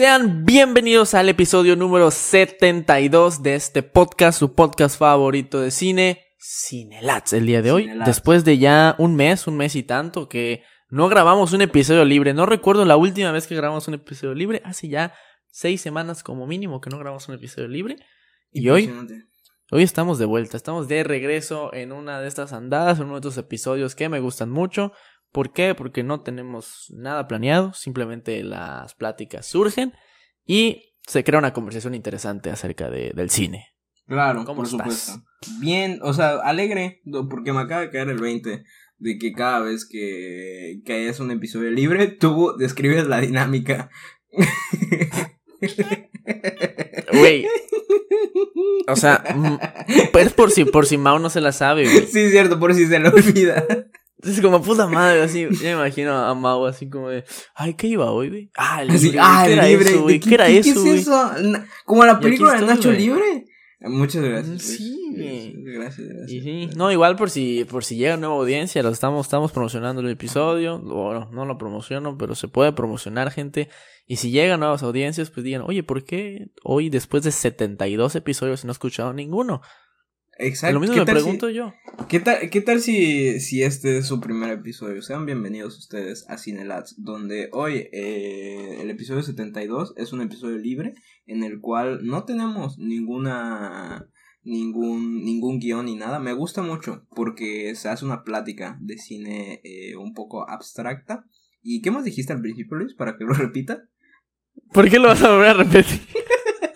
Sean 0.00 0.46
bienvenidos 0.46 1.12
al 1.12 1.28
episodio 1.28 1.76
número 1.76 2.10
72 2.10 3.42
de 3.42 3.54
este 3.54 3.82
podcast, 3.82 4.38
su 4.38 4.54
podcast 4.54 4.98
favorito 4.98 5.60
de 5.60 5.70
cine, 5.70 6.24
Cinelats, 6.38 7.34
el 7.34 7.44
día 7.44 7.60
de 7.60 7.70
hoy. 7.70 7.82
Cinelats. 7.82 8.06
Después 8.06 8.46
de 8.46 8.56
ya 8.56 8.94
un 8.96 9.14
mes, 9.14 9.46
un 9.46 9.58
mes 9.58 9.76
y 9.76 9.82
tanto 9.82 10.26
que 10.26 10.62
no 10.88 11.10
grabamos 11.10 11.52
un 11.52 11.60
episodio 11.60 12.06
libre. 12.06 12.32
No 12.32 12.46
recuerdo 12.46 12.86
la 12.86 12.96
última 12.96 13.30
vez 13.30 13.46
que 13.46 13.54
grabamos 13.54 13.88
un 13.88 13.92
episodio 13.92 14.32
libre. 14.32 14.62
Hace 14.64 14.88
ya 14.88 15.12
seis 15.50 15.82
semanas 15.82 16.22
como 16.22 16.46
mínimo 16.46 16.80
que 16.80 16.88
no 16.88 16.98
grabamos 16.98 17.28
un 17.28 17.34
episodio 17.34 17.68
libre. 17.68 17.96
Y 18.50 18.70
hoy, 18.70 18.90
hoy 19.70 19.82
estamos 19.82 20.18
de 20.18 20.24
vuelta. 20.24 20.56
Estamos 20.56 20.88
de 20.88 21.04
regreso 21.04 21.74
en 21.74 21.92
una 21.92 22.22
de 22.22 22.28
estas 22.28 22.54
andadas, 22.54 23.00
en 23.00 23.04
uno 23.04 23.20
de 23.20 23.28
estos 23.28 23.36
episodios 23.36 23.94
que 23.94 24.08
me 24.08 24.20
gustan 24.20 24.48
mucho. 24.48 24.94
¿Por 25.32 25.52
qué? 25.52 25.74
Porque 25.74 26.02
no 26.02 26.22
tenemos 26.22 26.86
nada 26.90 27.28
planeado, 27.28 27.72
simplemente 27.72 28.42
las 28.42 28.94
pláticas 28.94 29.46
surgen 29.46 29.92
y 30.44 30.94
se 31.06 31.22
crea 31.24 31.38
una 31.38 31.52
conversación 31.52 31.94
interesante 31.94 32.50
acerca 32.50 32.90
de- 32.90 33.12
del 33.14 33.30
cine. 33.30 33.68
Claro, 34.06 34.44
¿Cómo 34.44 34.56
por 34.62 34.66
estás? 34.66 34.78
supuesto. 34.80 35.12
Bien, 35.60 36.00
o 36.02 36.12
sea, 36.12 36.40
alegre, 36.40 37.00
porque 37.30 37.52
me 37.52 37.60
acaba 37.60 37.82
de 37.82 37.90
caer 37.90 38.08
el 38.08 38.18
20 38.20 38.64
de 38.98 39.18
que 39.18 39.32
cada 39.32 39.60
vez 39.60 39.86
que, 39.88 40.80
que 40.84 40.92
hayas 40.92 41.20
un 41.20 41.30
episodio 41.30 41.70
libre, 41.70 42.08
tú 42.08 42.54
describes 42.58 43.06
la 43.06 43.20
dinámica. 43.20 43.88
Güey, 47.12 47.44
o 48.88 48.96
sea, 48.96 49.22
pues 50.12 50.32
por 50.32 50.50
si, 50.50 50.64
por 50.64 50.86
si 50.86 50.96
Mao 50.96 51.18
no 51.18 51.28
se 51.30 51.40
la 51.40 51.52
sabe, 51.52 51.84
güey. 51.84 52.06
Sí, 52.06 52.30
cierto, 52.30 52.58
por 52.58 52.74
si 52.74 52.86
se 52.86 52.98
le 52.98 53.08
olvida. 53.08 53.66
Es 54.22 54.40
como 54.40 54.60
puta 54.62 54.86
madre, 54.86 55.22
así, 55.22 55.42
yo 55.50 55.62
me 55.62 55.70
imagino 55.72 56.12
a 56.14 56.34
Mao 56.34 56.66
así 56.66 56.88
como 56.88 57.08
de, 57.08 57.24
ay, 57.54 57.74
¿qué 57.74 57.86
iba 57.86 58.10
hoy, 58.10 58.28
güey? 58.28 58.50
Ah, 58.56 58.82
el 58.82 58.90
Así, 58.90 59.06
libre, 59.06 59.18
ah, 59.22 59.42
¿qué 59.46 59.52
era 59.54 59.66
libre. 59.66 59.90
eso, 59.90 60.02
güey? 60.02 60.20
¿Qué, 60.20 60.28
¿Qué 60.28 60.34
era 60.34 60.46
qué- 60.46 60.60
qué 60.62 60.70
eso, 60.70 60.80
güey? 60.80 60.94
es 60.94 61.00
eso? 61.02 61.32
Como 61.84 62.04
la 62.04 62.20
película 62.20 62.54
de 62.60 62.66
Nacho. 62.66 62.92
Libre. 62.92 63.44
Muchas 63.82 64.22
gracias. 64.22 64.60
Sí, 64.62 64.96
Gracias, 65.16 65.54
güey. 65.54 65.74
Gracias, 65.74 66.06
gracias. 66.08 66.30
Y 66.30 66.40
sí, 66.42 66.70
no, 66.76 66.92
igual 66.92 67.16
por 67.16 67.30
si, 67.30 67.64
por 67.64 67.82
si 67.82 67.96
llega 67.96 68.18
nueva 68.18 68.34
audiencia, 68.34 68.82
lo 68.82 68.90
estamos, 68.90 69.24
estamos 69.26 69.52
promocionando 69.52 70.02
el 70.02 70.10
episodio. 70.10 70.78
Bueno, 70.80 71.30
no 71.32 71.46
lo 71.46 71.56
promociono, 71.56 72.18
pero 72.18 72.34
se 72.34 72.46
puede 72.48 72.72
promocionar, 72.72 73.30
gente. 73.30 73.70
Y 74.06 74.16
si 74.16 74.30
llegan 74.30 74.60
nuevas 74.60 74.82
audiencias, 74.82 75.30
pues 75.30 75.44
digan, 75.44 75.62
oye, 75.66 75.82
¿por 75.82 76.04
qué 76.04 76.48
hoy, 76.62 76.90
después 76.90 77.22
de 77.22 77.32
72 77.32 78.16
episodios, 78.16 78.66
no 78.66 78.70
he 78.70 78.72
escuchado 78.72 79.14
ninguno? 79.14 79.62
Exacto. 80.42 80.74
Lo 80.74 80.80
mismo 80.80 80.94
¿Qué 80.94 81.00
me 81.00 81.06
si- 81.06 81.12
pregunto 81.12 81.50
yo. 81.50 81.74
¿Qué 82.08 82.18
tal, 82.18 82.48
qué 82.50 82.60
tal 82.62 82.80
si, 82.80 83.40
si 83.40 83.62
este 83.62 83.98
es 83.98 84.06
su 84.06 84.20
primer 84.20 84.50
episodio? 84.50 85.02
Sean 85.02 85.26
bienvenidos 85.26 85.76
ustedes 85.78 86.24
a 86.28 86.38
Cinelats, 86.38 86.94
donde 87.02 87.50
hoy 87.52 87.88
eh, 87.92 88.78
el 88.80 88.88
episodio 88.90 89.22
72 89.22 89.92
es 89.96 90.12
un 90.14 90.22
episodio 90.22 90.56
libre 90.56 90.94
en 91.26 91.44
el 91.44 91.60
cual 91.60 92.00
no 92.06 92.24
tenemos 92.24 92.78
ninguna 92.78 94.08
ningún 94.42 95.22
ningún 95.24 95.58
guion 95.60 95.84
ni 95.86 95.94
nada. 95.96 96.18
Me 96.20 96.32
gusta 96.32 96.62
mucho 96.62 97.06
porque 97.14 97.74
se 97.74 97.90
hace 97.90 98.04
una 98.06 98.24
plática 98.24 98.78
de 98.80 98.96
cine 98.96 99.60
eh, 99.62 99.94
un 99.96 100.14
poco 100.14 100.48
abstracta. 100.48 101.26
¿Y 101.62 101.82
qué 101.82 101.90
más 101.90 102.04
dijiste 102.04 102.32
al 102.32 102.40
principio, 102.40 102.78
Luis? 102.78 102.94
Para 102.94 103.18
que 103.18 103.24
lo 103.24 103.34
repita. 103.34 103.84
¿Por 104.72 104.88
qué 104.88 104.98
lo 104.98 105.08
vas 105.08 105.22
a 105.22 105.30
volver 105.32 105.48
a 105.48 105.54
repetir? 105.54 106.00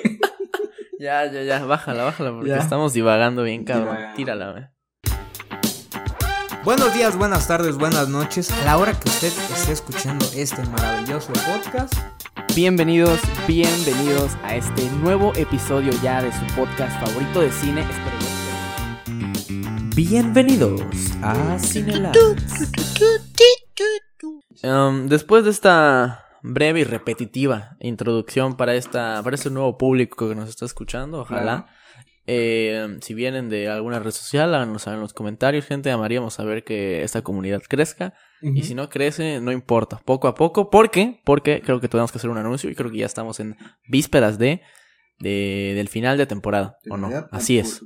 Ya, 1.03 1.27
ya, 1.27 1.43
ya, 1.43 1.65
bájala, 1.65 2.05
bájala, 2.05 2.31
porque 2.31 2.51
Ya. 2.51 2.59
estamos 2.59 2.93
divagando 2.93 3.43
bien, 3.43 3.65
cabrón. 3.65 3.99
Tírala, 4.15 4.53
güey. 4.53 4.65
Buenos 6.63 6.95
días, 6.95 7.17
buenas 7.17 7.49
tardes, 7.49 7.77
buenas 7.77 8.09
noches. 8.09 8.53
A 8.53 8.65
la 8.65 8.79
hora 8.79 8.93
que 8.93 9.09
usted 9.09 9.33
esté 9.53 9.73
escuchando 9.73 10.25
este 10.37 10.63
maravilloso 10.63 11.33
podcast, 11.33 11.93
Bienvenidos, 12.55 13.19
bienvenidos 13.49 14.37
a 14.45 14.55
este 14.55 14.89
nuevo 15.03 15.33
episodio 15.35 15.91
ya 16.05 16.23
de 16.23 16.31
su 16.31 16.47
podcast 16.55 16.97
favorito 17.05 17.41
de 17.41 17.51
cine. 17.51 17.81
Espero 17.81 18.17
Bienvenidos 19.97 20.83
a 21.21 21.59
Cinelab. 21.59 22.15
Um, 24.63 25.09
después 25.09 25.43
de 25.43 25.51
esta 25.51 26.22
breve 26.43 26.81
y 26.81 26.85
repetitiva 26.85 27.77
introducción 27.81 28.57
para 28.57 28.75
esta 28.75 29.21
para 29.23 29.35
este 29.37 29.51
nuevo 29.51 29.79
público 29.79 30.29
que 30.29 30.35
nos 30.35 30.49
está 30.49 30.65
escuchando, 30.65 31.21
ojalá. 31.21 31.67
Eh, 32.25 32.99
si 33.01 33.15
vienen 33.15 33.49
de 33.49 33.69
alguna 33.69 33.99
red 33.99 34.13
social, 34.13 34.55
háganos 34.55 34.83
saber 34.83 34.97
en 34.99 35.03
los 35.03 35.13
comentarios, 35.13 35.65
gente. 35.67 35.91
Amaríamos 35.91 36.35
saber 36.35 36.63
que 36.63 37.03
esta 37.03 37.23
comunidad 37.23 37.63
crezca. 37.69 38.15
Y 38.57 38.63
si 38.63 38.75
no 38.75 38.89
crece, 38.89 39.41
no 39.41 39.51
importa, 39.53 40.01
poco 40.05 40.29
a 40.29 40.35
poco. 40.35 40.71
¿Por 40.71 40.91
qué? 40.91 41.21
Porque 41.25 41.61
creo 41.63 41.81
que 41.81 41.89
tenemos 41.89 42.13
que 42.13 42.19
hacer 42.19 42.31
un 42.31 42.39
anuncio 42.39 42.71
y 42.71 42.75
creo 42.77 42.91
que 42.93 42.99
ya 42.99 43.07
estamos 43.07 43.41
en 43.41 43.57
vísperas 43.89 44.39
de, 44.39 44.63
de- 45.19 45.73
del 45.75 45.89
final 45.89 46.17
de 46.17 46.27
temporada, 46.27 46.77
¿o 46.91 46.97
no? 46.97 47.09
Así 47.33 47.59
es. 47.59 47.83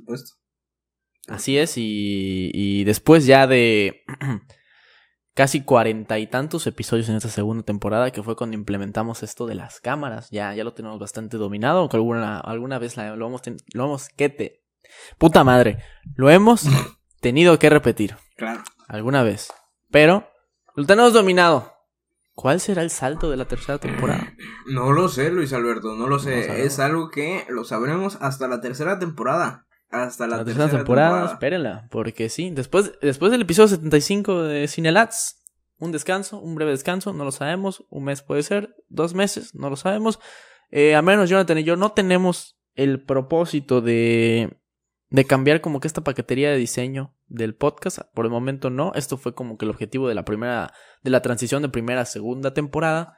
Así 1.27 1.57
es, 1.57 1.73
y, 1.77 2.51
y 2.53 2.83
después 2.85 3.25
ya 3.25 3.47
de 3.47 4.03
casi 5.37 5.61
cuarenta 5.61 6.17
y 6.17 6.25
tantos 6.25 6.65
episodios 6.65 7.07
en 7.09 7.15
esta 7.15 7.29
segunda 7.29 7.63
temporada, 7.63 8.09
que 8.09 8.23
fue 8.23 8.35
cuando 8.35 8.57
implementamos 8.57 9.21
esto 9.21 9.45
de 9.45 9.53
las 9.53 9.79
cámaras, 9.79 10.31
ya, 10.31 10.55
ya 10.55 10.63
lo 10.63 10.73
tenemos 10.73 10.97
bastante 10.99 11.37
dominado, 11.37 11.77
aunque 11.81 11.95
alguna, 11.97 12.39
alguna 12.39 12.79
vez 12.79 12.97
la- 12.97 13.15
lo 13.15 13.27
hemos, 13.27 13.41
lo 13.73 13.85
hemos, 13.85 14.09
que 14.09 14.29
te, 14.29 14.63
puta 15.19 15.43
madre, 15.43 15.77
lo 16.15 16.31
hemos 16.31 16.63
tenido 17.21 17.59
que 17.59 17.69
repetir, 17.69 18.15
Claro. 18.35 18.63
alguna 18.87 19.21
vez, 19.21 19.53
pero 19.91 20.27
lo 20.75 20.85
tenemos 20.87 21.13
dominado. 21.13 21.71
¿Cuál 22.33 22.59
será 22.59 22.81
el 22.81 22.89
salto 22.89 23.29
de 23.29 23.37
la 23.37 23.45
tercera 23.45 23.77
temporada? 23.77 24.33
No 24.67 24.91
lo 24.91 25.07
sé, 25.07 25.29
Luis 25.31 25.53
Alberto, 25.53 25.95
no 25.95 26.07
lo 26.07 26.17
No 26.17 26.19
sé. 26.19 26.65
es 26.65 26.79
algo 26.79 27.09
que 27.11 27.45
lo 27.49 27.63
sabremos 27.63 28.17
hasta 28.21 28.47
la 28.47 28.59
tercera 28.59 28.97
temporada. 28.99 29.66
Hasta 29.89 30.27
la, 30.27 30.37
La, 30.37 30.45
tercera 30.45 30.69
temporada, 30.69 31.25
espérenla, 31.25 31.87
porque 31.89 32.29
sí, 32.29 32.51
después, 32.51 32.93
después 33.01 33.31
del 33.31 33.41
episodio 33.43 33.69
75 33.69 34.43
de 34.43 34.67
Cinelats, 34.67 35.43
un 35.79 35.91
descanso, 35.91 36.39
un 36.39 36.55
breve 36.55 36.71
descanso, 36.71 37.13
no 37.13 37.23
lo 37.23 37.31
sabemos, 37.31 37.85
un 37.89 38.03
mes 38.03 38.21
puede 38.21 38.43
ser, 38.43 38.75
dos 38.89 39.13
meses, 39.13 39.55
no 39.55 39.69
lo 39.69 39.75
sabemos. 39.75 40.19
Eh, 40.71 40.95
a 40.95 41.01
menos 41.01 41.29
Jonathan 41.29 41.59
y 41.59 41.63
yo 41.63 41.77
no 41.77 41.91
tenemos 41.93 42.57
el 42.75 43.01
propósito 43.01 43.79
de, 43.81 44.59
de 45.09 45.25
cambiar 45.25 45.61
como 45.61 45.79
que 45.79 45.87
esta 45.87 46.03
paquetería 46.03 46.51
de 46.51 46.57
diseño 46.57 47.13
del 47.27 47.55
podcast, 47.55 47.99
por 48.13 48.25
el 48.25 48.31
momento 48.31 48.69
no, 48.69 48.91
esto 48.95 49.17
fue 49.17 49.33
como 49.33 49.57
que 49.57 49.65
el 49.65 49.71
objetivo 49.71 50.07
de 50.07 50.15
la 50.15 50.25
primera, 50.25 50.73
de 51.03 51.09
la 51.09 51.21
transición 51.21 51.61
de 51.61 51.69
primera 51.69 52.01
a 52.01 52.05
segunda 52.05 52.53
temporada. 52.53 53.17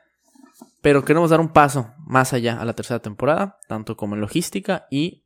Pero 0.81 1.05
queremos 1.05 1.29
dar 1.29 1.39
un 1.39 1.49
paso 1.49 1.93
más 2.05 2.33
allá 2.33 2.59
a 2.59 2.65
la 2.65 2.73
tercera 2.73 2.99
temporada, 2.99 3.59
tanto 3.67 3.95
como 3.95 4.15
en 4.15 4.21
logística 4.21 4.87
y 4.89 5.25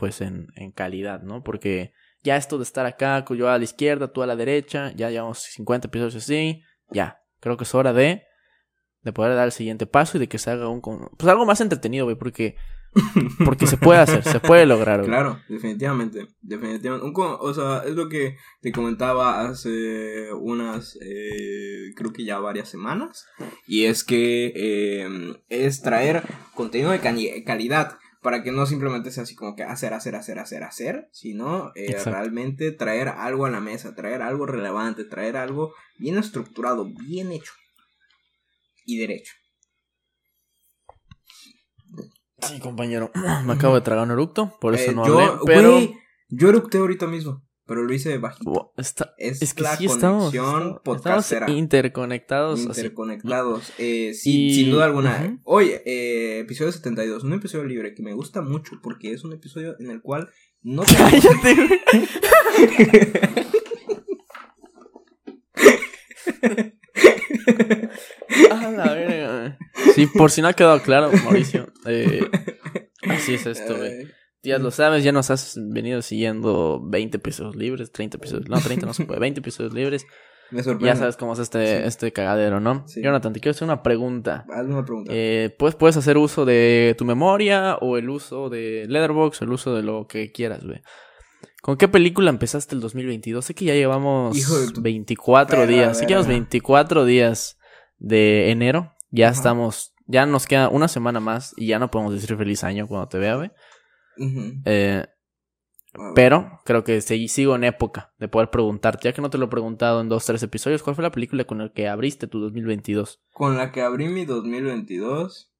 pues 0.00 0.22
en, 0.22 0.48
en 0.56 0.72
calidad, 0.72 1.20
¿no? 1.22 1.42
Porque 1.42 1.92
ya 2.22 2.38
esto 2.38 2.56
de 2.56 2.62
estar 2.62 2.86
acá, 2.86 3.22
yo 3.36 3.50
a 3.50 3.58
la 3.58 3.64
izquierda, 3.64 4.10
tú 4.10 4.22
a 4.22 4.26
la 4.26 4.34
derecha, 4.34 4.92
ya 4.96 5.10
llevamos 5.10 5.40
50 5.40 5.88
episodios 5.88 6.16
así, 6.16 6.62
ya, 6.90 7.20
creo 7.38 7.58
que 7.58 7.64
es 7.64 7.74
hora 7.74 7.92
de, 7.92 8.22
de 9.02 9.12
poder 9.12 9.36
dar 9.36 9.44
el 9.44 9.52
siguiente 9.52 9.84
paso 9.84 10.16
y 10.16 10.20
de 10.20 10.26
que 10.26 10.38
se 10.38 10.50
haga 10.50 10.68
un, 10.68 10.80
pues 10.80 11.30
algo 11.30 11.44
más 11.44 11.60
entretenido, 11.60 12.06
güey, 12.06 12.16
porque, 12.16 12.56
porque 13.44 13.66
se 13.66 13.76
puede 13.76 14.00
hacer, 14.00 14.24
se 14.24 14.40
puede 14.40 14.64
lograr, 14.64 15.00
güey. 15.00 15.10
Claro, 15.10 15.38
definitivamente, 15.50 16.28
definitivamente. 16.40 17.06
Un 17.06 17.12
o 17.14 17.52
sea, 17.52 17.82
es 17.86 17.94
lo 17.94 18.08
que 18.08 18.38
te 18.62 18.72
comentaba 18.72 19.46
hace 19.46 20.32
unas, 20.32 20.96
eh, 21.02 21.92
creo 21.94 22.10
que 22.14 22.24
ya 22.24 22.38
varias 22.38 22.70
semanas. 22.70 23.26
Y 23.66 23.84
es 23.84 24.02
que 24.02 24.50
eh, 24.56 25.36
es 25.50 25.82
traer 25.82 26.22
contenido 26.54 26.90
de 26.90 27.44
calidad. 27.44 27.98
Para 28.20 28.42
que 28.42 28.52
no 28.52 28.66
simplemente 28.66 29.10
sea 29.10 29.22
así 29.22 29.34
como 29.34 29.56
que 29.56 29.62
hacer, 29.62 29.94
hacer, 29.94 30.14
hacer, 30.14 30.38
hacer, 30.38 30.62
hacer, 30.62 31.08
sino 31.10 31.72
eh, 31.74 31.96
realmente 32.04 32.70
traer 32.70 33.08
algo 33.08 33.46
a 33.46 33.50
la 33.50 33.60
mesa, 33.60 33.94
traer 33.94 34.20
algo 34.20 34.44
relevante, 34.44 35.04
traer 35.04 35.36
algo 35.36 35.72
bien 35.98 36.18
estructurado, 36.18 36.84
bien 36.84 37.32
hecho 37.32 37.52
y 38.84 38.98
derecho. 38.98 39.32
Sí, 42.42 42.58
compañero, 42.60 43.10
me 43.44 43.52
acabo 43.52 43.74
de 43.74 43.80
tragar 43.82 44.04
un 44.04 44.12
eructo, 44.12 44.58
por 44.60 44.74
eso 44.74 44.90
Eh, 44.90 44.94
no 44.94 45.06
yo, 45.06 45.18
hablé, 45.18 45.40
pero... 45.44 45.78
yo 46.28 46.48
eructé 46.48 46.78
ahorita 46.78 47.06
mismo, 47.06 47.42
pero 47.70 47.84
lo 47.84 47.94
hice 47.94 48.18
bajito. 48.18 48.72
Está- 48.76 49.14
Es, 49.16 49.40
es 49.42 49.54
que 49.54 49.62
la 49.62 49.76
sí 49.76 49.86
conexión 49.86 50.80
estamos- 50.96 51.32
interconectados. 51.56 52.58
interconectados. 52.62 53.72
Eh, 53.78 54.12
sí, 54.12 54.48
Y- 54.48 54.54
sin 54.56 54.70
duda 54.72 54.86
alguna. 54.86 55.22
Ujú. 55.24 55.38
Hoy, 55.44 55.70
eh, 55.86 56.40
episodio 56.40 56.72
72, 56.72 57.22
un 57.22 57.34
episodio 57.34 57.62
libre 57.66 57.94
que 57.94 58.02
me 58.02 58.12
gusta 58.12 58.42
mucho 58.42 58.80
porque 58.82 59.12
es 59.12 59.22
un 59.22 59.34
episodio 59.34 59.76
en 59.78 59.92
el 59.92 60.02
cual 60.02 60.30
no 60.62 60.82
te- 60.86 60.96
Cállate, 60.96 61.54
la 68.76 68.94
verga. 68.94 69.58
Sí, 69.94 70.06
por 70.06 70.30
si 70.30 70.42
no 70.42 70.48
ha 70.48 70.52
quedado 70.54 70.80
claro, 70.82 71.10
Mauricio. 71.24 71.72
eh, 71.86 72.28
así 73.08 73.34
es 73.34 73.46
esto, 73.46 73.76
güey. 73.76 74.08
Ya 74.42 74.58
lo 74.58 74.70
sabes, 74.70 75.04
ya 75.04 75.12
nos 75.12 75.30
has 75.30 75.54
venido 75.60 76.00
siguiendo 76.02 76.80
20 76.82 77.18
episodios 77.18 77.56
libres, 77.56 77.92
30 77.92 78.16
episodios. 78.16 78.48
No, 78.48 78.58
30 78.60 78.86
no 78.86 78.94
se 78.94 79.04
puede, 79.04 79.20
20 79.20 79.40
episodios 79.40 79.74
libres. 79.74 80.06
Me 80.50 80.62
sorprende. 80.64 80.86
Ya 80.88 80.96
sabes 80.96 81.16
cómo 81.16 81.34
es 81.34 81.38
este, 81.38 81.64
Sí. 81.78 81.82
este 81.86 82.12
cagadero, 82.12 82.58
¿no? 82.58 82.82
Sí. 82.88 83.00
Jonathan, 83.02 83.32
te 83.32 83.38
quiero 83.40 83.52
hacer 83.54 83.66
una 83.66 83.82
pregunta. 83.84 84.46
Hazme 84.52 84.74
una 84.74 84.84
pregunta. 84.84 85.12
Eh, 85.14 85.54
pues 85.58 85.76
puedes 85.76 85.96
hacer 85.96 86.16
uso 86.18 86.44
de 86.44 86.96
tu 86.98 87.04
memoria 87.04 87.76
o 87.80 87.96
el 87.96 88.08
uso 88.10 88.48
de 88.48 88.86
Letterboxd, 88.88 89.42
el 89.44 89.52
uso 89.52 89.74
de 89.76 89.82
lo 89.84 90.08
que 90.08 90.32
quieras, 90.32 90.64
güey. 90.64 90.80
¿Con 91.62 91.76
qué 91.76 91.86
película 91.86 92.30
empezaste 92.30 92.74
el 92.74 92.80
2022? 92.80 93.44
Sé 93.44 93.54
que 93.54 93.66
ya 93.66 93.74
llevamos 93.74 94.36
Hijo 94.36 94.58
de 94.58 94.72
tu 94.72 94.80
24 94.82 95.56
perra 95.58 95.66
días. 95.70 95.98
Sé 95.98 96.04
que 96.06 96.08
llevamos 96.08 96.26
verga. 96.26 96.40
24 96.40 97.04
días 97.04 97.58
de 97.98 98.50
enero. 98.50 98.94
Ya 99.12 99.26
Ajá. 99.28 99.36
estamos, 99.36 99.94
ya 100.06 100.26
nos 100.26 100.46
queda 100.46 100.68
una 100.68 100.88
semana 100.88 101.20
más 101.20 101.54
y 101.58 101.66
ya 101.66 101.78
no 101.78 101.90
podemos 101.92 102.14
decir 102.14 102.36
feliz 102.36 102.64
año 102.64 102.88
cuando 102.88 103.06
te 103.08 103.18
vea, 103.18 103.36
güey. 103.36 103.50
Eh, 104.64 105.06
pero 106.14 106.60
creo 106.64 106.84
que 106.84 107.00
sigo 107.00 107.56
en 107.56 107.64
época 107.64 108.12
de 108.18 108.28
poder 108.28 108.50
preguntarte, 108.50 109.08
ya 109.08 109.12
que 109.12 109.22
no 109.22 109.30
te 109.30 109.38
lo 109.38 109.46
he 109.46 109.48
preguntado 109.48 110.00
en 110.00 110.08
dos, 110.08 110.24
tres 110.24 110.42
episodios, 110.42 110.82
¿cuál 110.82 110.94
fue 110.94 111.02
la 111.02 111.10
película 111.10 111.44
con 111.44 111.58
la 111.58 111.72
que 111.72 111.88
abriste 111.88 112.26
tu 112.28 112.38
2022? 112.40 113.20
Con 113.32 113.56
la 113.56 113.72
que 113.72 113.82
abrí 113.82 114.08
mi 114.08 114.24
2022. 114.24 115.52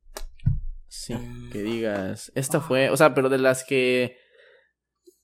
Sí, 0.89 1.15
Mm. 1.15 1.51
que 1.51 1.63
digas, 1.63 2.33
esta 2.35 2.61
fue, 2.61 2.91
o 2.91 2.97
sea, 2.97 3.15
pero 3.15 3.29
de 3.29 3.39
las 3.39 3.65
que 3.65 4.17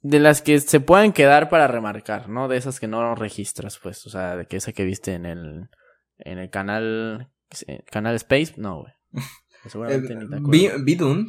de 0.02 0.20
las 0.20 0.40
que 0.42 0.60
se 0.60 0.78
pueden 0.78 1.12
quedar 1.12 1.48
para 1.48 1.66
remarcar, 1.66 2.28
¿no? 2.28 2.46
De 2.46 2.56
esas 2.56 2.78
que 2.78 2.86
no 2.86 3.16
registras, 3.16 3.78
pues, 3.82 4.06
o 4.06 4.10
sea, 4.10 4.36
de 4.36 4.46
que 4.46 4.56
esa 4.58 4.72
que 4.72 4.84
viste 4.84 5.14
en 5.14 5.26
el 5.26 5.68
en 6.18 6.38
el 6.38 6.50
canal 6.50 7.32
eh, 7.66 7.82
canal 7.90 8.14
Space, 8.16 8.54
no, 8.56 8.80
güey. 8.82 8.92
Seguramente 9.66 10.12
Eh, 10.12 10.16
ni 10.16 10.28
te 10.28 10.36
acuerdas. 10.36 10.50
vi 10.50 10.66
Dune. 10.68 10.84
Vi 10.84 10.94
Dune, 10.94 11.24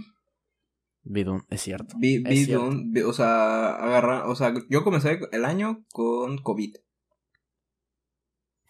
es 1.49 1.61
cierto. 1.61 1.95
Vi, 1.99 2.23
Es 2.25 2.45
cierto. 2.45 2.69
Vi- 2.85 3.01
o 3.01 3.13
sea, 3.13 3.75
agarra, 3.75 4.27
o 4.27 4.35
sea, 4.35 4.53
yo 4.69 4.83
comencé 4.83 5.19
el 5.31 5.45
año 5.45 5.85
con 5.91 6.37
COVID. 6.39 6.75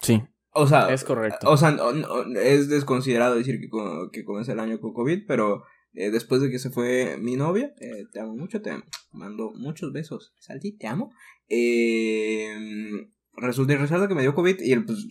Sí, 0.00 0.22
O 0.52 0.66
sea, 0.66 0.92
es 0.92 1.04
correcto. 1.04 1.50
O 1.50 1.56
sea, 1.56 1.70
no- 1.72 1.92
no- 1.92 2.24
es 2.38 2.68
desconsiderado 2.68 3.34
decir 3.36 3.60
que, 3.60 3.68
que 4.12 4.24
comencé 4.24 4.52
el 4.52 4.60
año 4.60 4.80
con 4.80 4.92
COVID, 4.94 5.24
pero 5.26 5.62
eh, 5.94 6.10
después 6.10 6.40
de 6.40 6.50
que 6.50 6.58
se 6.58 6.70
fue 6.70 7.16
mi 7.18 7.36
novia, 7.36 7.74
eh, 7.80 8.04
te 8.12 8.20
amo 8.20 8.36
mucho, 8.36 8.60
te 8.62 8.70
mando 9.12 9.50
muchos 9.54 9.92
besos. 9.92 10.32
Salti, 10.38 10.72
te 10.72 10.86
amo. 10.86 11.12
Eh, 11.48 13.08
resulta 13.34 13.72
y 13.72 13.76
resalta 13.76 14.08
que 14.08 14.14
me 14.14 14.22
dio 14.22 14.34
COVID 14.34 14.60
y 14.60 14.72
él, 14.72 14.84
pues, 14.84 15.08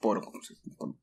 por, 0.00 0.20
por, 0.78 0.96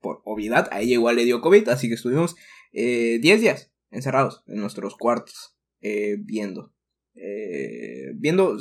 por 0.00 0.20
obviedad, 0.24 0.68
a 0.70 0.80
ella 0.80 0.92
igual 0.94 1.16
le 1.16 1.24
dio 1.24 1.40
COVID, 1.40 1.68
así 1.68 1.88
que 1.88 1.94
estuvimos 1.94 2.36
eh, 2.72 3.18
10 3.20 3.40
días 3.40 3.67
encerrados 3.90 4.42
en 4.46 4.60
nuestros 4.60 4.96
cuartos, 4.96 5.56
eh, 5.80 6.16
viendo. 6.20 6.72
eh, 7.20 8.12
viendo 8.14 8.56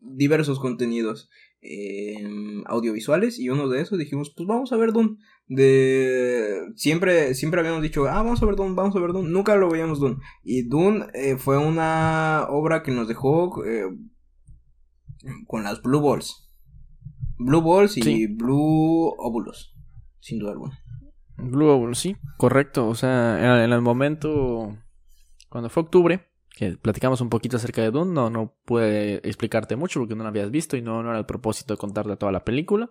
diversos 0.00 0.58
contenidos 0.60 1.28
eh, 1.60 2.16
audiovisuales. 2.66 3.38
Y 3.38 3.50
uno 3.50 3.68
de 3.68 3.82
esos 3.82 3.98
dijimos 3.98 4.32
pues 4.34 4.46
vamos 4.46 4.72
a 4.72 4.76
ver 4.76 4.92
Dune. 4.92 5.16
De 5.46 6.58
siempre 6.76 7.34
siempre 7.34 7.60
habíamos 7.60 7.82
dicho 7.82 8.06
ah 8.06 8.22
vamos 8.22 8.42
a 8.42 8.46
ver 8.46 8.54
Dune 8.56 8.74
vamos 8.74 8.94
a 8.96 9.00
ver 9.00 9.12
Dune 9.12 9.28
nunca 9.30 9.56
lo 9.56 9.68
veíamos 9.70 9.98
Dune. 10.00 10.16
Y 10.42 10.62
Dune 10.68 11.06
eh, 11.14 11.36
fue 11.36 11.58
una 11.58 12.46
obra 12.50 12.82
que 12.82 12.92
nos 12.92 13.08
dejó 13.08 13.64
eh, 13.66 13.88
con 15.46 15.62
las 15.64 15.82
Blue 15.82 16.00
Balls. 16.00 16.48
Blue 17.38 17.62
Balls 17.62 17.96
y 17.98 18.02
Sí. 18.02 18.26
Blue 18.26 19.14
Óvulos 19.18 19.74
sin 20.20 20.38
duda 20.38 20.52
alguna 20.52 20.78
Blue 21.38 21.70
Owl, 21.70 21.94
sí, 21.94 22.16
correcto. 22.36 22.88
O 22.88 22.94
sea, 22.94 23.62
en, 23.64 23.72
el 23.72 23.80
momento, 23.80 24.76
cuando 25.48 25.70
fue 25.70 25.84
octubre, 25.84 26.28
que 26.50 26.76
platicamos 26.76 27.20
un 27.20 27.30
poquito 27.30 27.56
acerca 27.56 27.80
de 27.82 27.90
Dune, 27.90 28.12
no, 28.12 28.28
no 28.28 28.56
pude 28.64 29.16
explicarte 29.26 29.76
mucho 29.76 30.00
porque 30.00 30.16
no 30.16 30.24
lo 30.24 30.28
habías 30.28 30.50
visto 30.50 30.76
y 30.76 30.82
no, 30.82 31.02
no 31.02 31.10
era 31.10 31.18
el 31.20 31.26
propósito 31.26 31.74
de 31.74 31.78
contarte 31.78 32.16
toda 32.16 32.32
la 32.32 32.44
película. 32.44 32.90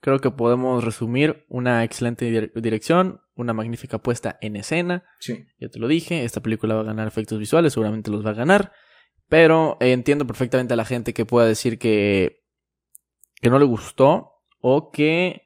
Creo 0.00 0.18
que 0.20 0.30
podemos 0.30 0.84
resumir 0.84 1.44
una 1.48 1.84
excelente 1.84 2.30
dir- 2.30 2.52
dirección, 2.60 3.20
una 3.34 3.52
magnífica 3.52 3.98
puesta 3.98 4.38
en 4.40 4.56
escena. 4.56 5.04
sí 5.20 5.46
Ya 5.58 5.68
te 5.68 5.78
lo 5.78 5.88
dije, 5.88 6.24
esta 6.24 6.40
película 6.40 6.74
va 6.74 6.80
a 6.82 6.84
ganar 6.84 7.08
efectos 7.08 7.38
visuales, 7.38 7.72
seguramente 7.72 8.10
los 8.10 8.24
va 8.24 8.30
a 8.30 8.34
ganar. 8.34 8.72
Pero 9.28 9.76
entiendo 9.80 10.26
perfectamente 10.26 10.74
a 10.74 10.76
la 10.76 10.84
gente 10.84 11.12
que 11.12 11.26
pueda 11.26 11.46
decir 11.46 11.78
que, 11.78 12.44
que 13.42 13.50
no 13.50 13.58
le 13.58 13.64
gustó 13.64 14.32
o 14.60 14.90
que 14.90 15.45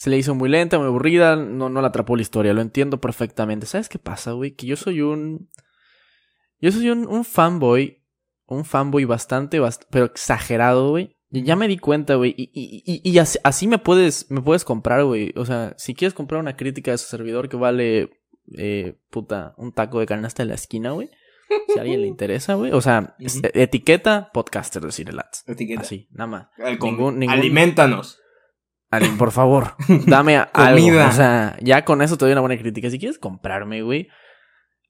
se 0.00 0.08
le 0.08 0.16
hizo 0.16 0.34
muy 0.34 0.48
lenta, 0.48 0.78
muy 0.78 0.86
aburrida, 0.86 1.36
no, 1.36 1.68
no 1.68 1.82
la 1.82 1.88
atrapó 1.88 2.16
la 2.16 2.22
historia. 2.22 2.54
Lo 2.54 2.62
entiendo 2.62 3.02
perfectamente. 3.02 3.66
¿Sabes 3.66 3.90
qué 3.90 3.98
pasa, 3.98 4.32
güey? 4.32 4.52
Que 4.52 4.64
yo 4.64 4.76
soy 4.76 5.02
un. 5.02 5.50
Yo 6.58 6.72
soy 6.72 6.88
un, 6.88 7.06
un 7.06 7.22
fanboy. 7.26 7.98
Un 8.46 8.64
fanboy 8.64 9.04
bastante, 9.04 9.60
bast- 9.60 9.86
pero 9.90 10.06
exagerado, 10.06 10.88
güey. 10.88 11.18
Ya 11.28 11.54
me 11.54 11.68
di 11.68 11.76
cuenta, 11.76 12.14
güey. 12.14 12.34
Y, 12.34 12.44
y, 12.54 12.82
y, 13.04 13.10
y 13.10 13.18
así, 13.18 13.38
así 13.44 13.68
me 13.68 13.76
puedes, 13.76 14.30
me 14.30 14.40
puedes 14.40 14.64
comprar, 14.64 15.04
güey. 15.04 15.34
O 15.36 15.44
sea, 15.44 15.74
si 15.76 15.92
quieres 15.94 16.14
comprar 16.14 16.40
una 16.40 16.56
crítica 16.56 16.90
de 16.92 16.98
su 16.98 17.06
servidor 17.06 17.50
que 17.50 17.58
vale 17.58 18.10
eh, 18.56 18.98
puta, 19.10 19.52
un 19.58 19.72
taco 19.72 20.00
de 20.00 20.06
canasta 20.06 20.42
en 20.42 20.48
la 20.48 20.54
esquina, 20.54 20.92
güey. 20.92 21.10
Si 21.68 21.78
a 21.78 21.82
alguien 21.82 22.00
le 22.00 22.06
interesa, 22.14 22.54
güey. 22.54 22.72
O 22.72 22.80
sea, 22.80 23.16
etiqueta 23.54 24.30
podcaster 24.32 24.82
de 24.82 24.92
Cinelats. 24.92 25.44
etiqueta 25.46 25.82
Así, 25.82 26.08
nada 26.10 26.26
más. 26.26 26.46
Ningún- 26.80 27.18
ningún- 27.18 27.28
alimentanos 27.30 28.16
Alguien, 28.90 29.16
por 29.18 29.30
favor, 29.30 29.74
dame 30.06 30.36
algo. 30.36 30.48
O 31.08 31.12
sea, 31.12 31.56
ya 31.62 31.84
con 31.84 32.02
eso 32.02 32.16
te 32.18 32.24
doy 32.24 32.32
una 32.32 32.40
buena 32.40 32.58
crítica. 32.58 32.90
Si 32.90 32.98
quieres 32.98 33.18
comprarme, 33.18 33.82
güey, 33.82 34.08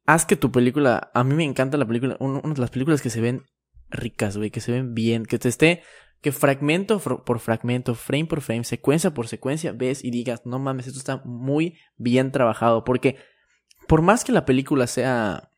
haz 0.06 0.25
que 0.25 0.37
tu 0.37 0.50
película. 0.50 1.11
A 1.14 1.23
mí 1.25 1.35
me 1.35 1.44
encanta 1.44 1.76
la 1.76 1.87
película. 1.87 2.17
un- 2.19 2.41
Una 2.43 2.55
de 2.55 2.61
las 2.61 2.70
películas 2.70 3.02
que 3.02 3.11
se 3.11 3.20
ven 3.20 3.43
ricas, 3.91 4.37
güey, 4.37 4.50
que 4.50 4.61
se 4.61 4.73
ven 4.73 4.94
bien, 4.94 5.25
que 5.26 5.38
te 5.38 5.49
esté. 5.49 5.82
Que 6.23 6.32
fragmento 6.32 7.00
fr- 7.00 7.25
por 7.25 7.41
fragmento, 7.41 7.94
frame 7.94 8.26
por 8.26 8.41
frame, 8.43 8.64
secuencia 8.64 9.12
por 9.14 9.26
secuencia, 9.29 9.73
ves 9.73 10.05
y 10.05 10.11
digas, 10.11 10.43
no 10.44 10.58
mames, 10.58 10.87
esto 10.87 10.99
está 10.99 11.23
muy 11.25 11.79
bien 11.97 12.31
trabajado. 12.31 12.85
Porque 12.85 13.17
por 13.88 14.02
más 14.02 14.25
que 14.25 14.32
la 14.32 14.44
película 14.44 14.87
sea 14.87 15.50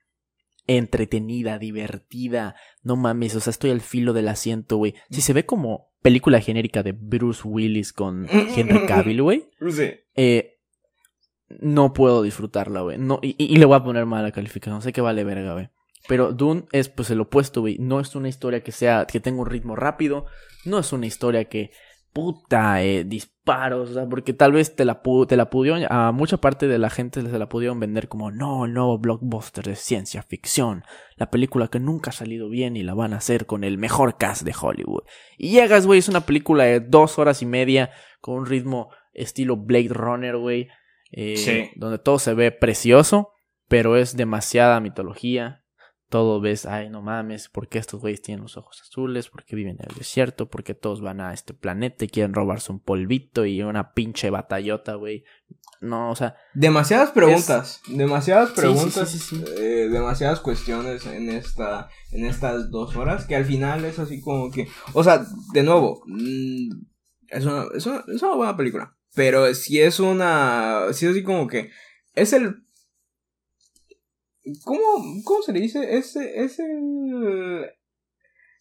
entretenida, 0.67 1.59
divertida, 1.59 2.55
no 2.83 2.97
mames, 2.97 3.35
o 3.35 3.41
sea, 3.41 3.51
estoy 3.51 3.71
al 3.71 3.81
filo 3.81 4.13
del 4.13 4.29
asiento, 4.29 4.77
güey. 4.77 4.95
Si 5.11 5.21
se 5.21 5.33
ve 5.33 5.45
como 5.45 5.92
película 6.03 6.41
genérica 6.41 6.83
de 6.83 6.93
Bruce 6.93 7.43
Willis 7.45 7.93
con 7.93 8.27
Henry 8.57 8.87
Cavill, 8.87 9.23
güey, 9.23 9.49
sí 9.71 9.91
eh, 10.15 10.59
no 11.61 11.93
puedo 11.93 12.23
disfrutarla, 12.23 12.81
güey. 12.81 12.99
No, 12.99 13.19
y, 13.23 13.35
y- 13.39 13.57
le 13.57 13.65
voy 13.67 13.77
a 13.77 13.85
poner 13.85 14.07
mala 14.07 14.33
calificación, 14.33 14.81
sé 14.83 14.93
que 14.93 15.01
vale 15.01 15.23
verga, 15.25 15.53
güey. 15.53 15.69
Pero 16.09 16.33
Dune 16.33 16.65
es 16.73 16.89
pues 16.89 17.11
el 17.11 17.21
opuesto, 17.21 17.61
güey. 17.61 17.77
No 17.79 18.01
es 18.01 18.17
una 18.17 18.29
historia 18.29 18.63
que 18.63 18.73
sea, 18.73 19.07
que 19.07 19.21
tenga 19.21 19.41
un 19.41 19.47
ritmo 19.47 19.77
rápido. 19.77 20.27
No 20.65 20.79
es 20.79 20.93
una 20.93 21.07
historia 21.07 21.45
que, 21.45 21.71
puta, 22.13 22.83
eh, 22.83 23.05
disparos, 23.05 23.91
o 23.91 23.95
sea, 23.95 24.07
porque 24.09 24.33
tal 24.35 24.53
vez 24.53 24.77
te 24.77 24.85
la, 24.85 25.01
te 25.27 25.37
la 25.37 25.51
pudieron, 25.51 25.85
a 25.89 26.13
mucha 26.13 26.37
parte 26.37 26.69
de 26.69 26.79
la 26.79 26.91
gente 26.91 27.23
se 27.23 27.39
la 27.39 27.49
pudieron 27.49 27.81
vender 27.81 28.09
como, 28.09 28.31
no, 28.31 28.67
el 28.67 28.75
nuevo 28.75 28.99
blockbuster 28.99 29.65
de 29.65 29.77
ciencia 29.77 30.23
ficción. 30.23 30.85
La 31.17 31.31
película 31.31 31.69
que 31.69 31.81
nunca 31.81 32.11
ha 32.11 32.13
salido 32.13 32.49
bien 32.49 32.77
y 32.77 32.83
la 32.83 32.95
van 32.95 33.15
a 33.15 33.19
hacer 33.19 33.47
con 33.47 33.65
el 33.65 33.79
mejor 33.79 34.17
cast 34.19 34.43
de 34.43 34.55
Hollywood. 34.61 35.05
Y 35.39 35.51
llegas, 35.51 35.87
güey, 35.87 35.99
es 35.99 36.09
una 36.09 36.21
película 36.27 36.65
de 36.65 36.81
dos 36.81 37.19
horas 37.19 37.43
y 37.43 37.47
media 37.47 37.91
con 38.21 38.35
un 38.35 38.47
ritmo 38.47 38.91
estilo 39.15 39.57
Blade 39.57 39.89
Runner, 39.91 40.37
güey. 40.37 40.69
eh, 41.11 41.37
Sí. 41.37 41.71
Donde 41.77 41.99
todo 41.99 42.19
se 42.19 42.35
ve 42.35 42.53
precioso, 42.53 43.31
pero 43.69 43.97
es 43.97 44.17
demasiada 44.17 44.81
mitología. 44.81 45.62
Todo 46.13 46.43
ves, 46.43 46.67
ay, 46.67 46.91
no 46.91 47.01
mames, 47.01 47.49
¿por 47.49 47.69
qué 47.69 47.79
estos 47.79 48.03
güeyes 48.03 48.21
tienen 48.21 48.43
los 48.43 48.59
ojos 48.59 48.83
azules? 48.83 49.31
¿Por 49.31 49.47
qué 49.47 49.57
viven 49.57 49.79
en 49.81 49.87
el 49.89 49.97
desierto? 49.97 50.51
¿Por 50.51 50.63
qué 50.63 50.75
todos 50.75 51.01
van 51.01 51.23
a 51.23 51.33
este 51.33 51.55
planeta 51.55 52.05
y 52.05 52.09
quieren 52.09 52.35
robarse 52.35 52.71
un 52.71 52.81
polvito 52.81 53.47
y 53.47 53.63
una 53.63 53.95
pinche 53.95 54.29
batallota, 54.29 54.97
güey? 54.97 55.25
No, 55.81 56.11
o 56.11 56.15
sea, 56.15 56.37
Demasiadas 56.53 57.13
preguntas, 57.13 57.81
demasiadas 57.89 58.51
preguntas, 58.51 59.09
sí, 59.09 59.19
sí, 59.19 59.37
sí. 59.39 59.45
eh, 59.57 59.89
demasiadas 59.91 60.41
cuestiones 60.41 61.07
en 61.07 61.31
esta, 61.31 61.89
en 62.11 62.27
estas 62.27 62.71
dos 62.71 62.95
horas 62.95 63.25
que 63.25 63.35
al 63.35 63.47
final 63.47 63.83
es 63.87 63.99
así 63.99 64.21
como 64.21 64.51
que, 64.51 64.69
o 64.93 65.03
sea, 65.03 65.25
de 65.55 65.63
nuevo, 65.63 66.03
mm, 66.05 66.73
es 67.29 67.47
una, 67.47 67.65
es 67.75 67.87
una, 67.87 68.05
es 68.15 68.23
una 68.23 68.35
buena 68.35 68.55
película, 68.55 68.95
pero 69.15 69.55
si 69.55 69.81
es 69.81 69.99
una, 69.99 70.89
si 70.93 71.07
es 71.07 71.13
así 71.13 71.23
como 71.23 71.47
que 71.49 71.71
es 72.15 72.35
el, 72.35 72.67
¿cómo, 74.65 74.81
cómo 75.25 75.43
se 75.43 75.53
le 75.53 75.61
dice? 75.61 75.97
Es, 75.97 76.17
es 76.17 76.59
el, 76.59 77.67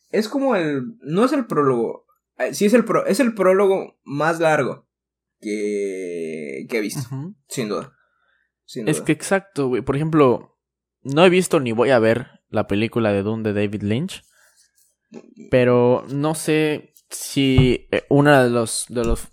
es 0.09 0.27
como 0.27 0.55
el, 0.55 0.97
no 1.01 1.25
es 1.25 1.33
el 1.33 1.45
prólogo, 1.45 2.05
eh, 2.37 2.53
sí 2.53 2.65
es 2.65 2.73
el, 2.73 2.85
pro, 2.85 3.05
es 3.05 3.19
el 3.19 3.33
prólogo 3.33 3.99
más 4.03 4.39
largo 4.39 4.87
que, 5.39 6.65
que 6.69 6.77
he 6.77 6.81
visto. 6.81 7.01
Sin 7.47 7.69
duda. 7.69 7.95
Sin 8.65 8.87
es 8.87 9.01
que 9.01 9.11
exacto, 9.11 9.67
güey. 9.67 9.81
Por 9.81 9.95
ejemplo, 9.95 10.57
no 11.03 11.25
he 11.25 11.29
visto 11.29 11.59
ni 11.59 11.71
voy 11.71 11.89
a 11.89 11.99
ver 11.99 12.27
la 12.49 12.67
película 12.67 13.11
de 13.11 13.23
Dune 13.23 13.43
de 13.43 13.53
David 13.53 13.81
Lynch. 13.83 14.23
Pero 15.49 16.05
no 16.09 16.35
sé 16.35 16.93
si 17.09 17.87
eh, 17.91 18.05
uno 18.09 18.41
de 18.41 18.49
los, 18.49 18.85
de 18.87 19.03
los 19.03 19.27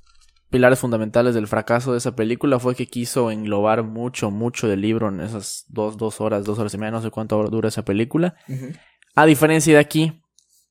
pilares 0.51 0.79
fundamentales 0.79 1.35
del 1.35 1.47
fracaso 1.47 1.93
de 1.93 1.99
esa 1.99 2.17
película 2.17 2.59
fue 2.59 2.75
que 2.75 2.87
quiso 2.87 3.31
englobar 3.31 3.83
mucho, 3.83 4.31
mucho 4.31 4.67
del 4.69 4.81
libro 4.81 5.09
en 5.09 5.21
esas 5.21 5.65
dos, 5.69 5.97
dos 5.97 6.21
horas, 6.21 6.45
dos 6.45 6.59
horas 6.59 6.73
y 6.75 6.79
media, 6.79 6.93
no 6.93 7.03
sé 7.03 7.11
cuánto 7.11 7.43
dura 7.45 7.69
esa 7.69 7.85
película. 7.85 8.35
A 9.15 9.27
diferencia 9.27 9.75
de 9.75 9.81
aquí, 9.81 10.23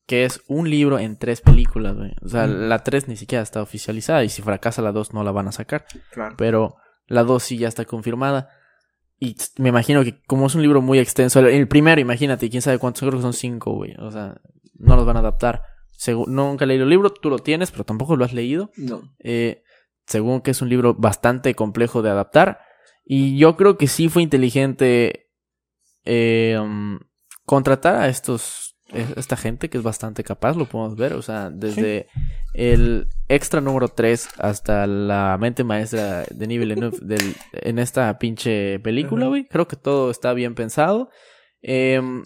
que 0.06 0.26
es 0.26 0.42
un 0.48 0.70
libro 0.70 1.00
en 1.00 1.18
tres 1.18 1.42
películas, 1.42 1.96
güey. 1.96 2.14
O 2.22 2.30
sea, 2.30 2.48
la 2.48 2.84
tres 2.84 3.08
ni 3.08 3.18
siquiera 3.18 3.42
está 3.44 3.62
oficializada 3.62 4.24
y 4.24 4.30
si 4.30 4.42
fracasa 4.42 4.82
la 4.82 4.92
dos 4.92 5.14
no 5.14 5.24
la 5.24 5.32
van 5.32 5.48
a 5.50 5.52
sacar. 5.52 5.86
Claro. 6.12 6.36
Pero 6.38 6.76
la 7.08 7.24
dos 7.24 7.44
sí 7.44 7.58
ya 7.58 7.68
está 7.68 7.86
confirmada. 7.86 8.50
Y 9.20 9.36
me 9.58 9.70
imagino 9.70 10.04
que 10.04 10.22
como 10.28 10.48
es 10.48 10.56
un 10.56 10.62
libro 10.62 10.82
muy 10.82 11.00
extenso, 11.00 11.40
el, 11.40 11.48
el 11.48 11.68
primero, 11.68 12.00
imagínate, 12.00 12.50
quién 12.50 12.62
sabe 12.62 12.78
cuántos, 12.80 13.02
creo 13.02 13.14
que 13.14 13.22
son 13.22 13.34
cinco, 13.34 13.74
güey. 13.74 13.96
O 14.00 14.12
sea, 14.12 14.40
no 14.76 14.96
los 14.96 15.06
van 15.06 15.18
a 15.18 15.20
adaptar. 15.20 15.62
Segu- 16.00 16.28
nunca 16.28 16.66
he 16.66 16.68
leído 16.68 16.84
el 16.84 16.90
libro, 16.92 17.10
tú 17.12 17.30
lo 17.30 17.40
tienes, 17.40 17.72
pero 17.72 17.84
tampoco 17.84 18.16
lo 18.16 18.24
has 18.24 18.32
leído. 18.32 18.70
No. 18.78 19.02
Eh, 19.20 19.64
según 20.08 20.42
que 20.42 20.52
es 20.52 20.62
un 20.62 20.70
libro 20.70 20.94
bastante 20.96 21.54
complejo 21.54 22.02
de 22.02 22.10
adaptar. 22.10 22.60
Y 23.06 23.38
yo 23.38 23.56
creo 23.56 23.78
que 23.78 23.88
sí 23.88 24.10
fue 24.10 24.24
inteligente 24.24 25.30
eh, 26.06 26.58
um, 26.62 27.00
contratar 27.46 27.96
a 27.96 28.08
estos 28.08 28.76
eh, 28.94 29.06
esta 29.18 29.36
gente 29.36 29.70
que 29.70 29.78
es 29.78 29.84
bastante 29.84 30.24
capaz, 30.24 30.56
lo 30.56 30.66
podemos 30.66 30.96
ver. 30.96 31.14
O 31.14 31.22
sea, 31.22 31.50
desde 31.50 32.08
el 32.54 33.08
extra 33.28 33.60
número 33.62 33.90
3 33.90 34.30
hasta 34.40 34.88
la 34.88 35.38
mente 35.40 35.64
maestra 35.66 36.24
de 36.30 36.48
nivel 36.48 36.74
del, 37.02 37.36
en 37.52 37.80
esta 37.80 38.18
pinche 38.18 38.80
película, 38.80 39.26
güey. 39.28 39.48
Creo 39.48 39.68
que 39.68 39.76
todo 39.76 40.10
está 40.10 40.34
bien 40.34 40.56
pensado. 40.56 41.10
Em, 41.62 42.24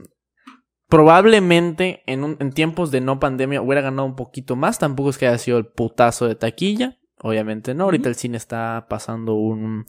probablemente 0.88 2.04
en, 2.06 2.24
un- 2.24 2.38
en 2.40 2.52
tiempos 2.52 2.92
de 2.92 3.02
no 3.02 3.20
pandemia 3.20 3.62
hubiera 3.62 3.82
ganado 3.82 4.06
un 4.06 4.16
poquito 4.16 4.56
más. 4.56 4.78
Tampoco 4.80 5.10
es 5.10 5.18
que 5.18 5.28
haya 5.28 5.38
sido 5.38 5.58
el 5.58 5.66
putazo 5.68 6.28
de 6.28 6.36
taquilla. 6.36 6.98
Obviamente 7.22 7.74
no. 7.74 7.86
Ahorita 7.86 8.10
el 8.10 8.16
cine 8.16 8.38
está 8.38 8.88
pasando 8.90 9.36
un, 9.36 9.86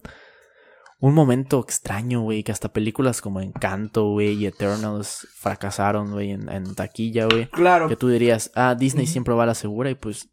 un 1.01 1.15
momento 1.15 1.61
extraño, 1.61 2.21
güey. 2.21 2.43
Que 2.43 2.53
hasta 2.53 2.73
películas 2.73 3.21
como 3.21 3.41
Encanto, 3.41 4.11
güey, 4.11 4.35
y 4.35 4.47
Eternals 4.47 5.27
fracasaron, 5.35 6.13
güey, 6.13 6.33
en, 6.33 6.51
en 6.51 6.75
taquilla, 6.75 7.27
güey. 7.27 7.47
Claro. 7.49 7.89
Que 7.89 7.97
tú 7.97 8.09
dirías, 8.09 8.51
ah, 8.55 8.75
Disney 8.75 9.07
siempre 9.07 9.35
va 9.35 9.45
a 9.45 9.47
la 9.47 9.55
segura. 9.55 9.91
Y 9.91 9.95
pues, 9.95 10.29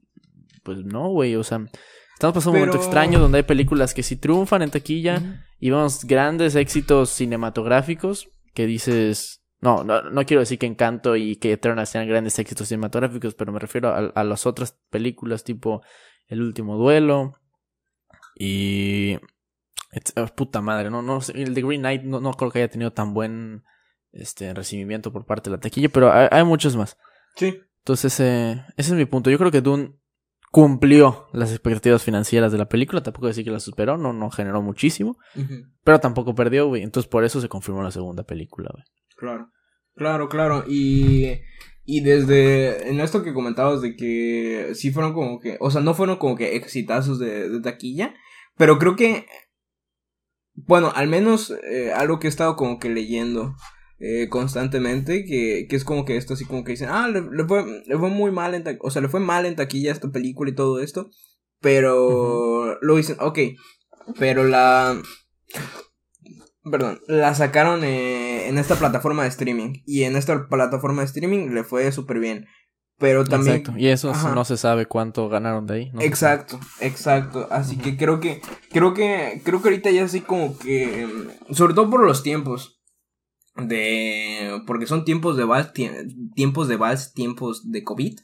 pues 0.64 0.80
no, 0.80 1.10
güey. 1.10 1.36
O 1.36 1.44
sea, 1.44 1.62
estamos 2.14 2.36
pasando 2.36 2.52
un 2.52 2.60
momento 2.60 2.78
extraño 2.78 3.20
donde 3.20 3.38
hay 3.38 3.44
películas 3.44 3.94
que 3.94 4.04
sí 4.04 4.18
triunfan 4.18 4.62
en 4.62 4.72
taquilla 4.72 5.46
y 5.60 5.70
vemos 5.70 6.04
grandes 6.04 6.56
éxitos 6.56 7.12
cinematográficos 7.12 8.30
que 8.54 8.66
dices. 8.66 9.38
No, 9.62 9.84
no, 9.84 10.02
no 10.04 10.26
quiero 10.26 10.40
decir 10.40 10.58
que 10.58 10.68
Encanto 10.68 11.18
y 11.18 11.36
que 11.36 11.52
Eternal 11.52 11.86
sean 11.86 12.08
grandes 12.08 12.40
éxitos 12.40 12.70
cinematográficos, 12.70 13.36
pero 13.36 13.52
me 13.52 13.60
refiero 13.60 13.90
a, 13.90 13.98
a 13.98 14.24
las 14.24 14.46
otras 14.46 14.78
películas 14.90 15.44
tipo 15.44 15.82
El 16.30 16.42
último 16.42 16.78
duelo 16.78 17.34
y. 18.36 19.18
oh, 20.16 20.28
puta 20.36 20.62
madre, 20.62 20.90
no, 20.90 21.02
no 21.02 21.20
El 21.34 21.54
de 21.54 21.62
Green 21.62 21.82
Knight 21.82 22.04
no, 22.04 22.22
no 22.22 22.32
creo 22.34 22.52
que 22.52 22.60
haya 22.60 22.72
tenido 22.72 22.94
tan 22.94 23.14
buen 23.14 23.64
este 24.12 24.54
recibimiento 24.54 25.12
por 25.12 25.26
parte 25.26 25.50
de 25.50 25.58
la 25.58 25.62
taquilla, 25.62 25.90
pero 25.90 26.12
hay, 26.12 26.28
hay 26.32 26.44
muchos 26.44 26.76
más. 26.78 26.98
Sí. 27.36 27.60
Entonces, 27.80 28.20
eh, 28.20 28.64
ese 28.78 28.92
es 28.92 28.98
mi 28.98 29.06
punto. 29.06 29.30
Yo 29.30 29.38
creo 29.38 29.52
que 29.52 29.62
Dune 29.62 30.00
cumplió 30.52 31.28
las 31.34 31.52
expectativas 31.52 32.04
financieras 32.04 32.52
de 32.52 32.58
la 32.58 32.70
película. 32.70 33.02
Tampoco 33.02 33.28
decir 33.28 33.44
que 33.44 33.52
la 33.52 33.60
superó, 33.60 33.98
no, 33.98 34.14
no 34.14 34.30
generó 34.30 34.62
muchísimo. 34.62 35.18
Pero 35.84 36.00
tampoco 36.00 36.36
perdió, 36.36 36.68
güey. 36.68 36.84
Entonces 36.84 37.10
por 37.10 37.24
eso 37.24 37.42
se 37.42 37.50
confirmó 37.50 37.84
la 37.84 37.92
segunda 37.92 38.24
película, 38.24 38.70
güey. 38.74 38.84
Claro, 39.16 39.52
claro, 39.96 40.30
claro. 40.30 40.64
Y, 40.68 41.42
y 41.92 42.02
desde 42.02 42.88
en 42.88 43.00
esto 43.00 43.24
que 43.24 43.34
comentabas 43.34 43.82
de 43.82 43.96
que 43.96 44.74
sí 44.76 44.92
fueron 44.92 45.12
como 45.14 45.40
que, 45.40 45.58
o 45.60 45.72
sea, 45.72 45.82
no 45.82 45.96
fueron 45.96 46.18
como 46.18 46.36
que 46.36 46.56
exitazos 46.56 47.18
de, 47.18 47.50
de 47.50 47.62
taquilla, 47.62 48.14
pero 48.56 48.78
creo 48.78 48.96
que, 48.96 49.26
bueno, 50.54 50.92
al 50.94 51.08
menos 51.08 51.52
eh, 51.64 51.92
algo 51.92 52.20
que 52.20 52.28
he 52.28 52.30
estado 52.30 52.56
como 52.56 52.78
que 52.78 52.90
leyendo 52.90 53.56
eh, 53.98 54.30
constantemente, 54.30 55.26
que, 55.26 55.66
que 55.68 55.76
es 55.76 55.84
como 55.84 56.06
que 56.06 56.16
esto 56.16 56.36
así 56.36 56.46
como 56.46 56.64
que 56.64 56.74
dicen, 56.74 56.90
ah, 56.92 57.08
le, 57.08 57.22
le 57.22 57.44
fue, 57.48 57.66
le 57.88 57.98
fue 57.98 58.10
muy 58.10 58.30
mal 58.30 58.54
en 58.54 58.64
taquilla, 58.64 58.84
o 58.84 58.92
sea, 58.92 59.02
le 59.02 59.10
fue 59.10 59.20
mal 59.20 59.48
en 59.48 59.56
taquilla 59.56 59.92
esta 59.92 60.12
película 60.12 60.52
y 60.52 60.56
todo 60.56 60.82
esto, 60.82 61.10
pero 61.60 62.78
lo 62.82 62.96
dicen, 62.98 63.18
ok, 63.20 63.40
pero 64.20 64.44
la... 64.44 65.02
Perdón, 66.64 67.00
la 67.08 67.34
sacaron 67.36 67.84
eh, 67.84 68.48
en 68.50 68.58
esta 68.58 68.76
plataforma 68.76 69.24
de 69.24 69.30
streaming. 69.30 69.82
Y 69.86 70.04
en 70.04 70.16
esta 70.16 70.48
plataforma 70.50 71.02
de 71.02 71.06
streaming 71.08 71.50
le 71.54 71.64
fue 71.64 71.92
súper 71.92 72.20
bien. 72.20 72.46
Pero 72.98 73.24
también. 73.24 73.58
Exacto. 73.58 73.80
Y 73.80 73.88
eso 73.88 74.10
Ajá. 74.12 74.36
no 74.36 74.44
se 74.44 74.58
sabe 74.58 74.86
cuánto 74.86 75.30
ganaron 75.30 75.66
de 75.66 75.74
ahí. 75.74 75.92
¿no? 75.94 76.02
Exacto, 76.02 76.60
exacto. 76.82 77.48
Así 77.50 77.78
que 77.78 77.96
creo 77.96 78.20
que. 78.20 78.42
Creo 78.72 78.94
que. 78.94 79.42
Creo 79.46 79.62
que 79.62 79.70
ahorita 79.70 79.90
ya 79.92 80.04
así 80.04 80.20
como 80.20 80.58
que. 80.60 81.08
mm, 81.08 81.54
Sobre 81.54 81.74
todo 81.74 81.90
por 81.90 82.06
los 82.06 82.24
tiempos. 82.24 82.82
De. 83.56 84.62
Porque 84.68 84.86
son 84.86 85.06
tiempos 85.06 85.38
de 85.38 85.46
vals. 85.46 85.72
tie- 85.74 86.08
Tiempos 86.36 86.68
de 86.68 86.76
vals, 86.78 87.14
tiempos 87.14 87.70
de 87.72 87.84
COVID. 87.84 88.18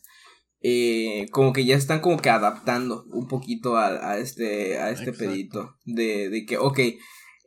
eh, 0.67 1.27
como 1.31 1.53
que 1.53 1.63
ya 1.63 1.75
están 1.75 1.99
como 2.01 2.17
que 2.17 2.29
adaptando 2.29 3.05
un 3.11 3.27
poquito 3.27 3.77
a, 3.77 4.11
a 4.11 4.17
este. 4.17 4.77
A 4.79 4.89
este 4.89 5.11
Exacto. 5.11 5.31
pedito. 5.31 5.75
De, 5.85 6.29
de 6.29 6.45
que, 6.45 6.57
ok. 6.57 6.79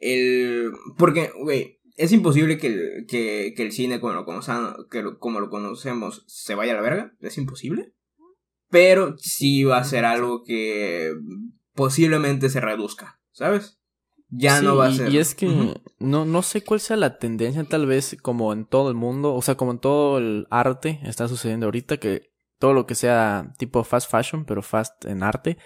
El. 0.01 0.71
Porque, 0.97 1.31
güey. 1.43 1.77
Es 1.97 2.13
imposible 2.13 2.59
que 2.59 2.69
el, 2.69 3.07
que, 3.09 3.55
que 3.57 3.63
el 3.65 3.73
cine 3.73 3.99
como 3.99 4.13
lo, 4.13 4.25
conocemos, 4.25 4.87
que 4.89 5.03
lo- 5.03 5.19
como 5.19 5.41
lo 5.41 5.51
conocemos 5.51 6.23
se 6.29 6.55
vaya 6.55 6.73
a 6.73 6.77
la 6.77 6.81
verga. 6.83 7.13
Es 7.19 7.37
imposible. 7.39 7.93
Pero 8.71 9.17
sí 9.19 9.65
va 9.65 9.79
a 9.79 9.85
ser 9.85 10.05
algo 10.05 10.45
que 10.45 11.13
posiblemente 11.75 12.51
se 12.51 12.61
reduzca, 12.61 13.21
¿sabes? 13.33 13.81
Ya 14.29 14.59
Sí, 14.59 14.65
no 14.65 14.77
va 14.77 14.87
a 14.89 14.93
ser. 14.93 15.11
Y 15.13 15.19
es 15.19 15.35
que 15.35 15.75
no, 15.99 16.25
no 16.25 16.43
sé 16.43 16.63
cuál 16.63 16.79
sea 16.81 16.97
la 16.97 17.19
tendencia, 17.19 17.65
tal 17.65 17.87
vez 17.87 18.17
como 18.23 18.53
en 18.53 18.67
todo 18.67 18.91
el 18.91 18.95
mundo, 18.95 19.35
o 19.35 19.43
sea, 19.43 19.57
como 19.57 19.73
en 19.73 19.79
todo 19.79 20.19
el 20.19 20.47
arte 20.51 21.01
está 21.05 21.29
sucediendo 21.29 21.67
ahorita, 21.67 21.97
que 21.97 22.31
todo 22.59 22.73
lo 22.73 22.87
que 22.87 22.95
sea 22.95 23.53
tipo 23.59 23.85
fast 23.85 24.11
fashion, 24.11 24.45
pero 24.45 24.63
fast 24.63 25.05
en 25.05 25.23
arte, 25.23 25.59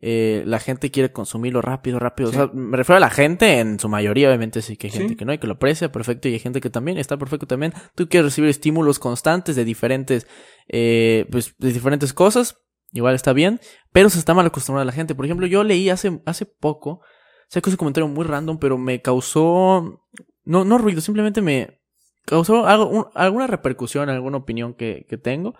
eh, 0.00 0.44
la 0.46 0.60
gente 0.60 0.90
quiere 0.92 1.10
consumirlo 1.12 1.60
rápido, 1.60 1.98
rápido. 1.98 2.30
Sí. 2.30 2.36
O 2.36 2.38
sea, 2.46 2.50
me 2.54 2.76
refiero 2.76 2.98
a 2.98 3.00
la 3.00 3.10
gente 3.10 3.58
en 3.58 3.80
su 3.80 3.88
mayoría, 3.88 4.28
obviamente 4.28 4.62
sí 4.62 4.76
que 4.76 4.86
hay 4.86 4.92
gente 4.92 5.08
Sí. 5.10 5.16
que 5.16 5.24
no 5.24 5.32
y 5.32 5.38
que 5.38 5.48
lo 5.48 5.54
aprecia 5.54 5.90
perfecto 5.90 6.28
y 6.28 6.34
hay 6.34 6.38
gente 6.38 6.60
que 6.60 6.70
también 6.70 6.98
está 6.98 7.16
perfecto 7.16 7.46
también. 7.48 7.72
Tú 7.96 8.08
quieres 8.08 8.26
recibir 8.26 8.48
estímulos 8.50 8.98
constantes 9.00 9.56
de 9.56 9.64
diferentes, 9.64 10.26
eh, 10.68 11.26
pues, 11.32 11.54
de 11.58 11.72
diferentes 11.72 12.12
cosas, 12.12 12.58
igual 12.92 13.14
está 13.16 13.32
bien, 13.32 13.58
pero 13.92 14.08
se 14.08 14.18
está 14.20 14.34
mal 14.34 14.46
acostumbrada 14.46 14.84
la 14.84 14.92
gente. 14.92 15.14
Por 15.16 15.24
ejemplo, 15.24 15.46
yo 15.48 15.64
leí 15.64 15.90
hace, 15.90 16.20
hace 16.26 16.46
poco, 16.46 17.00
sé 17.48 17.60
que 17.60 17.70
es 17.70 17.74
un 17.74 17.78
comentario 17.78 18.06
muy 18.06 18.24
random, 18.24 18.58
pero 18.58 18.78
me 18.78 19.02
causó, 19.02 20.04
no, 20.44 20.64
no 20.64 20.78
ruido, 20.78 21.00
simplemente 21.00 21.42
me 21.42 21.80
causó 22.24 22.66
algo, 22.66 22.86
un- 22.88 23.06
alguna 23.14 23.46
repercusión, 23.48 24.08
alguna 24.10 24.36
opinión 24.36 24.74
que, 24.74 25.06
que 25.08 25.18
tengo. 25.18 25.54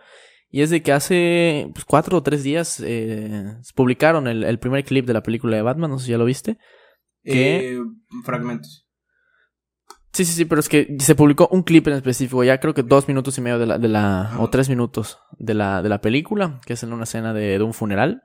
Y 0.51 0.63
es 0.63 0.71
de 0.71 0.83
que 0.83 0.93
hace 0.93 1.71
pues, 1.75 1.85
cuatro 1.85 2.17
o 2.19 2.23
tres 2.23 2.43
días 2.43 2.81
eh, 2.85 3.57
publicaron 3.75 4.27
el, 4.27 4.45
el 4.45 4.59
primer 4.59 4.85
clip 4.85 5.07
de 5.07 5.13
la 5.13 5.23
película 5.23 5.57
de 5.57 5.63
Batman, 5.63 5.91
no 5.91 5.99
sé 5.99 6.07
si 6.07 6.11
ya 6.13 6.19
lo 6.19 6.25
viste. 6.25 6.57
¿Qué? 7.23 7.73
Eh, 7.75 7.79
fragmentos. 8.25 8.87
Sí, 10.13 10.25
sí, 10.25 10.33
sí, 10.33 10.45
pero 10.47 10.61
es 10.61 10.69
que 10.71 10.97
se 11.01 11.15
publicó 11.15 11.49
un 11.53 11.63
clip 11.63 11.87
en 11.89 11.93
específico, 11.95 12.43
ya 12.43 12.59
creo 12.59 12.73
que 12.73 12.83
dos 12.83 13.07
minutos 13.09 13.37
y 13.37 13.41
medio 13.43 13.59
de 13.59 13.67
la, 13.67 13.79
de 13.79 13.89
la 13.89 14.37
o 14.39 14.49
tres 14.49 14.69
minutos 14.71 15.19
de 15.39 15.53
la, 15.55 15.83
de 15.83 15.91
la 15.91 16.01
película, 16.01 16.61
que 16.65 16.73
es 16.73 16.83
en 16.83 16.93
una 16.95 17.05
escena 17.05 17.35
de, 17.35 17.59
de 17.59 17.63
un 17.63 17.75
funeral, 17.75 18.23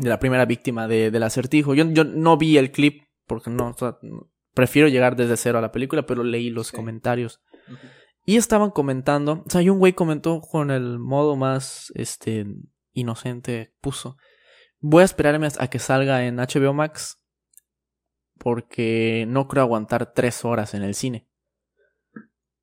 de 0.00 0.08
la 0.08 0.20
primera 0.20 0.44
víctima 0.44 0.86
de, 0.86 1.10
del 1.10 1.22
acertijo. 1.24 1.74
Yo, 1.74 1.84
yo 1.90 2.04
no 2.04 2.36
vi 2.36 2.56
el 2.56 2.70
clip 2.70 3.02
porque 3.26 3.50
no, 3.50 3.68
o 3.70 3.74
sea, 3.76 3.96
prefiero 4.54 4.86
llegar 4.88 5.16
desde 5.16 5.36
cero 5.36 5.58
a 5.58 5.62
la 5.62 5.72
película, 5.72 6.06
pero 6.06 6.22
leí 6.22 6.50
los 6.50 6.68
Sí. 6.68 6.76
comentarios. 6.76 7.40
Ujú. 7.68 7.78
Y 8.24 8.36
estaban 8.36 8.70
comentando, 8.70 9.42
o 9.46 9.50
sea, 9.50 9.62
y 9.62 9.68
un 9.68 9.78
güey 9.78 9.94
comentó 9.94 10.40
con 10.40 10.70
el 10.70 10.98
modo 10.98 11.36
más, 11.36 11.92
este, 11.94 12.46
inocente, 12.92 13.74
puso, 13.80 14.16
voy 14.78 15.02
a 15.02 15.06
esperarme 15.06 15.48
a 15.58 15.66
que 15.68 15.78
salga 15.78 16.24
en 16.24 16.36
HBO 16.36 16.72
Max 16.72 17.20
porque 18.38 19.24
no 19.28 19.46
creo 19.46 19.62
aguantar 19.62 20.12
tres 20.12 20.44
horas 20.44 20.74
en 20.74 20.82
el 20.82 20.94
cine. 20.94 21.28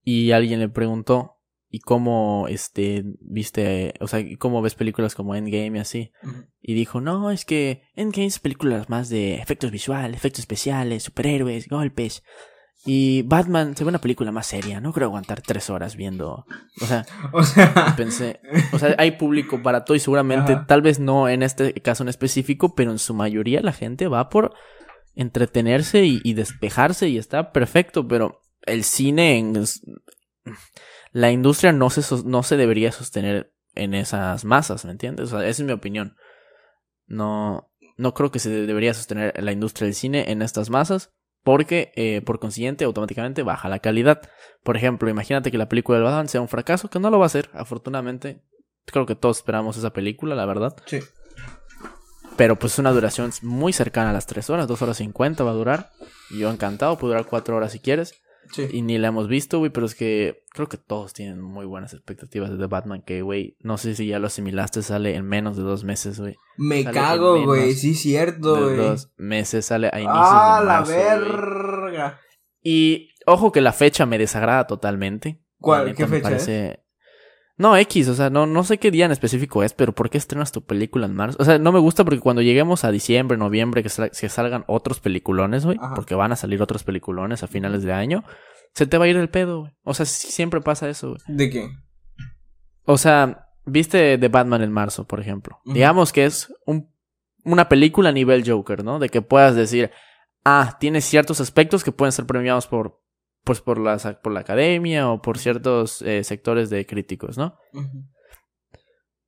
Y 0.03 0.31
alguien 0.31 0.59
le 0.59 0.69
preguntó, 0.69 1.37
¿y 1.69 1.79
cómo, 1.79 2.47
este, 2.49 3.03
viste, 3.21 3.93
o 4.01 4.07
sea, 4.07 4.19
¿y 4.19 4.35
cómo 4.35 4.61
ves 4.61 4.75
películas 4.75 5.15
como 5.15 5.35
Endgame 5.35 5.77
y 5.77 5.81
así? 5.81 6.11
Y 6.61 6.73
dijo, 6.73 6.99
no, 6.99 7.31
es 7.31 7.45
que 7.45 7.83
Endgame 7.95 8.25
es 8.25 8.39
películas 8.39 8.89
más 8.89 9.07
de 9.09 9.35
efectos 9.35 9.71
visuales, 9.71 10.17
efectos 10.17 10.41
especiales, 10.41 11.03
superhéroes, 11.03 11.69
golpes. 11.69 12.23
Y 12.85 13.23
Batman 13.23 13.75
se 13.75 13.83
ve 13.83 13.89
una 13.89 13.99
película 13.99 14.31
más 14.31 14.47
seria, 14.47 14.79
no 14.79 14.93
creo 14.93 15.09
aguantar 15.09 15.41
tres 15.41 15.69
horas 15.69 15.95
viendo. 15.95 16.45
O 16.81 16.85
sea, 16.85 17.05
O 17.33 17.43
sea. 17.43 17.93
pensé, 17.97 18.39
o 18.71 18.79
sea, 18.79 18.95
hay 18.97 19.11
público 19.11 19.61
para 19.61 19.83
todo 19.83 19.95
y 19.95 19.99
seguramente, 19.99 20.53
Ajá. 20.53 20.65
tal 20.65 20.81
vez 20.81 20.99
no 20.99 21.27
en 21.27 21.43
este 21.43 21.73
caso 21.73 22.03
en 22.03 22.09
específico, 22.09 22.75
pero 22.75 22.91
en 22.91 22.99
su 22.99 23.13
mayoría 23.13 23.61
la 23.61 23.73
gente 23.73 24.07
va 24.07 24.29
por 24.29 24.53
entretenerse 25.15 26.05
y, 26.05 26.21
y 26.23 26.33
despejarse 26.33 27.09
y 27.09 27.17
está 27.17 27.51
perfecto, 27.51 28.07
pero 28.07 28.41
el 28.61 28.83
cine 28.85 29.37
en 29.37 29.65
la 31.11 31.31
industria 31.31 31.73
no 31.73 31.89
se 31.89 32.01
no 32.25 32.43
se 32.43 32.55
debería 32.55 32.91
sostener 32.91 33.53
en 33.75 33.93
esas 33.93 34.45
masas, 34.45 34.85
¿me 34.85 34.91
entiendes? 34.91 35.33
O 35.33 35.39
sea, 35.39 35.47
esa 35.47 35.61
es 35.61 35.65
mi 35.67 35.73
opinión. 35.73 36.15
No 37.07 37.71
no 37.97 38.13
creo 38.13 38.31
que 38.31 38.39
se 38.39 38.49
debería 38.49 38.93
sostener 38.93 39.33
la 39.43 39.51
industria 39.51 39.85
del 39.85 39.95
cine 39.95 40.31
en 40.31 40.41
estas 40.41 40.69
masas. 40.69 41.11
Porque, 41.43 41.91
eh, 41.95 42.21
por 42.25 42.39
consiguiente, 42.39 42.85
automáticamente 42.85 43.43
baja 43.43 43.69
la 43.69 43.79
calidad. 43.79 44.21
Por 44.63 44.77
ejemplo, 44.77 45.09
imagínate 45.09 45.51
que 45.51 45.57
la 45.57 45.69
película 45.69 45.97
del 45.97 46.05
Batman 46.05 46.27
sea 46.27 46.41
un 46.41 46.49
fracaso, 46.49 46.89
que 46.89 46.99
no 46.99 47.09
lo 47.09 47.19
va 47.19 47.25
a 47.25 47.29
ser, 47.29 47.49
afortunadamente. 47.53 48.43
Creo 48.85 49.05
que 49.05 49.15
todos 49.15 49.37
esperamos 49.37 49.77
esa 49.77 49.93
película, 49.93 50.35
la 50.35 50.45
verdad. 50.45 50.75
Sí. 50.85 50.99
Pero 52.35 52.57
pues 52.57 52.73
es 52.73 52.79
una 52.79 52.91
duración 52.91 53.31
muy 53.41 53.73
cercana 53.73 54.11
a 54.11 54.13
las 54.13 54.25
3 54.25 54.49
horas, 54.49 54.67
2 54.67 54.81
horas 54.81 54.97
50 54.97 55.43
va 55.43 55.51
a 55.51 55.55
durar. 55.55 55.91
Y 56.29 56.39
yo 56.39 56.49
encantado, 56.49 56.97
puede 56.97 57.13
durar 57.13 57.25
4 57.25 57.55
horas 57.55 57.71
si 57.71 57.79
quieres. 57.79 58.21
Sí. 58.51 58.67
Y 58.71 58.81
ni 58.81 58.97
la 58.97 59.09
hemos 59.09 59.27
visto, 59.27 59.59
güey, 59.59 59.71
pero 59.71 59.85
es 59.85 59.95
que 59.95 60.43
creo 60.51 60.67
que 60.67 60.77
todos 60.77 61.13
tienen 61.13 61.39
muy 61.41 61.65
buenas 61.65 61.93
expectativas 61.93 62.49
de 62.49 62.57
The 62.57 62.65
Batman, 62.67 63.01
que, 63.01 63.21
güey, 63.21 63.55
no 63.61 63.77
sé 63.77 63.95
si 63.95 64.07
ya 64.07 64.19
lo 64.19 64.27
asimilaste, 64.27 64.81
sale 64.81 65.15
en 65.15 65.25
menos 65.25 65.55
de 65.57 65.63
dos 65.63 65.83
meses, 65.83 66.19
güey. 66.19 66.35
Me 66.57 66.83
Sale 66.83 66.93
cago, 66.93 67.43
güey. 67.45 67.73
Sí, 67.73 67.93
cierto, 67.95 68.61
güey. 68.63 68.77
dos 68.77 69.11
meses, 69.17 69.65
sale 69.65 69.89
a 69.93 69.99
inicios 69.99 70.17
Ah, 70.19 70.57
de 70.61 70.65
la 70.65 70.73
marzo, 70.79 70.91
verga. 70.93 72.19
Y 72.63 73.09
ojo 73.25 73.51
que 73.51 73.61
la 73.61 73.73
fecha 73.73 74.05
me 74.05 74.17
desagrada 74.17 74.67
totalmente. 74.67 75.41
¿Cuál? 75.59 75.93
¿Qué 75.95 76.03
me 76.03 76.09
fecha 76.17 76.23
parece- 76.23 76.83
No, 77.59 77.75
X, 77.77 78.07
o 78.07 78.15
sea, 78.15 78.29
no, 78.29 78.45
no 78.47 78.63
sé 78.63 78.77
qué 78.77 78.89
día 78.89 79.05
en 79.05 79.11
específico 79.11 79.63
es, 79.63 79.73
pero 79.73 79.93
¿por 79.93 80.09
qué 80.09 80.17
estrenas 80.17 80.51
tu 80.53 80.63
película 80.63 81.05
en 81.05 81.13
marzo? 81.13 81.37
O 81.41 81.45
sea, 81.45 81.59
no 81.59 81.71
me 81.73 81.79
gusta 81.79 82.03
porque 82.05 82.21
cuando 82.21 82.41
lleguemos 82.41 82.85
a 82.85 82.91
diciembre, 82.91 83.37
noviembre, 83.37 83.83
que, 83.83 83.89
sal- 83.89 84.11
que 84.17 84.29
salgan 84.29 84.63
otros 84.67 85.01
peliculones, 85.01 85.65
güey, 85.65 85.77
porque 85.93 86.15
van 86.15 86.31
a 86.31 86.37
salir 86.37 86.61
otros 86.61 86.83
peliculones 86.85 87.43
a 87.43 87.47
finales 87.47 87.83
de 87.83 87.91
año, 87.91 88.23
se 88.73 88.87
te 88.87 88.97
va 88.97 89.05
a 89.05 89.07
ir 89.09 89.17
el 89.17 89.29
pedo, 89.29 89.59
güey. 89.59 89.73
O 89.83 89.93
sea, 89.93 90.05
siempre 90.05 90.61
pasa 90.61 90.89
eso, 90.89 91.09
güey. 91.09 91.21
¿De 91.27 91.49
qué? 91.49 91.69
O 92.85 92.97
sea, 92.97 93.47
viste 93.65 94.17
The 94.17 94.27
Batman 94.29 94.61
en 94.63 94.71
marzo, 94.71 95.05
por 95.05 95.19
ejemplo. 95.19 95.59
Digamos 95.65 96.13
que 96.13 96.25
es 96.25 96.53
un, 96.65 96.89
una 97.43 97.67
película 97.69 98.09
a 98.09 98.13
nivel 98.13 98.49
Joker, 98.49 98.83
¿no? 98.85 98.99
De 98.99 99.09
que 99.09 99.21
puedas 99.21 99.55
decir, 99.55 99.91
ah, 100.45 100.77
tiene 100.79 101.01
ciertos 101.01 101.41
aspectos 101.41 101.83
que 101.83 101.91
pueden 101.91 102.13
ser 102.13 102.25
premiados 102.25 102.67
por, 102.67 102.98
pues 103.49 103.61
por, 103.61 103.79
las, 103.79 104.05
por 104.21 104.31
la 104.31 104.41
academia 104.41 105.09
o 105.09 105.23
por 105.23 105.39
ciertos 105.39 106.03
eh, 106.03 106.23
sectores 106.23 106.69
de 106.69 106.85
críticos, 106.85 107.35
¿no? 107.35 107.57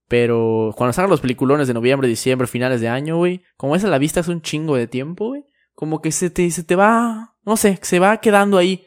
Pero 0.08 0.76
cuando 0.78 0.94
salgan 0.94 1.10
los 1.10 1.22
peliculones 1.22 1.68
de 1.68 1.74
noviembre, 1.74 2.08
diciembre, 2.08 2.46
finales 2.46 2.82
de 2.82 2.88
año, 2.88 3.18
güey, 3.18 3.42
como 3.58 3.76
es 3.76 3.84
a 3.84 3.88
la 3.88 3.98
vista 3.98 4.20
es 4.20 4.28
un 4.28 4.44
chingo 4.44 4.76
de 4.76 4.86
tiempo, 4.86 5.30
güey. 5.30 5.44
Como 5.74 6.04
que 6.04 6.12
se 6.12 6.30
te, 6.30 6.52
se 6.52 6.64
te 6.64 6.76
va, 6.76 7.34
no 7.44 7.58
sé, 7.58 7.80
se 7.82 7.98
va 7.98 8.18
quedando 8.18 8.60
ahí. 8.60 8.86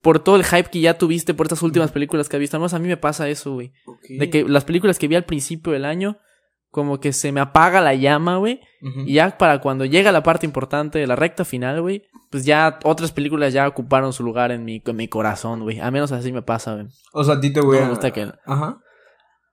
Por 0.00 0.18
todo 0.18 0.34
el 0.34 0.44
hype 0.44 0.70
que 0.70 0.80
ya 0.80 0.98
tuviste 0.98 1.34
por 1.34 1.46
estas 1.46 1.62
últimas 1.62 1.92
películas 1.92 2.28
que 2.28 2.34
has 2.34 2.40
visto. 2.40 2.56
Además, 2.56 2.74
a 2.74 2.80
mí 2.80 2.88
me 2.88 2.96
pasa 2.96 3.28
eso, 3.28 3.52
güey. 3.52 3.72
De 4.08 4.28
que 4.28 4.42
las 4.42 4.64
películas 4.64 4.98
que 4.98 5.06
vi 5.06 5.14
al 5.14 5.24
principio 5.24 5.72
del 5.72 5.84
año, 5.84 6.18
como 6.72 6.98
que 6.98 7.12
se 7.12 7.30
me 7.32 7.40
apaga 7.40 7.80
la 7.82 7.94
llama, 7.94 8.38
güey. 8.38 8.60
Y 9.06 9.14
ya 9.14 9.38
para 9.38 9.60
cuando 9.60 9.84
llega 9.84 10.10
la 10.10 10.24
parte 10.24 10.46
importante 10.46 10.98
de 10.98 11.06
la 11.06 11.14
recta 11.14 11.44
final, 11.44 11.82
güey, 11.82 12.02
pues 12.30 12.44
ya 12.44 12.80
otras 12.82 13.12
películas 13.12 13.52
ya 13.52 13.68
ocuparon 13.68 14.12
su 14.12 14.24
lugar 14.24 14.50
en 14.50 14.64
mi, 14.64 14.82
en 14.84 14.96
mi 14.96 15.06
corazón, 15.06 15.60
güey. 15.60 15.78
A 15.78 15.90
menos 15.92 16.10
así 16.10 16.32
me 16.32 16.42
pasa, 16.42 16.74
güey. 16.74 16.86
O 17.12 17.22
sea, 17.22 17.34
a 17.34 17.40
ti 17.40 17.52
te 17.52 17.60
No 17.60 17.66
voy 17.66 17.78
me 17.78 17.90
gusta 17.90 18.10
que... 18.10 18.32
Ajá. 18.46 18.80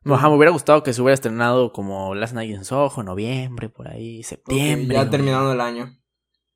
Ajá, 0.06 0.30
me 0.30 0.36
hubiera 0.36 0.52
gustado 0.52 0.82
que 0.82 0.94
se 0.94 1.02
hubiera 1.02 1.14
estrenado 1.14 1.74
como 1.74 2.16
Last 2.16 2.34
Night 2.34 2.52
in 2.52 2.64
Soho, 2.64 3.04
noviembre, 3.04 3.68
por 3.68 3.90
ahí, 3.90 4.24
septiembre. 4.24 4.96
ya 4.96 5.02
güey. 5.02 5.12
terminando 5.12 5.52
el 5.52 5.60
año. 5.62 5.99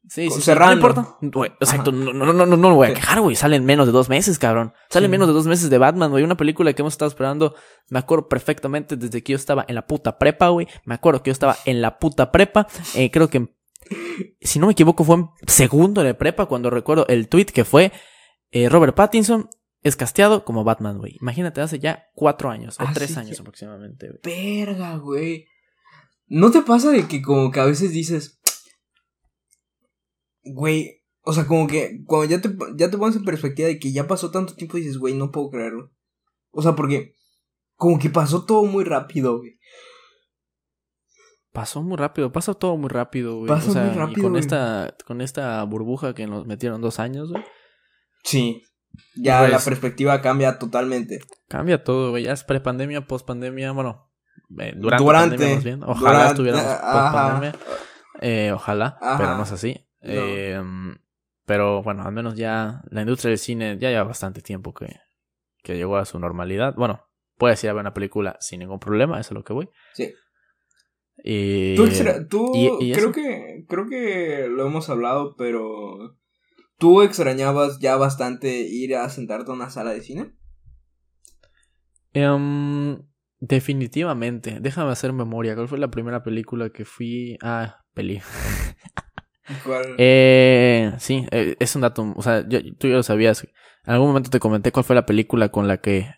Sí, 0.09 0.29
sí, 0.29 0.35
sí, 0.35 0.41
cerrando. 0.41 0.75
No 1.21 1.25
importa. 1.25 1.55
Exacto, 1.61 1.91
Ajá. 1.91 1.99
no, 1.99 2.13
no, 2.13 2.33
no, 2.33 2.45
no, 2.45 2.57
me 2.69 2.75
voy 2.75 2.87
a 2.89 2.93
quejar, 2.93 3.21
güey. 3.21 3.35
Salen 3.35 3.63
menos 3.65 3.85
de 3.85 3.93
dos 3.93 4.09
meses, 4.09 4.37
cabrón. 4.37 4.73
Salen 4.89 5.07
Sí. 5.09 5.11
menos 5.11 5.27
de 5.27 5.33
dos 5.33 5.47
meses 5.47 5.69
de 5.69 5.77
Batman, 5.77 6.11
güey. 6.11 6.23
Una 6.23 6.35
película 6.37 6.73
que 6.73 6.81
hemos 6.81 6.93
estado 6.93 7.09
esperando. 7.09 7.55
Me 7.89 7.99
acuerdo 7.99 8.27
perfectamente 8.27 8.97
desde 8.97 9.23
que 9.23 9.31
yo 9.31 9.37
estaba 9.37 9.65
en 9.67 9.75
la 9.75 9.87
puta 9.87 10.17
prepa, 10.19 10.49
güey. 10.49 10.67
Me 10.85 10.95
acuerdo 10.95 11.23
que 11.23 11.29
yo 11.29 11.33
estaba 11.33 11.57
en 11.65 11.81
la 11.81 11.99
puta 11.99 12.31
prepa. 12.31 12.67
Eh, 12.95 13.11
creo 13.11 13.29
que, 13.29 13.55
si 14.41 14.59
no 14.59 14.67
me 14.67 14.73
equivoco, 14.73 15.03
fue 15.05 15.15
en 15.15 15.29
segundo 15.47 16.03
de 16.03 16.13
prepa 16.13 16.45
cuando 16.47 16.69
recuerdo 16.69 17.05
el 17.07 17.27
tweet 17.29 17.45
que 17.45 17.63
fue 17.63 17.91
eh, 18.51 18.69
Robert 18.69 18.95
Pattinson 18.95 19.49
es 19.83 19.95
casteado 19.95 20.45
como 20.45 20.63
Batman, 20.63 20.97
güey. 20.97 21.17
Imagínate, 21.21 21.59
hace 21.61 21.79
ya 21.79 22.07
cuatro 22.13 22.49
años 22.49 22.77
o 22.79 22.83
Ah, 22.83 22.91
tres 22.93 23.17
años 23.17 23.39
aproximadamente, 23.39 24.09
güey. 24.09 24.19
Verga, 24.65 24.95
güey. 24.97 25.45
¿No 26.27 26.51
te 26.51 26.61
pasa 26.61 26.91
de 26.91 27.07
que 27.07 27.21
como 27.21 27.51
que 27.51 27.59
a 27.59 27.65
veces 27.65 27.91
dices... 27.91 28.39
Güey, 30.43 31.03
o 31.21 31.33
sea, 31.33 31.45
como 31.47 31.67
que 31.67 32.03
cuando 32.05 32.25
ya 32.25 32.41
te, 32.41 32.49
ya 32.75 32.89
te 32.89 32.97
pones 32.97 33.15
en 33.15 33.23
perspectiva 33.23 33.67
de 33.67 33.79
que 33.79 33.91
ya 33.93 34.07
pasó 34.07 34.31
tanto 34.31 34.55
tiempo 34.55 34.77
dices, 34.77 34.97
güey, 34.97 35.13
no 35.13 35.31
puedo 35.31 35.49
creerlo. 35.49 35.91
O 36.51 36.61
sea, 36.61 36.75
porque 36.75 37.15
como 37.75 37.97
que 37.99 38.09
pasó 38.09 38.45
todo 38.45 38.63
muy 38.65 38.83
rápido, 38.83 39.37
güey. 39.39 39.57
Pasó 41.51 41.83
muy 41.83 41.97
rápido, 41.97 42.31
pasa 42.31 42.55
todo 42.55 42.77
muy 42.77 42.89
rápido, 42.89 43.35
güey. 43.37 43.47
Pasa 43.47 43.69
o 43.69 43.73
sea, 43.73 43.83
muy 43.83 43.93
y 43.93 43.97
rápido, 43.97 44.23
con 44.23 44.31
güey. 44.31 44.39
esta, 44.41 44.95
con 45.05 45.21
esta 45.21 45.63
burbuja 45.65 46.15
que 46.15 46.25
nos 46.25 46.47
metieron 46.47 46.81
dos 46.81 46.99
años, 46.99 47.29
güey. 47.31 47.43
Sí. 48.23 48.63
Ya 49.15 49.39
Pues- 49.39 49.51
la 49.51 49.59
perspectiva 49.59 50.21
cambia 50.21 50.57
totalmente. 50.57 51.19
Cambia 51.47 51.83
todo, 51.83 52.09
güey. 52.11 52.23
Ya 52.23 52.33
es 52.33 52.43
prepandemia, 52.43 53.05
postpandemia, 53.05 53.71
bueno, 53.71 54.11
eh, 54.59 54.73
durante, 54.75 55.03
Durante, 55.03 55.29
pandemia 55.35 55.55
más 55.55 55.63
bien. 55.63 55.83
Ojalá 55.83 56.09
durante, 56.11 56.27
estuviéramos 56.31 56.65
ajá. 56.65 57.11
postpandemia. 57.11 57.55
Eh, 58.21 58.51
ojalá, 58.53 58.97
Ajá. 59.01 59.17
pero 59.17 59.37
no 59.37 59.43
es 59.43 59.51
así. 59.51 59.85
Eh, 60.03 60.61
pero 61.45 61.81
bueno, 61.83 62.03
al 62.03 62.11
menos 62.13 62.35
ya 62.35 62.81
la 62.89 63.01
industria 63.01 63.29
del 63.29 63.37
cine 63.39 63.77
ya 63.79 63.89
lleva 63.89 64.03
bastante 64.03 64.41
tiempo 64.41 64.73
que, 64.73 64.95
que 65.63 65.75
llegó 65.75 65.97
a 65.97 66.05
su 66.05 66.19
normalidad. 66.19 66.73
Bueno, 66.75 67.05
puedes 67.37 67.63
ir 67.63 67.69
a 67.69 67.73
ver 67.73 67.81
una 67.81 67.93
película 67.93 68.37
sin 68.39 68.59
ningún 68.59 68.79
problema, 68.79 69.19
eso 69.19 69.33
es 69.33 69.37
lo 69.37 69.43
que 69.43 69.53
voy. 69.53 69.69
Sí. 69.93 70.13
Y, 71.23 71.75
Tú, 71.75 71.85
extra- 71.85 72.27
tú 72.27 72.51
y- 72.53 72.89
y 72.89 72.91
creo 72.93 73.11
que 73.11 73.65
creo 73.69 73.87
que 73.87 74.47
lo 74.49 74.65
hemos 74.65 74.89
hablado, 74.89 75.35
pero 75.37 76.17
tú 76.77 77.01
extrañabas 77.01 77.79
ya 77.79 77.95
bastante 77.95 78.61
ir 78.61 78.95
a 78.95 79.07
sentarte 79.09 79.51
a 79.51 79.53
una 79.55 79.69
sala 79.69 79.91
de 79.93 80.01
cine. 80.01 80.33
Em, 82.13 83.01
definitivamente. 83.39 84.59
Déjame 84.59 84.91
hacer 84.91 85.13
memoria. 85.13 85.55
¿Cuál 85.55 85.67
fue 85.67 85.77
la 85.79 85.89
primera 85.91 86.23
película 86.23 86.69
que 86.71 86.85
fui? 86.85 87.37
Ah, 87.41 87.81
peli. 87.93 88.21
¿Cuál? 89.63 89.95
Eh, 89.97 90.93
sí, 90.99 91.25
eh, 91.31 91.55
es 91.59 91.75
un 91.75 91.81
dato. 91.81 92.13
O 92.15 92.21
sea, 92.21 92.47
yo- 92.47 92.59
tú 92.77 92.87
ya 92.87 92.95
lo 92.95 93.03
sabías. 93.03 93.43
En 93.85 93.93
algún 93.93 94.07
momento 94.09 94.29
te 94.29 94.39
comenté 94.39 94.71
cuál 94.71 94.85
fue 94.85 94.95
la 94.95 95.05
película 95.05 95.49
con 95.49 95.67
la 95.67 95.77
que. 95.77 96.09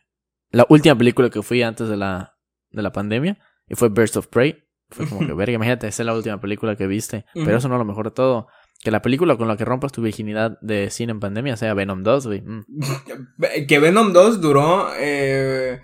La 0.51 0.65
última 0.69 0.95
película 0.97 1.29
que 1.29 1.41
fui 1.41 1.61
antes 1.63 1.89
de 1.89 1.97
la, 1.97 2.37
de 2.71 2.81
la 2.81 2.91
pandemia. 2.91 3.37
Y 3.67 3.75
fue 3.75 3.89
Burst 3.89 4.17
of 4.17 4.27
Prey. 4.27 4.63
Fue 4.89 5.07
como 5.07 5.25
que, 5.25 5.33
verga, 5.33 5.53
imagínate, 5.55 5.87
esa 5.87 6.03
es 6.03 6.05
la 6.05 6.13
última 6.13 6.39
película 6.39 6.75
que 6.75 6.85
viste. 6.85 7.25
Pero 7.33 7.57
eso 7.57 7.67
no 7.67 7.75
es 7.75 7.79
lo 7.79 7.85
mejor 7.85 8.05
de 8.05 8.11
todo. 8.11 8.47
Que 8.83 8.91
la 8.91 9.01
película 9.01 9.35
con 9.35 9.47
la 9.47 9.57
que 9.57 9.65
rompas 9.65 9.91
tu 9.91 10.03
virginidad 10.03 10.59
de 10.61 10.91
cine 10.91 11.11
en 11.11 11.19
pandemia 11.19 11.57
sea 11.57 11.73
Venom 11.73 12.03
2, 12.03 12.27
güey. 12.27 12.41
Mm. 12.41 12.65
Que 13.67 13.79
Venom 13.79 14.13
2 14.13 14.39
duró 14.41 14.89
eh, 14.99 15.81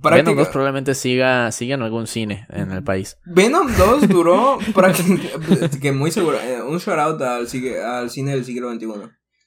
práctica- 0.24 0.34
2 0.40 0.48
probablemente 0.48 0.94
siga, 0.94 1.50
siga 1.52 1.74
en 1.74 1.82
algún 1.82 2.06
cine 2.06 2.46
en 2.50 2.70
el 2.72 2.82
país. 2.82 3.16
Venom 3.26 3.68
2 3.76 4.08
duró 4.08 4.58
prácticamente 4.74 5.78
que 5.80 5.92
muy 5.92 6.10
seguro 6.10 6.38
eh, 6.40 6.62
un 6.62 6.78
shout 6.78 6.98
out 6.98 7.20
al, 7.22 7.48
cine 7.48 8.30
del 8.32 8.44
siglo 8.44 8.72
XXI 8.72 8.86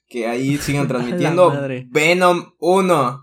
que 0.08 0.26
ahí 0.28 0.56
sigan 0.58 0.86
transmitiendo. 0.88 1.52
Venom 1.90 2.52
1 2.60 3.22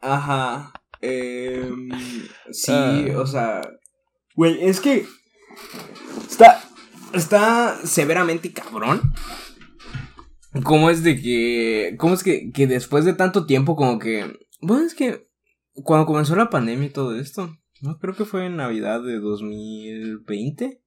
ajá 0.00 0.72
em, 1.00 1.88
sí 2.50 2.72
Ah. 2.72 3.04
o 3.16 3.26
sea 3.26 3.60
güey 4.34 4.58
es 4.64 4.80
que 4.80 5.04
está 6.28 6.62
está 7.12 7.76
severamente 7.84 8.52
cabrón 8.52 9.12
cómo 10.64 10.90
es 10.90 11.02
de 11.02 11.20
que 11.20 11.96
cómo 11.98 12.14
es 12.14 12.22
que, 12.22 12.50
que 12.52 12.66
después 12.66 13.04
de 13.04 13.12
tanto 13.14 13.46
tiempo 13.46 13.76
como 13.76 13.98
que 13.98 14.32
bueno 14.60 14.84
es 14.86 14.94
que 14.94 15.27
cuando 15.84 16.06
comenzó 16.06 16.36
la 16.36 16.50
pandemia 16.50 16.86
y 16.88 16.92
todo 16.92 17.16
esto 17.16 17.56
no 17.80 17.98
creo 17.98 18.14
que 18.14 18.24
fue 18.24 18.46
en 18.46 18.56
Navidad 18.56 19.02
de 19.02 19.18
2020 19.20 20.82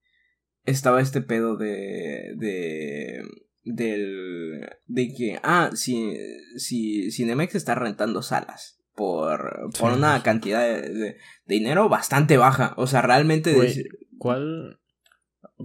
estaba 0.66 1.02
este 1.02 1.22
pedo 1.22 1.58
de 1.58 2.34
de 2.38 3.22
del 3.64 4.70
de 4.88 5.14
que 5.14 5.40
ah 5.44 5.70
si 5.74 6.16
si 6.58 7.12
Cinemex 7.12 7.56
está 7.56 7.76
rentando 7.76 8.22
salas 8.22 8.80
por 8.96 9.70
por 9.80 9.94
una 9.94 10.22
cantidad 10.24 10.62
de, 10.64 11.18
dinero 11.46 11.90
bastante 11.90 12.38
baja 12.38 12.74
o 12.78 12.88
sea 12.88 13.02
realmente 13.02 13.54
decir- 13.54 13.88
¿Cuál? 14.18 14.80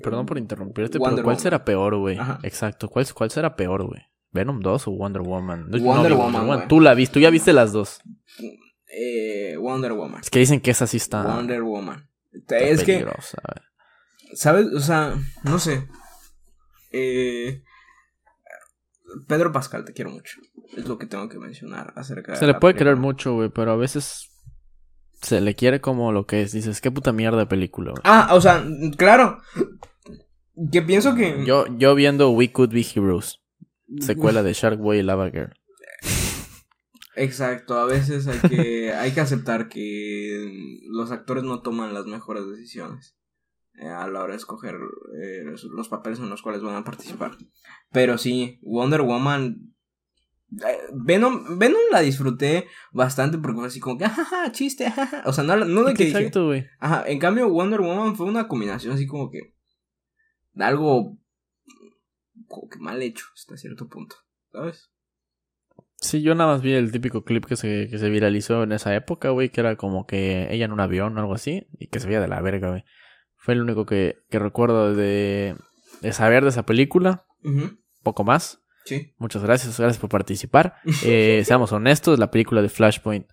Perdón 0.03 0.25
por 0.25 0.39
interrumpirte, 0.39 0.99
Wonder 0.99 1.17
pero 1.17 1.25
¿cuál 1.25 1.35
Woman. 1.35 1.43
será 1.43 1.65
peor, 1.65 1.97
güey? 1.97 2.19
Exacto, 2.43 2.89
¿cuál, 2.89 3.07
¿cuál 3.12 3.31
será 3.31 3.55
peor, 3.57 3.87
güey? 3.87 4.01
¿Venom 4.31 4.61
2 4.61 4.89
o 4.89 4.91
Wonder 4.93 5.23
Woman? 5.23 5.69
No, 5.69 5.79
Wonder 5.79 6.12
vi 6.12 6.19
Woman, 6.19 6.47
güey. 6.47 6.69
Tú 6.69 6.81
la 6.81 6.95
viste, 6.95 7.15
tú 7.15 7.21
ya 7.21 7.31
viste 7.31 7.53
las 7.53 7.73
dos. 7.73 8.01
Eh, 8.98 9.56
Wonder 9.59 9.92
Woman 9.92 10.22
Es 10.22 10.30
que 10.30 10.38
dicen 10.38 10.61
que 10.61 10.70
esa 10.70 10.87
sí 10.87 10.96
está, 10.96 11.22
Wonder 11.22 11.62
Woman 11.62 12.09
está 12.32 12.59
es 12.59 12.82
que. 12.82 13.06
¿Sabes? 14.35 14.66
O 14.74 14.80
sea, 14.80 15.14
no 15.44 15.59
sé. 15.59 15.87
Eh, 16.92 17.62
Pedro 19.28 19.52
Pascal, 19.52 19.85
te 19.85 19.92
quiero 19.92 20.11
mucho. 20.11 20.40
Es 20.76 20.87
lo 20.87 20.98
que 20.98 21.06
tengo 21.06 21.28
que 21.28 21.38
mencionar 21.38 21.92
acerca 21.96 22.32
de 22.32 22.38
Se 22.38 22.46
le 22.46 22.54
puede 22.54 22.74
película. 22.74 22.90
querer 22.90 22.96
mucho, 22.96 23.35
güey, 23.35 23.50
pero 23.50 23.72
a 23.72 23.76
veces 23.76 24.28
se 25.22 25.40
le 25.40 25.54
quiere 25.54 25.80
como 25.80 26.12
lo 26.12 26.26
que 26.26 26.42
es. 26.42 26.52
Dices, 26.52 26.80
qué 26.80 26.90
puta 26.90 27.12
mierda 27.12 27.38
de 27.38 27.46
película, 27.46 27.92
güey. 27.92 28.02
Ah, 28.04 28.30
o 28.32 28.40
sea, 28.40 28.64
claro. 28.96 29.38
Que 30.72 30.82
pienso 30.82 31.14
que. 31.14 31.44
Yo, 31.46 31.66
yo 31.76 31.94
viendo 31.94 32.30
We 32.30 32.50
Could 32.50 32.72
Be 32.72 32.85
Heroes, 32.94 33.40
secuela 34.00 34.42
de 34.42 34.52
Shark 34.54 34.78
Boy 34.78 34.98
y 34.98 35.02
Lava 35.02 35.30
Girl. 35.30 35.54
Exacto, 37.16 37.79
a 37.79 37.87
veces 37.87 38.26
hay 38.26 38.38
que, 38.48 38.92
hay 38.94 39.12
que 39.12 39.20
aceptar 39.20 39.68
que 39.68 40.81
los 40.88 41.11
actores 41.11 41.44
no 41.44 41.62
toman 41.62 41.94
las 41.94 42.07
mejores 42.07 42.46
decisiones 42.46 43.16
eh, 43.79 43.88
a 43.88 44.07
la 44.07 44.22
hora 44.22 44.33
de 44.33 44.38
escoger 44.38 44.74
eh, 44.74 45.42
los, 45.44 45.64
los 45.64 45.88
papeles 45.88 46.18
en 46.18 46.29
los 46.29 46.42
cuales 46.42 46.62
van 46.62 46.76
a 46.76 46.85
participar. 46.85 47.37
Pero 47.90 48.18
sí, 48.18 48.59
Wonder 48.62 49.02
Woman. 49.02 49.74
eh, 50.66 50.79
Venom, 50.92 51.59
Venom 51.59 51.81
la 51.90 52.00
disfruté 52.00 52.66
bastante 52.92 53.38
porque 53.38 53.59
fue 53.59 53.66
así 53.66 53.81
como 53.81 53.98
que, 53.98 54.07
jajaja, 54.07 54.52
chiste, 54.52 54.90
jaja. 54.90 55.22
O 55.26 55.33
sea, 55.33 55.42
no, 55.44 55.57
no 55.57 55.85
de 55.85 55.94
que 55.94 56.09
Exacto, 56.09 56.46
güey. 56.46 56.66
Ajá, 56.79 57.05
en 57.07 57.18
cambio 57.18 57.48
Wonder 57.48 57.81
Woman 57.81 58.14
fue 58.16 58.26
una 58.26 58.46
combinación 58.46 58.94
así 58.94 59.07
como 59.07 59.31
que 59.31 59.55
de 60.52 60.64
algo 60.64 61.18
como 62.46 62.68
que 62.68 62.79
mal 62.79 63.02
hecho 63.02 63.26
hasta 63.35 63.57
cierto 63.57 63.88
punto, 63.88 64.16
¿sabes? 64.52 64.90
Sí, 65.98 66.20
yo 66.22 66.35
nada 66.35 66.52
más 66.52 66.62
vi 66.62 66.72
el 66.74 66.92
típico 66.92 67.24
clip 67.24 67.46
que 67.46 67.56
se, 67.56 67.88
que 67.88 67.98
se 67.98 68.11
viralizó 68.11 68.62
en 68.62 68.72
esa 68.72 68.94
época, 68.94 69.30
güey, 69.30 69.48
que 69.48 69.61
era 69.61 69.76
como 69.76 70.06
que 70.06 70.46
ella 70.50 70.66
en 70.66 70.72
un 70.72 70.80
avión 70.80 71.16
o 71.16 71.20
algo 71.20 71.35
así, 71.35 71.66
y 71.78 71.87
que 71.88 72.00
se 72.00 72.06
veía 72.06 72.20
de 72.20 72.28
la 72.28 72.40
verga, 72.42 72.68
güey. 72.70 72.85
Fue 73.37 73.54
el 73.54 73.62
único 73.62 73.87
que, 73.87 74.18
que 74.28 74.38
recuerdo 74.38 74.94
de, 74.94 75.56
de 76.02 76.12
saber 76.12 76.42
de 76.42 76.50
esa 76.50 76.66
película, 76.66 77.24
Ujú, 77.42 77.78
poco 78.02 78.24
más. 78.24 78.62
Sí. 78.85 79.14
Muchas 79.18 79.42
gracias, 79.42 79.78
gracias 79.78 79.98
por 79.98 80.11
participar. 80.11 80.74
Eh, 81.04 81.42
seamos 81.46 81.72
honestos, 81.72 82.18
la 82.18 82.30
película 82.30 82.61
de 82.62 82.68
Flashpoint, 82.68 83.26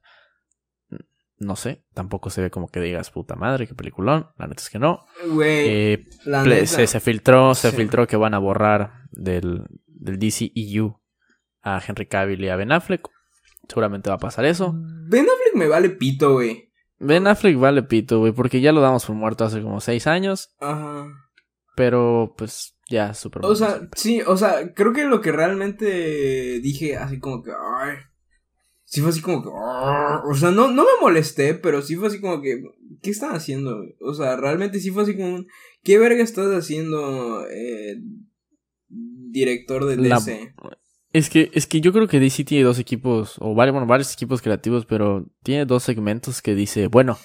no 1.39 1.55
sé, 1.57 1.83
tampoco 1.93 2.29
se 2.29 2.41
ve 2.41 2.49
como 2.49 2.69
que 2.69 2.79
digas, 2.79 3.11
puta 3.11 3.35
madre, 3.35 3.67
qué 3.67 3.75
peliculón. 3.75 4.27
La 4.37 4.47
neta 4.47 4.61
es 4.61 4.69
que 4.69 4.79
no. 4.79 5.05
Güey, 5.33 5.65
Eh, 5.67 6.05
se, 6.65 6.87
se 6.87 6.99
filtró, 7.01 7.53
se 7.55 7.71
Sí. 7.71 7.75
filtró 7.77 8.07
que 8.07 8.15
van 8.15 8.33
a 8.33 8.39
borrar 8.39 9.03
del, 9.11 9.63
del 9.87 10.17
DCEU 10.19 11.01
a 11.63 11.81
Henry 11.85 12.05
Cavill 12.05 12.43
y 12.43 12.49
a 12.49 12.55
Ben 12.55 12.71
Affleck. 12.71 13.07
Seguramente 13.67 14.09
va 14.09 14.15
a 14.17 14.19
pasar 14.19 14.45
eso. 14.45 14.73
Ben 15.07 15.25
Affleck 15.25 15.55
me 15.55 15.67
vale 15.67 15.89
pito, 15.89 16.33
güey. 16.33 16.69
Ben 16.99 17.27
Affleck 17.27 17.57
vale 17.57 17.83
pito, 17.83 18.19
güey, 18.19 18.31
porque 18.33 18.61
ya 18.61 18.71
lo 18.71 18.81
damos 18.81 19.05
por 19.05 19.15
muerto 19.15 19.45
hace 19.45 19.61
como 19.61 19.79
seis 19.81 20.05
años. 20.07 20.53
Ajá. 20.59 21.07
Pero, 21.75 22.35
pues, 22.37 22.77
ya, 22.89 23.13
súper 23.13 23.43
O 23.45 23.55
sea, 23.55 23.89
sí, 23.95 24.21
o 24.27 24.37
sea, 24.37 24.73
creo 24.73 24.93
que 24.93 25.05
lo 25.05 25.21
que 25.21 25.31
realmente 25.31 26.59
dije 26.61 26.97
así 26.97 27.19
como 27.19 27.41
que, 27.41 27.51
ay, 27.51 27.95
sí 28.83 29.01
fue 29.01 29.09
así 29.09 29.21
como 29.21 29.41
que, 29.41 29.49
o 29.49 30.35
sea, 30.35 30.51
no, 30.51 30.67
no 30.67 30.83
me 30.83 31.01
molesté, 31.01 31.55
pero 31.55 31.81
sí 31.81 31.95
fue 31.95 32.09
así 32.09 32.21
como 32.21 32.41
que, 32.41 32.61
¿qué 33.01 33.09
están 33.09 33.33
haciendo? 33.35 33.81
O 34.01 34.13
sea, 34.13 34.35
realmente 34.35 34.79
sí 34.79 34.91
fue 34.91 35.01
así 35.03 35.15
como, 35.15 35.33
un, 35.35 35.47
¿qué 35.83 35.97
verga 35.97 36.21
estás 36.23 36.47
haciendo, 36.53 37.43
eh, 37.49 37.95
director 38.89 39.85
de 39.85 39.97
La- 39.97 40.17
DC? 40.17 40.53
Es 41.13 41.29
que, 41.29 41.51
es 41.53 41.67
que 41.67 41.79
yo 41.79 41.93
creo 41.93 42.07
que 42.07 42.19
DC 42.19 42.43
tiene 42.43 42.63
dos 42.63 42.79
equipos, 42.79 43.35
o 43.39 43.53
varios, 43.53 43.73
bueno, 43.73 43.87
varios 43.87 44.11
equipos 44.13 44.41
creativos, 44.41 44.85
pero 44.85 45.25
tiene 45.43 45.65
dos 45.65 45.83
segmentos 45.83 46.41
que 46.41 46.55
dice, 46.55 46.87
bueno, 46.87 47.17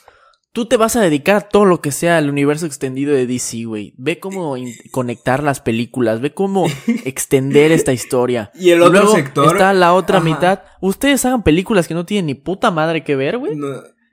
tú 0.53 0.67
te 0.67 0.77
vas 0.77 0.95
a 0.97 1.01
dedicar 1.01 1.37
a 1.37 1.41
todo 1.49 1.65
lo 1.65 1.81
que 1.81 1.91
sea 1.91 2.19
el 2.19 2.29
universo 2.29 2.67
extendido 2.67 3.15
de 3.15 3.27
DC, 3.27 3.65
güey. 3.65 3.95
Ve 3.97 4.19
cómo 4.21 4.57
conectar 4.93 5.43
las 5.43 5.61
películas, 5.61 6.21
ve 6.21 6.35
cómo 6.35 6.67
extender 7.05 7.73
esta 7.73 7.93
historia. 7.95 8.51
Y 8.59 8.71
el 8.71 8.83
otro 8.83 8.93
luego 8.93 9.15
sector, 9.15 9.47
está 9.57 9.73
la 9.73 9.95
otra 9.95 10.19
Ajá. 10.19 10.25
mitad. 10.25 10.61
Ustedes 10.83 11.25
hagan 11.25 11.43
películas 11.43 11.89
que 11.89 11.95
no 11.95 12.05
tienen 12.05 12.27
ni 12.27 12.35
puta 12.35 12.71
madre 12.71 13.03
que 13.05 13.17
ver, 13.17 13.39
güey. 13.39 13.57
no, 13.57 13.69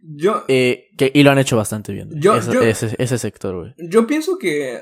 yo, 0.08 0.44
Eh, 0.48 0.86
que, 0.98 1.12
y 1.14 1.24
lo 1.24 1.32
han 1.32 1.40
hecho 1.40 1.58
bastante 1.58 1.92
bien. 1.92 2.10
yo- 2.16 2.36
ese, 2.38 2.96
ese 2.98 3.18
sector, 3.18 3.56
güey. 3.60 3.74
Yo 3.90 4.08
pienso 4.08 4.38
que, 4.38 4.80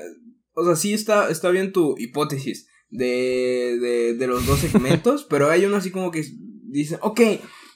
o 0.54 0.64
sea, 0.64 0.76
sí 0.76 0.92
está, 0.92 1.30
está 1.30 1.50
bien 1.50 1.72
tu 1.72 1.96
hipótesis 1.98 2.68
de, 2.90 3.78
de, 3.80 4.14
de 4.14 4.26
los 4.26 4.46
dos 4.46 4.60
segmentos, 4.60 5.24
pero 5.30 5.50
hay 5.50 5.64
uno 5.64 5.76
así 5.76 5.90
como 5.90 6.10
que 6.10 6.24
dice, 6.64 6.98
ok, 7.00 7.20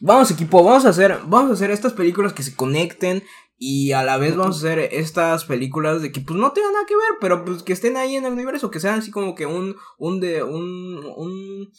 vamos 0.01 0.31
equipo, 0.31 0.63
vamos 0.63 0.85
a 0.85 0.91
hacer, 0.91 1.19
vamos 1.27 1.51
a 1.51 1.55
hacer 1.55 1.71
estas 1.71 1.93
películas 1.93 2.33
que 2.33 2.43
se 2.43 2.55
conecten 2.55 3.23
y 3.59 3.93
a 3.93 4.05
la 4.05 4.19
vez 4.19 4.37
vamos 4.37 4.57
a 4.57 4.59
hacer 4.59 4.79
estas 4.93 5.45
películas 5.45 6.01
de 6.01 6.13
que 6.13 6.21
pues 6.21 6.39
no 6.39 6.53
tengan 6.53 6.73
nada 6.73 6.87
que 6.87 6.95
ver, 6.95 7.19
pero 7.21 7.45
pues 7.45 7.63
que 7.63 7.73
estén 7.73 7.97
ahí 7.97 8.15
en 8.15 8.25
el 8.25 8.33
universo, 8.33 8.71
que 8.71 8.81
sean 8.81 9.01
así 9.01 9.11
como 9.11 9.35
que 9.35 9.47
un, 9.47 9.77
un 9.99 10.21
de, 10.21 10.45
un, 10.45 11.05
un, 11.17 11.71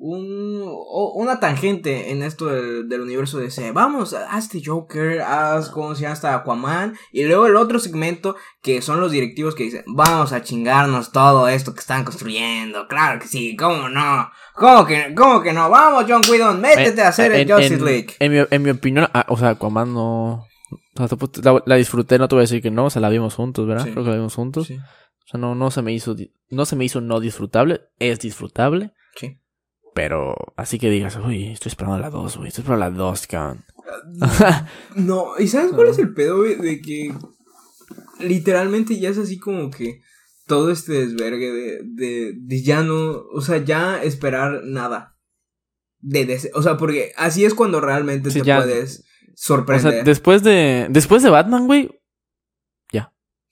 un, 0.00 0.62
o- 0.64 1.12
una 1.16 1.40
tangente 1.40 2.12
en 2.12 2.22
esto 2.22 2.46
del, 2.46 2.88
del 2.88 3.00
universo 3.00 3.38
de 3.38 3.44
DC. 3.44 3.72
Vamos, 3.72 4.14
haz 4.14 4.44
este 4.44 4.62
Joker, 4.64 5.20
haz 5.22 5.68
como 5.70 5.94
se 5.94 6.02
llama 6.02 6.12
hasta 6.14 6.34
Aquaman. 6.34 6.96
Y 7.12 7.24
luego 7.24 7.46
el 7.46 7.56
otro 7.56 7.78
segmento 7.80 8.36
que 8.62 8.80
son 8.80 9.00
los 9.00 9.10
directivos 9.10 9.54
que 9.56 9.64
dicen, 9.64 9.82
vamos 9.88 10.32
a 10.32 10.42
chingarnos 10.42 11.10
todo 11.12 11.48
esto 11.48 11.74
que 11.74 11.80
están 11.80 12.04
construyendo. 12.04 12.86
Claro 12.88 13.20
que 13.20 13.26
sí, 13.26 13.56
cómo 13.56 13.88
no. 13.88 14.30
¿Cómo 14.54 14.86
que, 14.86 15.14
cómo 15.16 15.42
que 15.42 15.52
no? 15.52 15.68
Vamos, 15.68 16.04
John 16.08 16.22
Whedon, 16.28 16.60
métete 16.60 17.02
a 17.02 17.08
hacer 17.08 17.32
el 17.32 17.50
Justice 17.50 17.74
en- 17.74 17.84
League. 17.84 18.08
En 18.20 18.32
mi, 18.32 18.38
en 18.50 18.62
mi 18.62 18.70
opinión, 18.70 19.08
ah, 19.12 19.26
o 19.28 19.36
sea, 19.36 19.50
Aquaman 19.50 19.92
no. 19.94 20.44
o 20.98 21.08
sea, 21.08 21.18
te- 21.18 21.42
la, 21.42 21.62
la 21.66 21.74
disfruté, 21.76 22.18
no 22.18 22.28
te 22.28 22.34
voy 22.36 22.40
a 22.40 22.44
decir 22.48 22.62
que 22.62 22.70
no, 22.70 22.86
o 22.86 22.90
sea, 22.90 23.02
la 23.02 23.08
vimos 23.08 23.34
juntos, 23.34 23.66
¿verdad? 23.66 23.84
Sí. 23.84 23.90
Creo 23.92 24.04
que 24.04 24.10
la 24.10 24.16
vimos 24.16 24.34
juntos. 24.34 24.66
Sí, 24.68 24.76
O 24.76 25.28
sea, 25.30 25.38
no, 25.40 25.54
no 25.56 25.70
se 25.70 25.82
me 25.82 25.92
hizo, 25.92 26.14
no 26.50 26.64
se 26.66 26.76
me 26.76 26.84
hizo 26.84 27.00
no 27.00 27.20
disfrutable, 27.20 27.82
es 27.98 28.18
disfrutable, 28.20 28.92
sí. 29.16 29.38
Pero 29.98 30.36
así 30.54 30.78
que 30.78 30.90
digas, 30.90 31.16
uy, 31.16 31.48
estoy 31.48 31.70
esperando 31.70 31.98
la 31.98 32.08
2, 32.08 32.36
güey, 32.36 32.46
estoy 32.50 32.62
esperando 32.62 32.88
la 32.88 32.96
2, 32.96 33.26
cabrón. 33.26 33.64
No, 34.94 35.32
¿y 35.40 35.48
sabes 35.48 35.72
cuál 35.72 35.88
es 35.88 35.98
el 35.98 36.14
pedo, 36.14 36.36
güey? 36.36 36.54
De 36.54 36.80
que 36.80 37.12
literalmente 38.20 38.96
ya 39.00 39.08
es 39.08 39.18
así 39.18 39.40
como 39.40 39.72
que 39.72 40.00
todo 40.46 40.70
este 40.70 40.92
desvergue 40.92 41.50
de, 41.50 41.80
de, 41.82 42.32
de 42.36 42.62
ya 42.62 42.84
no, 42.84 43.10
o 43.32 43.40
sea, 43.40 43.56
ya 43.64 44.00
esperar 44.00 44.60
nada. 44.62 45.16
De, 45.98 46.38
o 46.54 46.62
sea, 46.62 46.76
porque 46.76 47.10
así 47.16 47.44
es 47.44 47.54
cuando 47.54 47.80
realmente 47.80 48.30
Sí, 48.30 48.38
te 48.38 48.46
ya. 48.46 48.58
puedes 48.58 49.00
O 49.00 49.02
sorprender. 49.34 49.94
sea, 49.94 50.04
después 50.04 50.44
de, 50.44 50.86
después 50.90 51.24
de 51.24 51.30
Batman, 51.30 51.66
güey, 51.66 51.90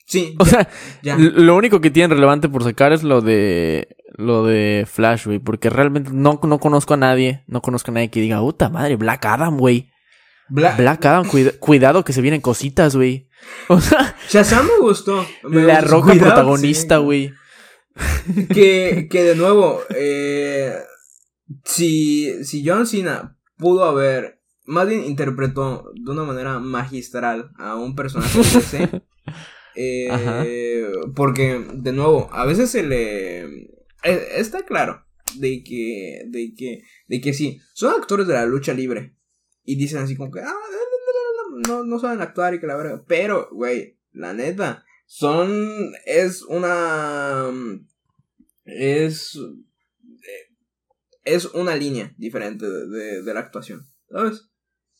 sí, 0.06 0.36
o 0.38 0.44
sea, 0.46 0.68
ya. 1.02 1.16
lo 1.18 1.56
único 1.56 1.80
que 1.80 1.90
tienen 1.90 2.12
relevante 2.12 2.48
por 2.48 2.62
sacar 2.62 2.92
es 2.92 3.02
lo 3.02 3.20
de, 3.20 3.96
lo 4.16 4.44
de 4.44 4.86
Flash, 4.90 5.26
güey, 5.26 5.38
porque 5.38 5.70
realmente 5.70 6.10
no, 6.12 6.40
no 6.42 6.58
conozco 6.58 6.94
a 6.94 6.96
nadie, 6.96 7.44
no 7.46 7.60
conozco 7.62 7.90
a 7.90 7.94
nadie 7.94 8.10
que 8.10 8.20
diga, 8.20 8.40
puta 8.40 8.68
madre, 8.70 8.96
Black 8.96 9.24
Adam, 9.26 9.56
güey. 9.58 9.90
Bla- 10.48 10.76
Black 10.76 11.04
Adam, 11.04 11.26
cuida- 11.28 11.52
cuidado 11.58 12.04
que 12.04 12.12
se 12.12 12.20
vienen 12.22 12.40
cositas, 12.40 12.96
güey. 12.96 13.28
O 13.68 13.80
sea, 13.80 14.16
Shazam 14.28 14.66
me 14.66 14.78
gustó. 14.80 15.24
Me 15.44 15.62
la 15.62 15.80
gustó. 15.80 15.90
roca 15.96 16.10
Cuidado, 16.12 16.30
protagonista, 16.34 16.98
sí. 16.98 17.02
güey. 17.04 17.32
que, 18.52 19.08
que 19.10 19.22
de 19.24 19.36
nuevo, 19.36 19.80
eh, 19.94 20.72
si, 21.64 22.44
si 22.44 22.66
John 22.66 22.86
Cena 22.86 23.36
pudo 23.58 23.84
haber, 23.84 24.40
más 24.64 24.88
bien 24.88 25.04
interpretó 25.04 25.90
de 25.94 26.10
una 26.10 26.22
manera 26.24 26.58
magistral 26.58 27.50
a 27.58 27.74
un 27.76 27.94
personaje 27.94 28.38
de 28.38 28.44
DC, 28.44 29.02
eh, 29.76 30.86
porque 31.14 31.64
de 31.74 31.92
nuevo, 31.92 32.28
a 32.32 32.44
veces 32.46 32.70
se 32.70 32.82
le... 32.82 33.70
eh, 34.04 34.28
está 34.36 34.64
claro 34.64 35.04
de 35.36 35.62
que, 35.64 36.22
de 36.28 36.54
que, 36.56 36.82
de 37.08 37.20
que 37.20 37.32
sí, 37.34 37.60
son 37.74 37.94
actores 37.94 38.26
de 38.26 38.34
la 38.34 38.46
lucha 38.46 38.72
libre 38.74 39.14
y 39.64 39.76
dicen 39.76 39.98
así 39.98 40.16
como 40.16 40.30
que, 40.30 40.40
ah, 40.40 40.54
no, 41.68 41.84
no 41.84 41.98
saben 41.98 42.20
actuar 42.20 42.54
y 42.54 42.60
que 42.60 42.66
la 42.66 42.76
verdad, 42.76 43.04
pero, 43.08 43.48
güey, 43.52 43.98
la 44.12 44.32
neta, 44.32 44.84
son, 45.06 45.92
es 46.04 46.42
una, 46.42 47.50
es, 48.64 49.36
eh, 49.36 50.54
es 51.24 51.46
una 51.46 51.76
línea 51.76 52.14
diferente 52.18 52.68
de, 52.68 52.86
de- 52.88 53.22
de 53.22 53.34
la 53.34 53.40
actuación, 53.40 53.86
¿sabes? 54.10 54.48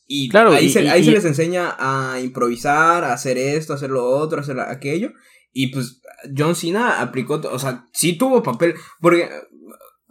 Y 0.05 0.29
Claro, 0.29 0.51
ahí, 0.51 0.67
y- 0.67 0.69
se, 0.69 0.83
y- 0.83 0.87
ahí 0.87 1.01
y- 1.01 1.05
se 1.05 1.11
les 1.11 1.25
enseña 1.25 1.75
a 1.77 2.19
improvisar, 2.21 3.03
a 3.03 3.13
hacer 3.13 3.37
esto, 3.37 3.73
a 3.73 3.75
hacer 3.75 3.89
lo 3.89 4.05
otro, 4.05 4.37
a 4.39 4.41
hacer 4.41 4.59
aquello. 4.59 5.11
Y 5.51 5.67
pues 5.67 6.01
John 6.35 6.55
Cena 6.55 7.01
aplicó, 7.01 7.35
o 7.35 7.59
sea, 7.59 7.85
sí 7.93 8.17
tuvo 8.17 8.43
papel, 8.43 8.75
porque 8.99 9.29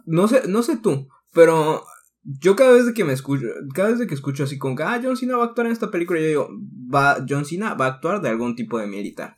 no 0.05 0.27
sé, 0.27 0.43
no 0.47 0.63
sé 0.63 0.77
tú, 0.77 1.07
pero 1.33 1.83
yo 2.23 2.55
cada 2.55 2.73
vez 2.73 2.85
de 2.85 2.93
que 2.93 3.03
me 3.03 3.13
escucho, 3.13 3.45
cada 3.73 3.89
vez 3.89 3.99
de 3.99 4.07
que 4.07 4.13
escucho 4.13 4.43
así 4.43 4.57
como 4.57 4.75
que, 4.75 4.83
ah, 4.83 4.99
John 5.01 5.17
Cena 5.17 5.37
va 5.37 5.43
a 5.43 5.47
actuar 5.47 5.67
en 5.67 5.73
esta 5.73 5.91
película, 5.91 6.19
yo 6.19 6.27
digo, 6.27 6.49
va, 6.93 7.17
John 7.27 7.45
Cena 7.45 7.73
va 7.73 7.85
a 7.85 7.89
actuar 7.89 8.21
de 8.21 8.29
algún 8.29 8.55
tipo 8.55 8.79
de 8.79 8.87
militar. 8.87 9.37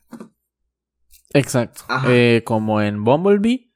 Exacto. 1.32 1.82
Eh, 2.08 2.42
como 2.44 2.80
en 2.82 3.04
Bumblebee 3.04 3.72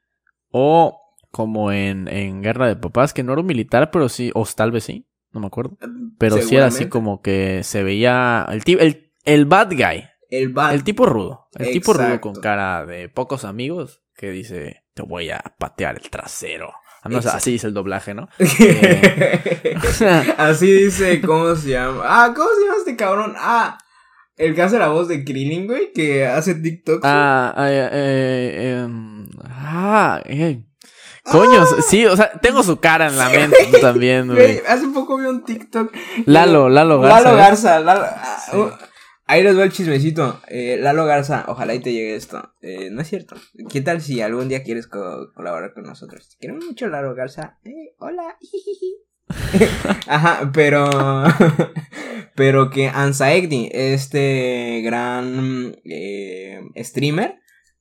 o 0.51 1.01
como 1.31 1.73
en, 1.73 2.09
en 2.09 2.43
Guerra 2.43 2.69
de 2.69 2.77
Papás, 2.77 3.12
que 3.12 3.23
no 3.23 3.33
era 3.33 3.40
un 3.40 3.47
militar, 3.47 3.90
pero 3.90 4.09
sí, 4.09 4.31
o 4.35 4.45
tal 4.45 4.71
vez 4.71 4.85
sí, 4.85 5.09
no 5.33 5.40
me 5.40 5.47
acuerdo. 5.47 5.77
Pero 6.19 6.38
sí 6.38 6.57
era 6.57 6.67
así 6.67 6.88
como 6.88 7.23
que 7.23 7.62
se 7.64 7.83
veía 7.83 8.47
el, 8.51 8.62
el, 8.79 9.12
el 9.25 9.45
bad 9.47 9.73
guy, 9.73 10.05
El 10.31 10.53
Bat- 10.53 10.75
el 10.75 10.85
tipo 10.85 11.07
rudo, 11.07 11.49
el 11.55 11.71
tipo 11.73 11.93
rudo 11.93 12.21
con 12.21 12.35
cara 12.37 12.87
de 12.87 13.09
pocos 13.09 13.45
amigos 13.45 14.03
que 14.17 14.31
dice, 14.31 14.85
te 14.95 15.03
voy 15.03 15.31
a 15.31 15.43
patear 15.59 15.97
el 15.97 16.09
trasero. 16.11 16.73
Ah, 17.03 17.09
no, 17.11 17.19
o 17.19 17.23
sea, 17.23 17.33
Exacto. 17.33 17.37
así 17.39 17.51
dice 17.53 17.67
el 17.67 17.75
doblaje, 17.75 18.15
¿no? 18.15 18.29
Así 20.39 20.71
dice, 20.73 21.21
¿cómo 21.21 21.55
se 21.57 21.71
llama? 21.71 22.03
Ah, 22.05 22.33
¿cómo 22.35 22.49
se 22.57 22.63
llama 22.65 22.77
este 22.79 22.97
cabrón? 22.97 23.35
Ah, 23.37 23.79
El 24.37 24.55
que 24.55 24.63
hace 24.63 24.79
la 24.79 24.89
voz 24.89 25.09
de 25.09 25.25
Krillin, 25.25 25.67
güey, 25.67 25.93
que 25.93 26.27
hace 26.27 26.55
TikTok. 26.57 27.01
Ah, 27.05 27.53
ah, 27.57 27.71
eh, 27.71 27.89
eh, 27.93 28.81
em, 28.85 29.27
ah, 29.45 30.21
eh. 30.25 30.65
Coño, 31.25 31.63
Ah. 31.63 31.83
sí, 31.89 32.05
o 32.07 32.17
sea, 32.17 32.33
tengo 32.41 32.63
su 32.63 32.79
cara 32.81 33.07
en 33.09 33.17
la 33.17 33.29
mente 33.31 33.57
también, 33.81 34.29
Güey, 34.29 34.61
hace 34.67 34.89
poco 34.89 35.17
vi 35.19 35.27
un 35.27 35.43
TikTok. 35.45 35.93
Lalo, 36.27 36.69
Lalo 36.69 37.01
Garza. 37.01 37.21
Lalo 37.23 37.37
¿eh? 37.37 37.41
Garza, 37.41 37.81
Lalo- 37.81 38.05
ah, 38.07 38.39
Sí. 38.51 38.57
uh, 38.59 38.71
Ahí 39.27 39.43
les 39.43 39.57
va 39.59 39.65
el 39.65 39.73
chismecito. 39.73 40.41
Eh, 40.49 40.77
Lalo 40.79 41.07
Garza, 41.07 41.45
ojalá 41.49 41.75
y 41.75 41.81
te 41.81 41.93
llegue 41.93 42.15
esto. 42.15 42.53
Eh, 42.61 42.91
no 42.91 43.01
es 43.01 43.09
cierto. 43.09 43.37
¿Qué 43.71 43.81
tal 43.81 44.01
si 44.03 44.21
algún 44.21 44.49
día 44.49 44.63
quieres 44.63 44.87
co- 44.87 45.33
colaborar 45.35 45.73
con 45.73 45.85
nosotros? 45.85 46.29
Te 46.29 46.37
Queremos 46.41 46.65
mucho, 46.67 46.89
Lalo 46.89 47.15
Garza. 47.15 47.59
Eh, 47.65 47.95
hola. 47.99 48.37
Ajá, 50.07 50.51
pero. 50.53 50.89
pero 52.35 52.69
que 52.71 52.89
Ansaegdi, 52.89 53.71
este 53.73 54.83
gran 54.85 55.77
eh, 55.85 56.61
streamer, 56.79 57.37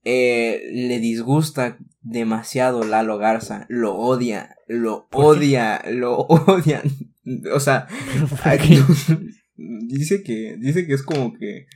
eh, 0.06 0.64
le 0.72 1.00
disgusta 1.00 1.78
demasiado 2.02 2.84
Lalo 2.84 3.18
Garza. 3.18 3.66
Lo 3.68 3.96
odia, 3.96 4.56
lo 4.68 5.08
odia, 5.12 5.82
lo 5.90 6.18
odia. 6.28 6.82
O 7.54 7.60
sea, 7.60 7.88
dice 9.56 10.24
que 10.24 10.56
dice 10.60 10.86
que 10.88 10.94
es 10.94 11.04
como 11.04 11.34
que 11.34 11.68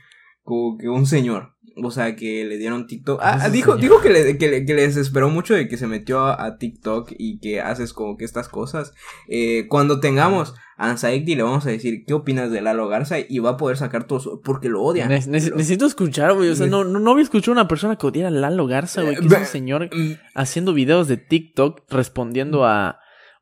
como 0.42 0.78
que 0.78 0.88
un 0.88 1.06
señor 1.06 1.54
o 1.80 1.90
sea 1.92 2.16
que 2.16 2.44
le 2.44 2.58
dieron 2.58 2.86
TikTok 2.88 3.20
ah, 3.22 3.48
dijo 3.50 3.72
señor. 3.76 3.80
dijo 3.80 4.00
que 4.02 4.10
le, 4.10 4.36
que, 4.38 4.48
le, 4.48 4.64
que 4.64 4.74
le 4.74 4.82
desesperó 4.82 5.30
mucho 5.30 5.54
de 5.54 5.68
que 5.68 5.76
se 5.76 5.86
metió 5.86 6.20
a, 6.20 6.44
a 6.44 6.58
TikTok 6.58 7.12
y 7.16 7.38
que 7.38 7.60
haces 7.60 7.92
como 7.92 8.16
que 8.16 8.24
estas 8.24 8.48
cosas 8.48 8.92
Eh, 9.28 9.66
cuando 9.68 10.00
tengamos 10.00 10.54
a 10.76 10.90
Ansaegdi 10.90 11.34
le 11.36 11.42
vamos 11.44 11.66
a 11.66 11.70
decir 11.70 12.04
qué 12.06 12.14
opinas 12.14 12.50
de 12.50 12.62
Lalo 12.62 12.88
Garza 12.88 13.16
y 13.20 13.38
va 13.40 13.50
a 13.50 13.56
poder 13.56 13.76
sacar 13.76 14.04
todo 14.08 14.18
su, 14.20 14.40
porque 14.42 14.68
lo 14.68 14.82
odia 14.82 15.06
Ne- 15.08 15.18
nece- 15.20 15.52
necesito 15.54 15.86
escuchar, 15.86 16.34
güey. 16.34 16.48
O 16.50 16.54
sea, 16.54 16.68
no, 16.68 16.84
no, 16.84 16.98
no 17.00 17.10
había 17.10 17.24
escuchado 17.24 17.52
a 17.52 17.60
una 17.62 17.68
persona 17.68 17.96
que 17.96 18.06
odiara 18.06 18.28
a 18.28 18.30
Lalo 18.30 18.66
Garza, 18.68 19.02
güey. 19.02 19.16
Que 19.16 19.26
es 19.26 19.32
un 19.32 19.44
señor 19.44 19.90
Mm, 19.92 20.12
haciendo 20.36 20.72
videos 20.74 21.08
de 21.08 21.16
TikTok 21.16 21.82
respondiendo 21.92 22.64
a. 22.64 23.00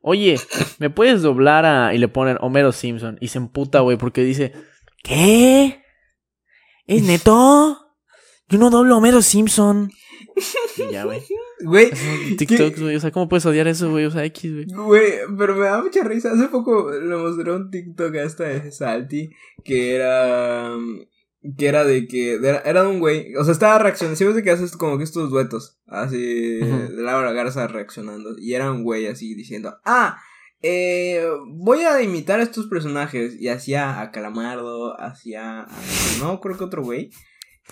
Oye, 0.09 0.39
¿me 0.79 0.89
puedes 0.89 1.21
doblar 1.21 1.65
a.? 1.65 1.93
Y 1.93 1.97
le 1.97 2.07
ponen 2.07 2.37
Homero 2.39 2.71
Simpson. 2.71 3.17
Y 3.19 3.27
se 3.27 3.39
emputa, 3.39 3.81
güey, 3.81 3.97
porque 3.97 4.23
dice. 4.23 4.53
¿Qué? 5.03 5.83
¿Es 6.85 7.03
neto? 7.03 7.77
Yo 8.47 8.57
no 8.57 8.69
doblo 8.69 8.95
a 8.95 8.97
Homero 8.99 9.21
Simpson. 9.21 9.91
Y 10.77 10.93
ya, 10.93 11.03
güey. 11.03 11.21
güey 11.61 11.89
Esos 11.91 12.37
TikToks, 12.37 12.81
güey. 12.81 12.95
O 12.95 12.99
sea, 13.01 13.11
¿cómo 13.11 13.27
puedes 13.27 13.45
odiar 13.47 13.67
eso, 13.67 13.91
güey? 13.91 14.05
O 14.05 14.11
sea, 14.11 14.23
X, 14.23 14.53
güey. 14.53 14.65
Güey, 14.67 15.11
pero 15.37 15.55
me 15.55 15.65
da 15.65 15.83
mucha 15.83 16.01
risa. 16.05 16.31
Hace 16.31 16.47
poco 16.47 16.89
le 16.89 17.17
mostré 17.17 17.51
un 17.51 17.69
TikTok 17.69 18.15
a 18.15 18.23
esta 18.23 18.45
de 18.45 18.71
Salty 18.71 19.29
que 19.65 19.95
era. 19.95 20.71
Que 21.57 21.67
era 21.67 21.83
de 21.83 22.07
que. 22.07 22.35
Era, 22.35 22.83
de 22.83 22.87
un 22.87 22.99
güey. 22.99 23.35
O 23.35 23.43
sea, 23.43 23.53
estaba 23.53 23.79
reaccionando. 23.79 24.17
Si 24.17 24.25
ves 24.25 24.35
de 24.35 24.43
que 24.43 24.51
haces 24.51 24.75
como 24.75 24.97
que 24.97 25.03
estos 25.03 25.29
duetos. 25.29 25.79
Así. 25.85 26.59
Ujú. 26.61 26.95
De 26.95 27.03
Laura 27.03 27.31
Garza 27.31 27.67
reaccionando. 27.67 28.35
Y 28.37 28.53
era 28.53 28.71
un 28.71 28.83
güey 28.83 29.07
así 29.07 29.35
diciendo. 29.35 29.77
Ah. 29.85 30.19
Eh, 30.63 31.23
voy 31.47 31.81
a 31.81 32.01
imitar 32.01 32.39
a 32.39 32.43
estos 32.43 32.67
personajes. 32.67 33.39
Y 33.39 33.49
hacía 33.49 34.01
a 34.01 34.11
Calamardo. 34.11 34.99
Hacía 34.99 35.61
a. 35.61 35.67
No, 36.19 36.39
creo 36.39 36.57
que 36.57 36.63
otro 36.63 36.83
güey. 36.83 37.11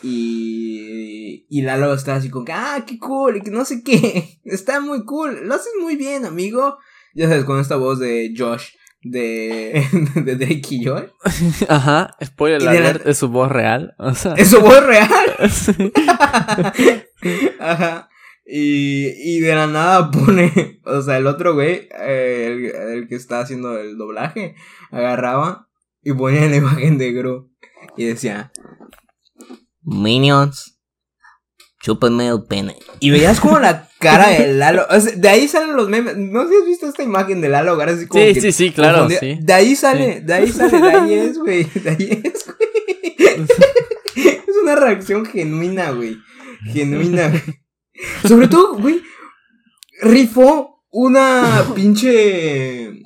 Y. 0.03 1.45
Y 1.49 1.61
Lalo 1.63 1.93
estaba 1.93 2.17
así 2.17 2.29
como 2.29 2.45
que. 2.45 2.53
Ah, 2.53 2.83
qué 2.87 2.99
cool. 2.99 3.37
Y 3.37 3.41
que 3.41 3.51
no 3.51 3.65
sé 3.65 3.83
qué. 3.83 4.39
Está 4.43 4.79
muy 4.79 5.03
cool. 5.05 5.47
Lo 5.47 5.55
haces 5.55 5.73
muy 5.81 5.95
bien, 5.95 6.25
amigo. 6.25 6.77
Ya 7.15 7.27
sabes, 7.29 7.45
con 7.45 7.59
esta 7.59 7.77
voz 7.77 7.99
de 7.99 8.33
Josh. 8.37 8.69
De. 9.07 9.85
De 10.15 10.35
Drake 10.35 10.61
y. 10.71 10.85
Ajá. 11.69 12.15
Spoiler 12.23 12.59
Y 12.59 12.65
de 12.65 12.73
la- 12.73 12.89
alert, 12.89 13.05
es 13.05 13.17
su 13.19 13.29
voz 13.29 13.51
real. 13.51 13.93
O 13.99 14.15
sea. 14.15 14.33
Es 14.33 14.49
su 14.49 14.59
voz 14.61 14.83
real. 14.83 15.09
sí. 15.51 15.91
Ajá. 17.59 18.09
Y, 18.47 19.07
y 19.37 19.39
de 19.41 19.55
la 19.55 19.65
nada 19.67 20.11
pone, 20.11 20.79
o 20.85 21.01
sea, 21.01 21.17
el 21.17 21.25
otro 21.25 21.55
güey, 21.55 21.87
eh, 21.99 22.45
el, 22.47 22.65
el 22.99 23.07
que 23.07 23.15
está 23.15 23.39
haciendo 23.39 23.75
el 23.79 23.97
doblaje, 23.97 24.55
agarraba 24.91 25.67
y 26.03 26.13
ponía 26.13 26.47
la 26.47 26.55
imagen 26.57 26.99
de 26.99 27.11
Gru 27.11 27.51
y 27.97 28.05
decía, 28.05 28.51
Minions, 29.81 30.79
chúpenme 31.81 32.27
el 32.27 32.43
pene. 32.47 32.75
Y 32.99 33.09
veías 33.09 33.39
como 33.39 33.57
la 33.59 33.84
cara 33.99 34.29
de 34.29 34.53
Lalo, 34.53 34.85
o 34.89 34.99
sea, 34.99 35.15
de 35.15 35.29
ahí 35.29 35.47
salen 35.47 35.75
los 35.75 35.89
memes, 35.89 36.17
no 36.17 36.43
sé 36.43 36.49
si 36.49 36.55
has 36.55 36.65
visto 36.67 36.87
esta 36.87 37.03
imagen 37.03 37.41
de 37.41 37.49
Lalo, 37.49 37.71
ahora 37.71 37.93
así 37.93 38.07
como 38.07 38.23
Sí, 38.23 38.33
que 38.33 38.41
sí, 38.41 38.51
sí, 38.51 38.71
claro, 38.71 39.09
sí. 39.09 39.37
De 39.41 39.53
ahí 39.53 39.75
sale, 39.75 40.21
de 40.21 40.33
ahí 40.33 40.47
sale, 40.51 40.79
de 40.79 40.89
ahí 40.89 41.13
es, 41.13 41.37
güey, 41.37 41.63
de 41.63 41.89
ahí 41.89 42.21
es, 42.23 42.45
güey. 42.45 43.47
Es 44.15 44.55
una 44.63 44.75
reacción 44.75 45.25
genuina, 45.25 45.91
güey. 45.91 46.17
Genuina, 46.71 47.29
güey. 47.29 47.41
Sobre 48.27 48.47
todo, 48.47 48.77
güey. 48.77 49.01
Rifó 50.01 50.83
una 50.89 51.65
pinche. 51.75 53.03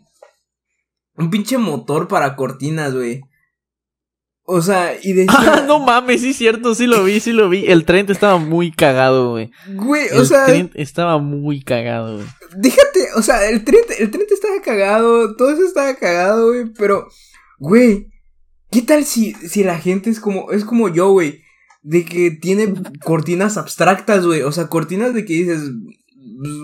Un 1.16 1.30
pinche 1.30 1.58
motor 1.58 2.08
para 2.08 2.36
cortinas, 2.36 2.94
güey. 2.94 3.22
O 4.52 4.64
sea, 4.64 4.96
y 5.00 5.14
decía. 5.14 5.36
Ah, 5.38 5.64
no 5.68 5.80
mames, 5.80 6.22
sí, 6.22 6.34
cierto, 6.34 6.74
sí 6.74 6.88
lo 6.88 7.04
vi, 7.04 7.20
sí 7.20 7.34
lo 7.34 7.50
vi. 7.50 7.66
El 7.68 7.86
tren 7.86 8.10
estaba 8.10 8.38
muy 8.38 8.72
cagado, 8.72 9.30
güey. 9.30 9.52
Güey, 9.76 10.08
El 10.10 10.22
o 10.22 10.26
sea, 10.26 10.46
tren 10.46 10.72
estaba 10.74 11.20
muy 11.20 11.62
cagado, 11.62 12.16
güey. 12.16 12.28
déjate, 12.58 13.10
o 13.16 13.22
sea, 13.22 13.48
el 13.48 13.64
tren, 13.64 13.82
el 14.00 14.10
tren 14.10 14.26
estaba 14.32 14.60
cagado, 14.64 15.36
todo 15.36 15.52
eso 15.52 15.64
estaba 15.64 15.94
cagado, 15.94 16.48
güey, 16.48 16.66
pero, 16.76 17.08
güey, 17.60 18.08
¿qué 18.72 18.82
tal 18.82 19.06
si, 19.06 19.34
si 19.34 19.64
la 19.64 19.78
gente 19.78 20.10
es 20.10 20.20
como, 20.20 20.52
es 20.52 20.66
como 20.66 20.90
yo, 20.90 21.12
güey, 21.12 21.44
de 21.84 22.04
que 22.04 22.32
tiene 22.32 22.74
cortinas 23.04 23.56
abstractas, 23.56 24.26
güey, 24.26 24.42
o 24.42 24.52
sea, 24.52 24.68
cortinas 24.68 25.14
de 25.14 25.26
que 25.26 25.34
dices, 25.34 25.62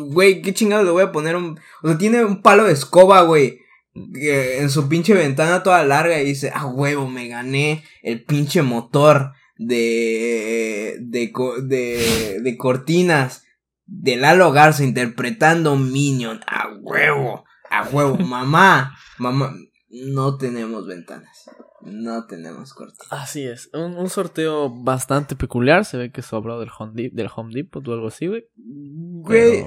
güey, 0.08 0.41
qué 0.41 0.56
chingado 0.56 0.84
le 0.84 0.89
voy 0.89 1.04
a 1.04 1.12
poner 1.12 1.36
un, 1.36 1.60
o 1.84 1.88
sea, 1.88 1.98
tiene 2.00 2.26
un 2.26 2.41
palo 2.41 2.63
de 2.63 2.74
escoba, 2.74 3.21
güey, 3.21 3.60
en 3.95 4.69
su 4.69 4.89
pinche 4.89 5.13
ventana 5.13 5.63
toda 5.63 5.84
larga 5.86 6.21
y 6.21 6.25
dice, 6.25 6.51
ah, 6.53 6.65
huevo, 6.67 7.08
me 7.08 7.27
gané 7.27 7.84
el 8.03 8.23
pinche 8.23 8.62
motor 8.62 9.31
de, 9.58 10.97
de, 11.01 11.31
de, 11.63 12.39
de 12.41 12.58
cortinas 12.58 13.43
de 13.86 14.17
Lalo 14.17 14.51
Garza 14.51 14.84
interpretando 14.84 15.75
Minion. 15.77 16.41
A 16.47 16.69
huevo, 16.81 17.45
a 17.69 17.88
huevo, 17.88 18.17
mamá, 18.19 18.95
mamá, 19.17 19.53
no 19.89 20.38
tenemos 20.38 20.88
ventanas, 20.88 21.49
no 21.84 22.25
tenemos 22.25 22.73
cortinas. 22.73 23.08
Así 23.12 23.45
es. 23.45 23.69
Un, 23.73 23.97
un 23.97 24.10
sorteo 24.10 24.69
bastante 24.69 25.36
peculiar. 25.38 25.86
Se 25.86 25.97
ve 25.97 26.12
que 26.12 26.21
sobró 26.21 26.60
del 26.60 26.69
Home, 26.77 26.93
Dep- 26.93 27.13
del 27.13 27.29
Home 27.34 27.53
Depot 27.53 27.88
o 27.88 27.93
algo 27.93 28.08
así, 28.08 28.27
güey. 28.27 28.43
Güey, 28.58 29.63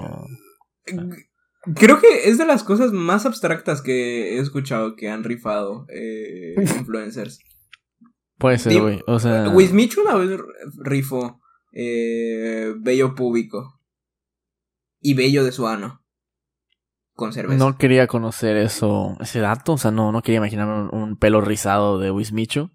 Pero- 0.84 1.06
creo 1.74 2.00
que 2.00 2.28
es 2.28 2.38
de 2.38 2.46
las 2.46 2.64
cosas 2.64 2.92
más 2.92 3.26
abstractas 3.26 3.82
que 3.82 4.36
he 4.36 4.38
escuchado 4.38 4.96
que 4.96 5.08
han 5.10 5.24
rifado 5.24 5.86
eh, 5.88 6.54
influencers. 6.78 7.38
Puede 8.38 8.58
ser, 8.58 8.80
güey. 8.80 9.02
O 9.06 9.18
sea. 9.18 9.48
Wismichu 9.48 10.00
una 10.02 10.14
vez 10.14 10.38
rifó 10.76 11.40
eh, 11.72 12.72
bello 12.78 13.14
público 13.14 13.80
y 15.00 15.14
bello 15.14 15.44
de 15.44 15.52
su 15.52 15.66
ano 15.66 16.04
con 17.14 17.32
cerveza. 17.32 17.58
No 17.58 17.76
quería 17.76 18.06
conocer 18.06 18.56
eso, 18.56 19.16
ese 19.20 19.40
dato. 19.40 19.72
O 19.72 19.78
sea, 19.78 19.90
no, 19.90 20.12
no 20.12 20.22
quería 20.22 20.38
imaginarme 20.38 20.88
un, 20.88 20.94
un 20.94 21.16
pelo 21.16 21.40
rizado 21.40 21.98
de 21.98 22.10
Wismichu. 22.10 22.70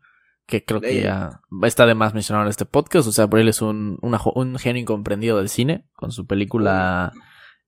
Que 0.46 0.66
creo 0.66 0.82
que 0.82 1.02
ya 1.02 1.40
está 1.62 1.86
de 1.86 1.96
más 1.96 2.14
mencionar 2.14 2.44
en 2.44 2.50
este 2.50 2.66
podcast. 2.66 3.08
O 3.08 3.14
sea, 3.14 3.30
por 3.30 3.40
él 3.40 3.48
es 3.48 3.62
un, 3.62 3.98
una 4.02 4.20
un 4.36 4.60
genio 4.60 4.82
incomprendido 4.82 5.38
del 5.38 5.48
cine. 5.48 5.88
Con 5.94 6.12
su 6.12 6.28
película. 6.28 7.14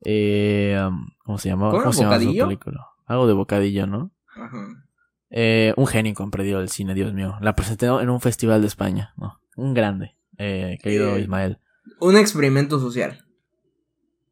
Eh, 0.01 0.77
¿Cómo 1.23 1.37
se 1.37 1.49
llamaba? 1.49 1.71
¿Cómo 1.79 1.93
se 1.93 2.01
llama 2.03 2.19
su 2.19 2.25
película? 2.35 2.87
Algo 3.05 3.27
de 3.27 3.33
bocadillo, 3.33 3.87
¿no? 3.87 4.11
Ajá. 4.35 4.83
Eh, 5.29 5.73
un 5.77 5.87
genio 5.87 6.09
incomprendido 6.11 6.59
del 6.59 6.69
cine, 6.69 6.93
Dios 6.93 7.13
mío. 7.13 7.35
La 7.41 7.55
presenté 7.55 7.87
en 7.87 8.09
un 8.09 8.21
festival 8.21 8.61
de 8.61 8.67
España. 8.67 9.13
¿no? 9.17 9.39
Un 9.57 9.73
grande. 9.73 10.15
Eh, 10.37 10.77
querido 10.81 11.15
Eh, 11.15 11.21
Ismael. 11.21 11.59
Un 11.99 12.17
experimento 12.17 12.79
social. 12.79 13.25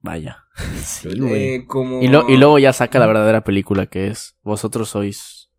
Vaya. 0.01 0.39
Sí. 0.83 1.09
Eh, 1.09 1.65
como... 1.65 2.01
Y, 2.01 2.07
lo- 2.09 2.29
y 2.29 2.37
luego 2.37 2.59
ya 2.59 2.73
saca 2.73 2.99
la 2.99 3.07
verdadera 3.07 3.43
película 3.43 3.85
que 3.87 4.07
es 4.07 4.37
Vosotros 4.43 4.89
sois 4.89 5.49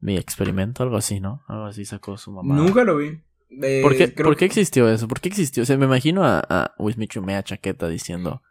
mi 0.00 0.16
experimento, 0.16 0.82
algo 0.82 0.96
así, 0.96 1.20
¿no? 1.20 1.42
Algo 1.48 1.66
así 1.66 1.84
sacó 1.84 2.16
su 2.16 2.32
mamá. 2.32 2.54
Nunca 2.54 2.84
lo 2.84 2.96
vi. 2.96 3.22
Eh, 3.62 3.80
¿Por 3.82 3.96
qué, 3.96 4.12
creo 4.12 4.26
por 4.26 4.36
qué 4.36 4.44
existió 4.46 4.88
eso? 4.88 5.06
¿Por 5.08 5.20
qué 5.20 5.28
existió? 5.28 5.62
O 5.62 5.66
sea, 5.66 5.76
me 5.78 5.86
imagino 5.86 6.24
a, 6.24 6.40
a 6.48 6.74
Wismichu 6.78 7.22
Mea 7.22 7.42
Chaqueta 7.42 7.88
diciendo. 7.88 8.42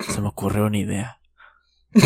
Se 0.00 0.20
me 0.20 0.28
ocurrió 0.28 0.66
una 0.66 0.78
idea. 0.78 1.20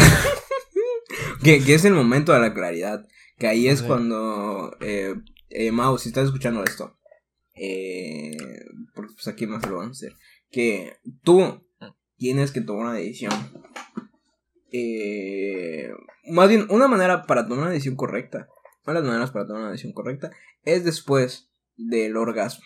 Que, 1.42 1.62
que 1.62 1.74
es 1.74 1.84
el 1.84 1.92
momento 1.94 2.32
de 2.32 2.38
la 2.40 2.54
claridad. 2.54 3.06
Que 3.36 3.48
ahí 3.48 3.66
es 3.66 3.82
cuando. 3.82 4.76
Eh, 4.80 5.14
eh, 5.50 5.72
Mau, 5.72 5.98
si 5.98 6.08
estás 6.08 6.26
escuchando 6.26 6.62
esto. 6.62 6.96
Eh, 7.54 8.36
porque 8.94 9.12
pues 9.14 9.26
aquí 9.28 9.46
más 9.46 9.66
lo 9.68 9.76
vamos 9.76 10.02
a 10.02 10.06
hacer. 10.06 10.16
Que 10.50 10.96
tú 11.22 11.66
tienes 12.16 12.52
que 12.52 12.60
tomar 12.60 12.86
una 12.86 12.94
decisión. 12.94 13.32
eh, 14.72 15.90
más 16.30 16.48
bien, 16.48 16.66
una 16.70 16.86
manera 16.86 17.24
para 17.24 17.42
tomar 17.42 17.64
una 17.64 17.70
decisión 17.70 17.96
correcta, 17.96 18.48
una 18.84 18.94
de 18.94 19.00
las 19.00 19.08
maneras 19.08 19.30
para 19.32 19.46
tomar 19.46 19.62
una 19.62 19.70
decisión 19.72 19.92
correcta 19.92 20.30
es 20.62 20.84
después 20.84 21.50
del 21.76 22.16
orgasmo. 22.16 22.64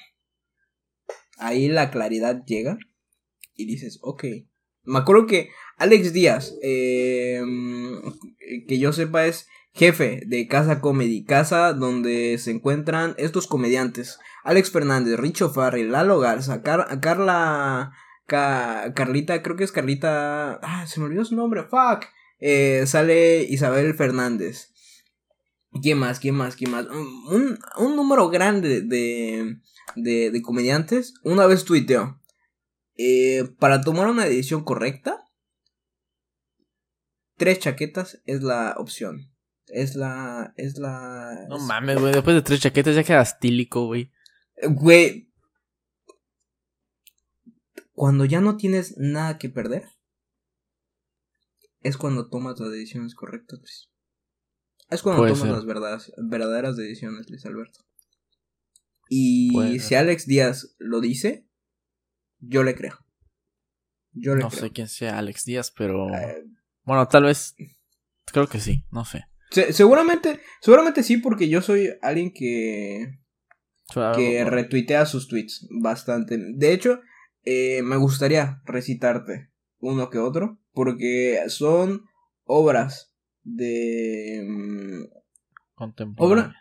Ahí 1.38 1.68
la 1.68 1.90
claridad 1.90 2.44
llega 2.44 2.78
y 3.54 3.66
dices, 3.66 3.98
ok. 4.02 4.24
Me 4.87 4.99
acuerdo 4.99 5.27
que 5.27 5.51
Alex 5.77 6.12
Díaz, 6.12 6.55
eh, 6.62 7.42
que 8.66 8.79
yo 8.79 8.92
sepa 8.92 9.27
es 9.27 9.49
jefe 9.72 10.22
de 10.27 10.49
Casa 10.49 10.81
Comedy, 10.81 11.25
casa 11.25 11.75
donde 11.75 12.38
se 12.38 12.51
encuentran 12.51 13.14
estos 13.18 13.46
comediantes. 13.46 14.18
Alex 14.42 14.70
Fernández, 14.70 15.18
Richo 15.18 15.51
Farri, 15.51 15.85
Lalo 15.85 16.18
Garza, 16.18 16.62
Carla... 16.62 17.92
Carlita, 18.27 19.42
creo 19.42 19.57
que 19.57 19.64
es 19.64 19.72
Carlita... 19.72 20.59
Ah, 20.62 20.87
se 20.87 20.99
me 20.99 21.07
olvidó 21.07 21.25
su 21.25 21.37
nombre, 21.37 21.62
fuck. 21.62 22.07
Eh, 22.40 22.85
sale 22.87 23.42
Isabel 23.42 23.94
Fernández. 23.94 24.72
¿Quién 25.83 25.99
más? 25.99 26.20
¿Quién 26.20 26.35
más? 26.35 26.57
¿Quién 26.57 26.70
más? 26.70 26.87
Un, 26.87 27.59
un 27.79 27.96
número 27.96 28.29
grande 28.29 28.83
de, 28.83 29.59
de, 29.94 30.31
de, 30.31 30.42
comediantes 30.42 31.14
una 31.22 31.46
vez 31.46 31.64
tuiteó. 31.64 32.18
Eh, 32.96 33.44
para 33.59 33.82
tomar 33.82 34.09
una 34.09 34.24
decisión 34.24 34.64
correcta, 34.64 35.24
tres 37.37 37.59
chaquetas 37.59 38.22
es 38.24 38.42
la 38.42 38.74
opción. 38.78 39.32
Es 39.68 39.96
la. 39.96 40.54
Es 40.56 40.78
la. 40.78 41.46
No 41.48 41.59
mames, 41.59 42.00
güey. 42.00 42.12
Después 42.12 42.37
de 42.37 42.42
tres 42.42 42.61
chaquetas 42.61 42.94
ya 42.94 43.04
quedas 43.04 43.38
tílico, 43.38 43.87
güey. 43.87 44.12
Güey. 44.68 45.32
Cuando 47.92 48.24
ya 48.24 48.40
no 48.40 48.56
tienes 48.56 48.96
nada 48.98 49.38
que 49.38 49.48
perder, 49.48 49.88
es 51.80 51.96
cuando 51.96 52.28
tomas 52.28 52.61
las 52.61 52.70
decisiones 52.70 53.14
correctas, 53.14 53.59
Luis. 53.59 53.90
Es 54.90 55.02
cuando 55.02 55.22
Puede 55.22 55.32
tomas 55.32 55.46
ser. 55.46 55.52
las 55.56 55.66
verdaderas, 55.66 56.12
verdaderas 56.18 56.76
decisiones, 56.76 57.28
Luis 57.30 57.44
Alberto. 57.46 57.80
Y 59.09 59.52
Puede 59.52 59.78
si. 59.80 59.94
Alex 59.94 60.26
Díaz 60.26 60.76
lo 60.78 61.00
dice, 61.00 61.45
yo 62.38 62.62
le 62.62 62.75
creo. 62.75 62.99
Yo 64.12 64.35
le 64.35 64.42
No 64.42 64.49
creo. 64.49 64.61
sé 64.62 64.70
quién 64.70 64.88
sea 64.88 65.18
Alex 65.18 65.44
Díaz, 65.44 65.72
pero. 65.77 66.09
Eh, 66.14 66.44
Bueno, 66.85 67.07
tal 67.09 67.25
vez. 67.25 67.55
Creo 68.27 68.49
que 68.49 68.61
sí, 68.61 68.85
no 68.90 69.05
sé. 69.05 69.25
se- 69.51 69.72
seguramente, 69.72 70.40
seguramente 70.61 71.03
sí, 71.03 71.18
porque 71.18 71.49
yo 71.49 71.62
soy 71.62 71.90
alguien 72.03 72.33
que, 72.33 73.18
Claro, 73.92 74.16
que 74.16 74.44
retuitea 74.44 75.07
sus 75.07 75.29
tweets 75.29 75.66
bastante. 75.70 76.37
De 76.38 76.72
hecho, 76.72 77.01
eh, 77.44 77.83
me 77.83 77.96
gustaría 77.96 78.61
recitarte 78.64 79.51
uno 79.79 80.11
que 80.11 80.18
otro, 80.18 80.59
porque 80.72 81.38
son 81.49 82.05
obras 82.44 83.12
de 83.44 84.44
mm, 84.49 85.05
contemporáneo. 85.75 86.53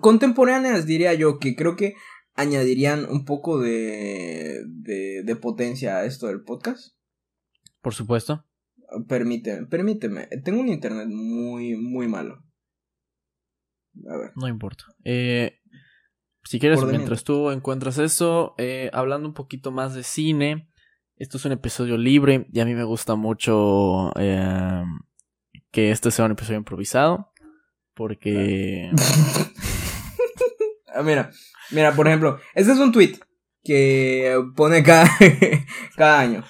contemporáneas, 0.00 0.84
diría 0.86 1.14
yo, 1.14 1.38
que 1.38 1.54
creo 1.56 1.76
que 1.76 1.94
añadirían 2.34 3.06
un 3.08 3.24
poco 3.24 3.58
de, 3.60 4.62
de, 4.66 5.22
de 5.24 5.36
potencia 5.36 5.98
a 5.98 6.04
esto 6.04 6.26
del 6.26 6.42
podcast. 6.42 6.94
Por 7.80 7.94
supuesto. 7.94 8.44
Permíteme, 9.08 9.66
permíteme. 9.66 10.28
Tengo 10.44 10.60
un 10.60 10.68
internet 10.68 11.08
muy, 11.08 11.76
muy 11.76 12.08
malo. 12.08 12.44
A 14.08 14.16
ver. 14.16 14.32
No 14.36 14.48
importa. 14.48 14.84
Eh, 15.04 15.60
si 16.44 16.58
quieres, 16.58 16.82
mientras 16.84 17.24
tú 17.24 17.50
encuentras 17.50 17.98
eso, 17.98 18.54
eh, 18.58 18.90
hablando 18.92 19.28
un 19.28 19.34
poquito 19.34 19.70
más 19.70 19.94
de 19.94 20.02
cine, 20.02 20.68
esto 21.16 21.38
es 21.38 21.44
un 21.44 21.52
episodio 21.52 21.96
libre 21.96 22.46
y 22.52 22.60
a 22.60 22.64
mí 22.64 22.74
me 22.74 22.84
gusta 22.84 23.14
mucho 23.14 24.12
eh, 24.18 24.84
que 25.70 25.90
este 25.90 26.10
sea 26.10 26.26
un 26.26 26.32
episodio 26.32 26.58
improvisado. 26.58 27.32
Porque... 27.94 28.90
Ah, 30.96 31.02
mira, 31.02 31.32
mira, 31.70 31.94
por 31.94 32.06
ejemplo, 32.08 32.38
este 32.54 32.72
es 32.72 32.78
un 32.78 32.92
tweet 32.92 33.18
que 33.64 34.40
pone 34.54 34.82
cada, 34.82 35.10
cada 35.96 36.20
año. 36.20 36.44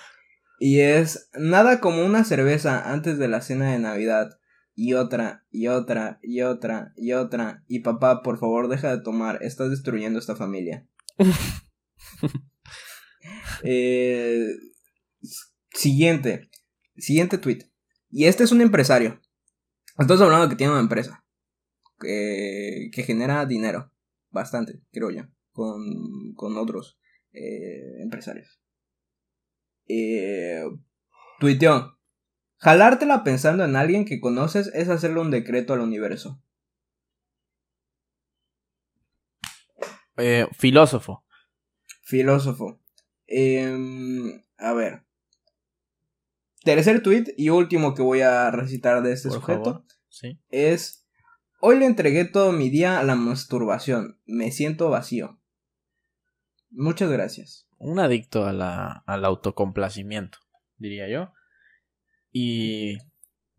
Y 0.59 0.81
es 0.81 1.29
nada 1.35 1.81
como 1.81 2.05
una 2.05 2.25
cerveza 2.25 2.91
antes 2.93 3.19
de 3.19 3.29
la 3.29 3.41
cena 3.41 3.73
de 3.73 3.79
Navidad. 3.79 4.39
Y 4.77 4.95
otra, 4.95 5.45
y 5.53 5.69
otra, 5.69 6.19
y 6.23 6.41
otra, 6.43 6.93
y 6.97 7.13
otra. 7.13 7.63
Y 7.69 7.81
papá, 7.81 8.23
por 8.23 8.39
favor, 8.39 8.69
deja 8.69 8.97
de 8.97 9.03
tomar. 9.03 9.39
Estás 9.43 9.71
destruyendo 9.71 10.19
esta 10.19 10.37
familia. 10.37 10.87
Eh, 13.63 14.49
siguiente. 15.71 16.51
Siguiente 16.99 17.39
tweet. 17.39 17.71
Y 18.11 18.27
este 18.27 18.45
es 18.45 18.53
un 18.53 18.61
empresario. 18.61 19.19
Estamos 19.99 20.21
hablando 20.21 20.47
de 20.47 20.51
que 20.51 20.57
tiene 20.57 20.73
una 20.73 20.83
empresa. 20.83 21.25
Que, 21.99 22.91
que 22.93 23.03
genera 23.03 23.47
dinero. 23.47 23.91
Bastante, 24.35 24.81
creo 24.91 25.11
yo. 25.13 25.23
Con, 25.53 26.35
con 26.35 26.59
otros 26.59 26.99
eh, 27.33 28.03
empresarios. 28.03 28.61
Eh, 29.87 30.65
tuiteó. 31.39 31.97
Jalártela 32.57 33.23
pensando 33.23 33.65
en 33.65 33.77
alguien 33.77 34.05
que 34.05 34.21
conoces 34.21 34.73
es 34.75 34.89
hacerle 34.89 35.21
un 35.21 35.31
decreto 35.31 35.73
al 35.73 35.81
universo. 35.81 36.43
eh, 40.17 40.49
filósofo. 40.53 41.25
Filósofo. 42.03 42.81
Em, 43.27 44.43
a 44.59 44.73
ver. 44.73 45.05
Tercer 46.65 47.03
tweet 47.03 47.35
y 47.37 47.51
último 47.51 47.95
que 47.95 48.03
voy 48.03 48.23
a 48.23 48.51
recitar 48.51 49.03
de 49.03 49.13
este 49.13 49.29
Por 49.29 49.39
sujeto 49.39 49.65
favor. 49.65 49.85
Sí. 50.09 50.41
es 50.51 51.04
Hoy 51.67 51.79
le 51.79 51.87
entregué 51.87 52.27
todo 52.27 52.53
mi 52.53 52.69
día 52.69 52.99
a 52.99 53.05
la 53.05 53.15
masturbación. 53.15 54.19
Me 54.27 54.51
siento 54.51 54.91
vacío. 54.91 55.39
Muchas 56.71 57.11
gracias. 57.11 57.67
Un 57.79 58.01
adicto 58.01 58.45
a 58.45 58.53
la, 58.53 59.03
al 59.07 59.25
autocomplacimiento, 59.25 60.37
diría 60.77 61.09
yo. 61.09 61.33
Y 62.31 62.99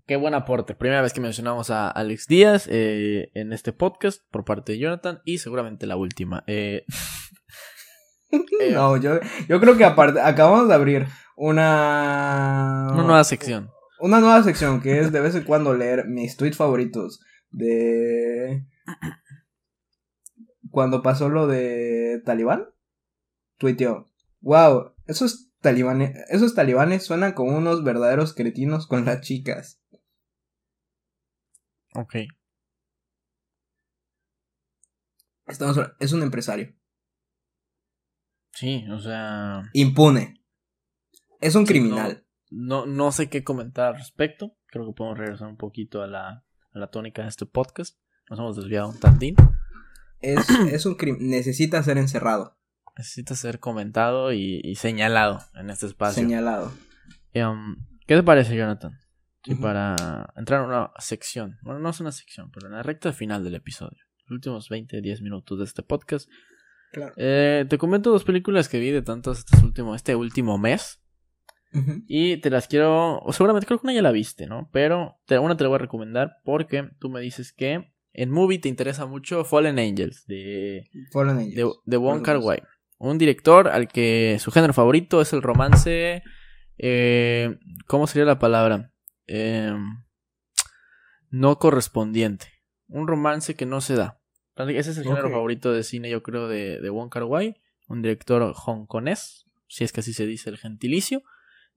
qué 0.06 0.18
buen 0.18 0.36
aporte. 0.36 0.76
Primera 0.76 1.02
vez 1.02 1.13
que 1.13 1.20
mencionamos 1.20 1.72
a 1.72 1.89
Alex 1.89 2.28
Díaz 2.28 2.68
eh, 2.70 3.32
en 3.34 3.52
este 3.52 3.74
podcast 3.74 4.22
por 4.30 4.46
parte 4.46 4.74
de 4.74 4.78
Jonathan 4.78 5.22
y 5.26 5.39
seguramente 5.39 5.88
la 5.88 5.96
última. 5.96 6.44
Eh, 6.46 6.86
No, 8.72 8.98
yo, 8.98 9.20
yo 9.50 9.60
creo 9.60 9.78
que 9.78 9.86
aparte 9.86 10.22
acabamos 10.22 10.68
de 10.68 10.76
abrir 10.76 11.08
una 11.36 12.89
una 12.91 13.04
nueva 13.04 13.24
sección. 13.24 13.72
una 14.00 14.20
nueva 14.20 14.44
sección 14.44 14.80
que 14.80 15.00
es 15.00 15.12
de 15.12 15.22
vez 15.22 15.34
en 15.34 15.44
cuando 15.44 15.74
leer 15.74 16.06
mis 16.08 16.38
tweets 16.38 16.58
favoritos 16.58 17.20
de 17.52 18.66
cuando 20.72 21.02
pasó 21.02 21.30
lo 21.30 21.48
de 21.48 22.22
Talibán. 22.26 22.70
Tuiteó, 23.58 24.12
wow, 24.42 24.94
esos 25.06 25.50
talibanes, 25.62 26.16
esos 26.30 26.54
talibanes 26.54 27.06
suenan 27.06 27.34
como 27.34 27.58
unos 27.58 27.84
verdaderos 27.84 28.34
cretinos 28.34 28.86
con 28.86 29.06
las 29.06 29.22
chicas. 29.22 29.82
Ok. 31.94 32.16
Estamos, 35.48 35.80
es 36.00 36.12
un 36.12 36.24
empresario. 36.24 36.76
Sí, 38.52 38.86
o 38.92 39.00
sea. 39.00 39.64
Impune. 39.74 40.42
Es 41.40 41.56
un 41.56 41.66
Sí, 41.66 41.74
criminal. 41.74 42.26
No, 42.50 42.86
no 42.86 43.12
sé 43.12 43.30
qué 43.30 43.44
comentar 43.44 43.88
al 43.88 43.96
respecto. 43.96 44.58
Creo 44.68 44.88
que 44.88 44.94
podemos 44.94 45.18
regresar 45.18 45.48
un 45.48 45.58
poquito 45.58 46.02
a 46.02 46.08
la, 46.08 46.46
a 46.76 46.80
la 46.80 46.88
tónica 46.88 47.24
de 47.24 47.30
este 47.30 47.46
podcast. 47.46 47.98
Nos 48.30 48.40
hemos 48.40 48.56
desviado 48.56 48.90
un 48.90 49.00
tantín. 49.00 49.36
Es, 50.20 50.48
es 50.72 50.86
un 50.86 50.96
criminal. 50.96 51.30
Necesita 51.30 51.82
ser 51.84 51.98
encerrado. 51.98 52.58
Necesita 52.98 53.36
ser 53.36 53.60
comentado 53.60 54.32
y, 54.34 54.62
y 54.64 54.76
señalado 54.76 55.42
en 55.56 55.70
este 55.70 55.86
espacio. 55.86 56.22
Señalado. 56.24 56.72
Em, 57.34 57.76
¿Qué 58.08 58.16
te 58.16 58.24
parece, 58.24 58.56
Jonathan? 58.56 58.98
Ujú. 59.48 59.62
para 59.62 60.34
entrar 60.36 60.62
a 60.62 60.66
una 60.66 60.92
sección, 60.98 61.60
bueno, 61.62 61.80
no 61.80 61.92
es 61.92 62.00
una 62.00 62.12
sección, 62.12 62.50
pero 62.52 62.66
en 62.66 62.74
la 62.74 62.82
recta 62.82 63.14
final 63.14 63.44
del 63.44 63.54
episodio, 63.54 64.00
los 64.24 64.32
últimos 64.32 64.70
20, 64.70 65.02
10 65.02 65.22
minutos 65.22 65.60
de 65.60 65.66
este 65.66 65.84
podcast, 65.84 66.28
Claro. 66.92 67.14
eh, 67.16 67.64
te 67.70 67.78
comento 67.78 68.10
dos 68.10 68.24
películas 68.24 68.68
que 68.70 68.80
vi 68.80 68.90
de 68.90 69.04
estos 69.06 69.46
últimos, 69.62 69.98
este 69.98 70.16
último 70.16 70.58
mes. 70.58 71.00
Y 72.08 72.38
te 72.38 72.50
las 72.50 72.68
quiero, 72.68 73.20
o 73.20 73.34
seguramente 73.34 73.66
creo 73.68 73.80
que 73.80 73.86
una 73.88 73.94
ya 73.94 74.02
la 74.02 74.12
viste, 74.12 74.48
¿no? 74.48 74.70
Pero 74.72 75.18
te- 75.26 75.40
una 75.40 75.58
te 75.58 75.64
la 75.64 75.70
voy 75.70 75.76
a 75.76 75.80
recomendar 75.80 76.38
porque 76.44 76.90
tú 77.00 77.10
me 77.10 77.20
dices 77.22 77.52
que 77.54 77.92
en 78.14 78.32
movie 78.32 78.60
te 78.60 78.70
interesa 78.70 79.06
mucho 79.06 79.43
Fallen 79.43 79.78
Angels 79.80 80.26
de, 80.28 80.89
Fallen 81.12 81.38
Angels. 81.38 81.56
de, 81.56 81.70
de 81.86 81.97
Wong 81.97 82.22
Kar. 82.22 82.38
Wai. 82.38 82.62
Un 82.97 83.18
director 83.18 83.68
al 83.68 83.88
que 83.89 84.38
su 84.39 84.52
género 84.52 84.72
favorito 84.74 85.20
es 85.22 85.34
el 85.34 85.41
romance. 85.41 86.24
eh, 86.78 87.58
¿Cómo 87.88 88.08
sería 88.08 88.26
la 88.26 88.39
palabra? 88.39 88.91
Eh, 89.28 89.74
no 91.30 91.60
correspondiente. 91.60 92.47
Un 92.88 93.08
romance 93.08 93.56
que 93.56 93.66
no 93.66 93.82
se 93.82 93.95
da. 93.95 94.20
Ese 94.58 94.91
es 94.91 94.97
el 94.97 95.04
género 95.04 95.30
favorito 95.34 95.74
de 95.74 95.84
cine, 95.84 96.10
yo 96.10 96.24
creo, 96.24 96.47
de, 96.47 96.80
de 96.80 96.89
Wong 96.89 97.10
Kar 97.10 97.24
Wai. 97.26 97.56
Un 97.88 98.02
director 98.02 98.54
hongkonés, 98.66 99.45
si 99.68 99.84
es 99.84 99.91
que 99.91 99.99
así 99.99 100.14
se 100.14 100.26
dice 100.26 100.49
el 100.49 100.58
gentilicio. 100.58 101.24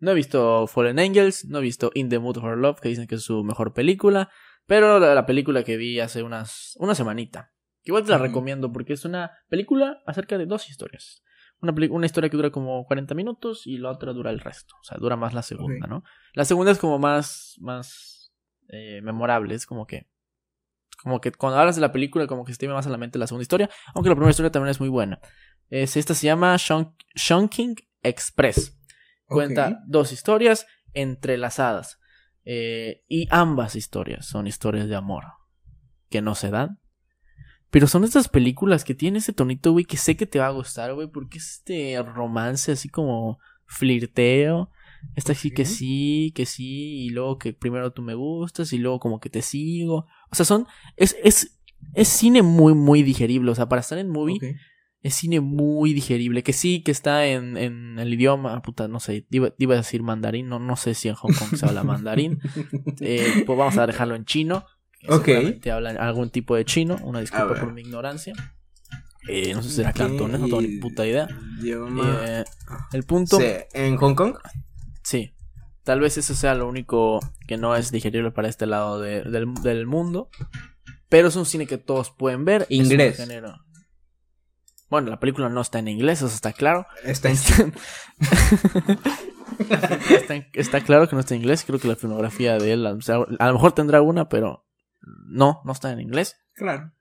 No 0.01 0.13
he 0.13 0.15
visto 0.15 0.67
Fallen 0.67 0.99
Angels, 0.99 1.45
no 1.47 1.59
he 1.59 1.63
visto 1.63 1.91
In 1.95 2.09
the 2.09 2.19
Mood 2.19 2.41
for 2.41 2.57
Love, 2.57 2.81
que 2.81 2.89
dicen 2.89 3.07
que 3.07 3.17
es 3.17 3.23
su 3.23 3.43
mejor 3.43 3.75
película, 3.75 4.31
pero 4.67 5.01
la, 5.01 5.15
la 5.15 5.27
película 5.27 5.65
que 5.65 5.77
vi 5.77 5.99
hace 5.99 6.23
unas, 6.23 6.75
una 6.79 6.95
semanita. 6.95 7.53
que 7.83 7.91
Igual 7.91 8.05
te 8.05 8.11
la 8.11 8.19
recomiendo 8.19 8.73
porque 8.73 8.93
es 8.93 9.05
una 9.05 9.33
película 9.49 10.03
acerca 10.07 10.39
de 10.39 10.47
dos 10.47 10.69
historias. 10.69 11.23
Una, 11.61 11.75
una 11.91 12.07
historia 12.07 12.31
que 12.31 12.37
dura 12.37 12.51
como 12.51 12.85
40 12.87 13.15
minutos 13.15 13.67
y 13.67 13.79
la 13.79 13.91
otra 13.91 14.13
dura 14.13 14.31
el 14.31 14.39
resto. 14.39 14.75
O 14.81 14.85
sea, 14.85 14.99
dura 14.99 15.17
más 15.17 15.35
la 15.35 15.43
segunda. 15.43 15.89
¿no? 15.89 16.05
La 16.35 16.45
segunda 16.45 16.71
es 16.71 16.79
como 16.79 16.99
más, 16.99 17.57
más 17.59 18.33
eh, 18.69 19.01
memorable. 19.03 19.55
Es 19.55 19.67
como 19.67 19.87
que, 19.87 20.07
como 21.03 21.21
que 21.21 21.33
cuando 21.33 21.59
hablas 21.59 21.75
de 21.75 21.81
la 21.81 21.91
película, 21.91 22.29
como 22.29 22.45
que 22.45 22.53
se 22.53 22.59
te 22.59 22.67
viene 22.67 22.77
más 22.77 22.87
a 22.87 22.91
la 22.91 22.99
mente 22.99 23.19
la 23.19 23.27
segunda 23.27 23.43
historia. 23.43 23.69
Aunque 23.95 24.09
la 24.09 24.15
primera 24.15 24.31
historia 24.31 24.53
también 24.53 24.71
es 24.71 24.79
muy 24.79 24.89
buena. 24.89 25.21
Es, 25.69 25.97
esta 25.97 26.15
se 26.15 26.27
llama 26.27 26.57
Shonking 26.57 27.75
Express. 28.03 28.78
Cuenta 29.29 29.83
dos 29.87 30.13
historias 30.13 30.67
entrelazadas. 30.95 31.99
Eh, 32.45 33.05
y 33.09 33.29
ambas 33.31 33.77
historias 33.77 34.27
son 34.27 34.47
historias 34.47 34.89
de 34.89 34.97
amor. 34.97 35.25
Que 36.09 36.23
no 36.23 36.35
se 36.35 36.51
dan. 36.51 36.81
Pero 37.71 37.87
son 37.87 38.05
estas 38.05 38.29
películas 38.29 38.85
que 38.85 38.95
tienen 38.95 39.19
ese 39.19 39.35
tonito, 39.35 39.73
güey, 39.73 39.85
que 39.85 39.99
sé 39.99 40.17
que 40.17 40.27
te 40.27 40.39
va 40.39 40.47
a 40.47 40.53
gustar, 40.53 40.95
güey, 40.95 41.09
porque 41.09 41.39
es 41.39 41.59
este 41.59 42.03
romance 42.03 42.73
así 42.73 42.89
como 42.89 43.39
flirteo. 43.67 44.71
Está 45.15 45.33
así 45.33 45.51
que 45.51 45.65
sí, 45.65 46.33
que 46.35 46.47
sí, 46.47 47.05
y 47.05 47.11
luego 47.11 47.39
que 47.39 47.53
primero 47.53 47.93
tú 47.93 48.03
me 48.03 48.15
gustas, 48.15 48.73
y 48.73 48.79
luego 48.79 48.99
como 48.99 49.21
que 49.21 49.29
te 49.31 49.43
sigo. 49.43 50.07
O 50.31 50.35
sea, 50.35 50.47
son. 50.47 50.67
Es, 50.97 51.17
es, 51.23 51.61
es 51.95 52.09
cine 52.09 52.43
muy, 52.43 52.75
muy 52.75 53.03
digerible. 53.03 53.51
O 53.51 53.55
sea, 53.55 53.69
para 53.69 53.81
estar 53.81 53.99
en 53.99 54.09
movie. 54.09 54.39
Es 55.03 55.15
cine 55.15 55.41
muy 55.41 55.95
digerible. 55.95 56.43
Que 56.43 56.53
sí, 56.53 56.83
que 56.83 56.91
está 56.91 57.27
en, 57.27 57.57
en 57.57 57.99
el 57.99 58.13
idioma, 58.15 58.61
puta, 58.63 58.89
no 58.89 59.01
sé, 59.01 59.27
iba, 59.31 59.53
iba 59.59 59.75
a 59.75 59.79
decir 59.79 60.03
mandarín, 60.03 60.49
no, 60.49 60.59
no 60.59 60.77
sé 60.77 60.95
si 60.95 61.09
en 61.09 61.15
Hong 61.15 61.33
Kong 61.35 61.57
se 61.57 61.67
habla 61.67 61.85
mandarín. 61.85 62.41
Eh, 63.01 63.45
pues 63.47 63.59
vamos 63.59 63.77
a 63.79 63.87
dejarlo 63.87 64.15
en 64.17 64.25
chino. 64.25 64.65
Ok. 65.09 65.25
seguramente 65.27 65.71
hablan 65.71 65.97
algún 65.99 66.31
tipo 66.31 66.57
de 66.57 66.65
chino. 66.65 66.97
Una 67.05 67.21
disculpa 67.21 67.55
por 67.61 67.73
mi 67.73 67.83
ignorancia. 67.83 68.35
Eh, 69.29 69.53
no 69.55 69.63
sé 69.63 69.69
si 69.69 69.77
será 69.77 69.91
Ok, 69.91 69.97
cantonés, 69.97 70.41
no 70.41 70.47
tengo 70.47 70.61
ni 70.63 70.79
puta 70.79 71.07
idea. 71.07 71.29
Eh, 71.63 72.45
el 72.93 73.03
punto, 73.05 73.39
¿En 73.75 73.97
Hong 73.97 74.15
Kong? 74.15 74.35
sí. 75.03 75.35
Tal 75.85 76.01
vez 76.01 76.19
eso 76.19 76.35
sea 76.35 76.55
lo 76.55 76.69
único 76.69 77.19
que 77.47 77.57
no 77.57 77.75
es 77.75 77.91
digerible 77.91 78.31
para 78.31 78.49
este 78.49 78.67
lado 78.67 79.01
de- 79.01 79.23
del, 79.23 79.55
del 79.63 79.87
mundo. 79.87 80.29
Pero 81.09 81.29
es 81.29 81.37
un 81.37 81.47
cine 81.47 81.67
que 81.67 81.79
todos 81.79 82.11
pueden 82.11 82.45
ver. 82.45 82.67
es 82.69 82.79
un 82.81 82.85
Inglés. 82.87 83.17
género- 83.19 83.65
Bueno, 84.91 85.11
la 85.11 85.21
película 85.21 85.49
no 85.49 85.61
está 85.61 85.79
en 85.79 85.89
inglés, 85.89 86.19
eso 86.23 86.35
está 86.35 86.53
claro. 86.53 86.87
Está 87.05 87.29
en... 87.29 87.37
está, 90.11 90.35
en- 90.35 90.47
está 90.55 90.81
claro 90.81 91.09
que 91.09 91.15
no 91.17 91.21
está 91.21 91.35
en 91.35 91.43
inglés. 91.43 91.65
Creo 91.67 91.79
que 91.79 91.89
la 91.89 91.97
filmografía 91.97 92.59
de 92.59 92.73
él, 92.73 92.87
o 92.87 93.01
sea, 93.01 93.17
a 93.39 93.47
lo 93.47 93.53
mejor 93.53 93.73
tendrá 93.73 94.01
una, 94.03 94.29
pero 94.29 94.67
no, 95.27 95.61
no 95.65 95.73
está 95.73 95.93
en 95.93 96.01
inglés. 96.01 96.37
Claro. 96.55 96.93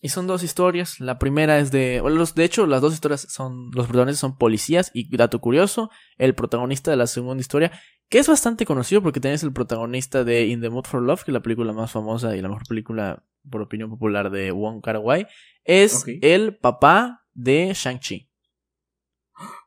Y 0.00 0.08
son 0.08 0.26
dos 0.26 0.42
historias. 0.42 0.98
La 0.98 1.18
primera 1.18 1.58
es 1.58 1.70
de. 1.70 2.00
bueno, 2.00 2.16
los, 2.16 2.34
de 2.34 2.42
hecho, 2.44 2.66
las 2.66 2.80
dos 2.80 2.92
historias 2.92 3.20
son. 3.30 3.70
Los 3.72 3.86
protagonistas 3.86 4.18
son 4.20 4.36
policías. 4.36 4.90
Y 4.94 5.16
dato 5.16 5.40
curioso, 5.40 5.90
el 6.18 6.34
protagonista 6.34 6.90
de 6.90 6.96
la 6.96 7.06
segunda 7.06 7.40
historia, 7.40 7.70
que 8.08 8.18
es 8.18 8.26
bastante 8.28 8.66
conocido 8.66 9.00
porque 9.00 9.20
tenés 9.20 9.44
el 9.44 9.52
protagonista 9.52 10.24
de 10.24 10.46
In 10.46 10.60
the 10.60 10.70
Mood 10.70 10.86
for 10.86 11.00
Love, 11.02 11.22
que 11.24 11.30
es 11.30 11.34
la 11.34 11.40
película 11.40 11.72
más 11.72 11.92
famosa 11.92 12.34
y 12.36 12.42
la 12.42 12.48
mejor 12.48 12.66
película, 12.66 13.22
por 13.50 13.62
opinión 13.62 13.90
popular, 13.90 14.30
de 14.30 14.50
Wong 14.52 14.80
Kar 14.82 14.98
Wai, 14.98 15.26
es 15.64 16.04
el 16.22 16.56
papá 16.56 17.24
de 17.34 17.72
Shang-Chi. 17.74 18.28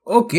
Ok, 0.04 0.34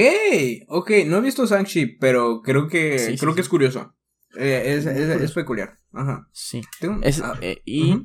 ok, 0.68 0.90
no 1.06 1.18
he 1.18 1.20
visto 1.20 1.44
Shang-Chi, 1.46 1.98
pero 1.98 2.40
creo 2.42 2.68
que 2.68 2.98
Sí, 2.98 3.12
sí, 3.12 3.18
creo 3.18 3.34
que 3.34 3.42
sí. 3.42 3.46
es 3.46 3.48
curioso. 3.48 3.94
Eh, 4.38 4.76
es, 5.22 5.32
peculiar. 5.32 5.80
Ajá. 5.92 6.28
Sí. 6.32 6.60
Es- 7.02 7.20
ah, 7.20 7.34
eh, 7.40 7.62
y 7.64 7.96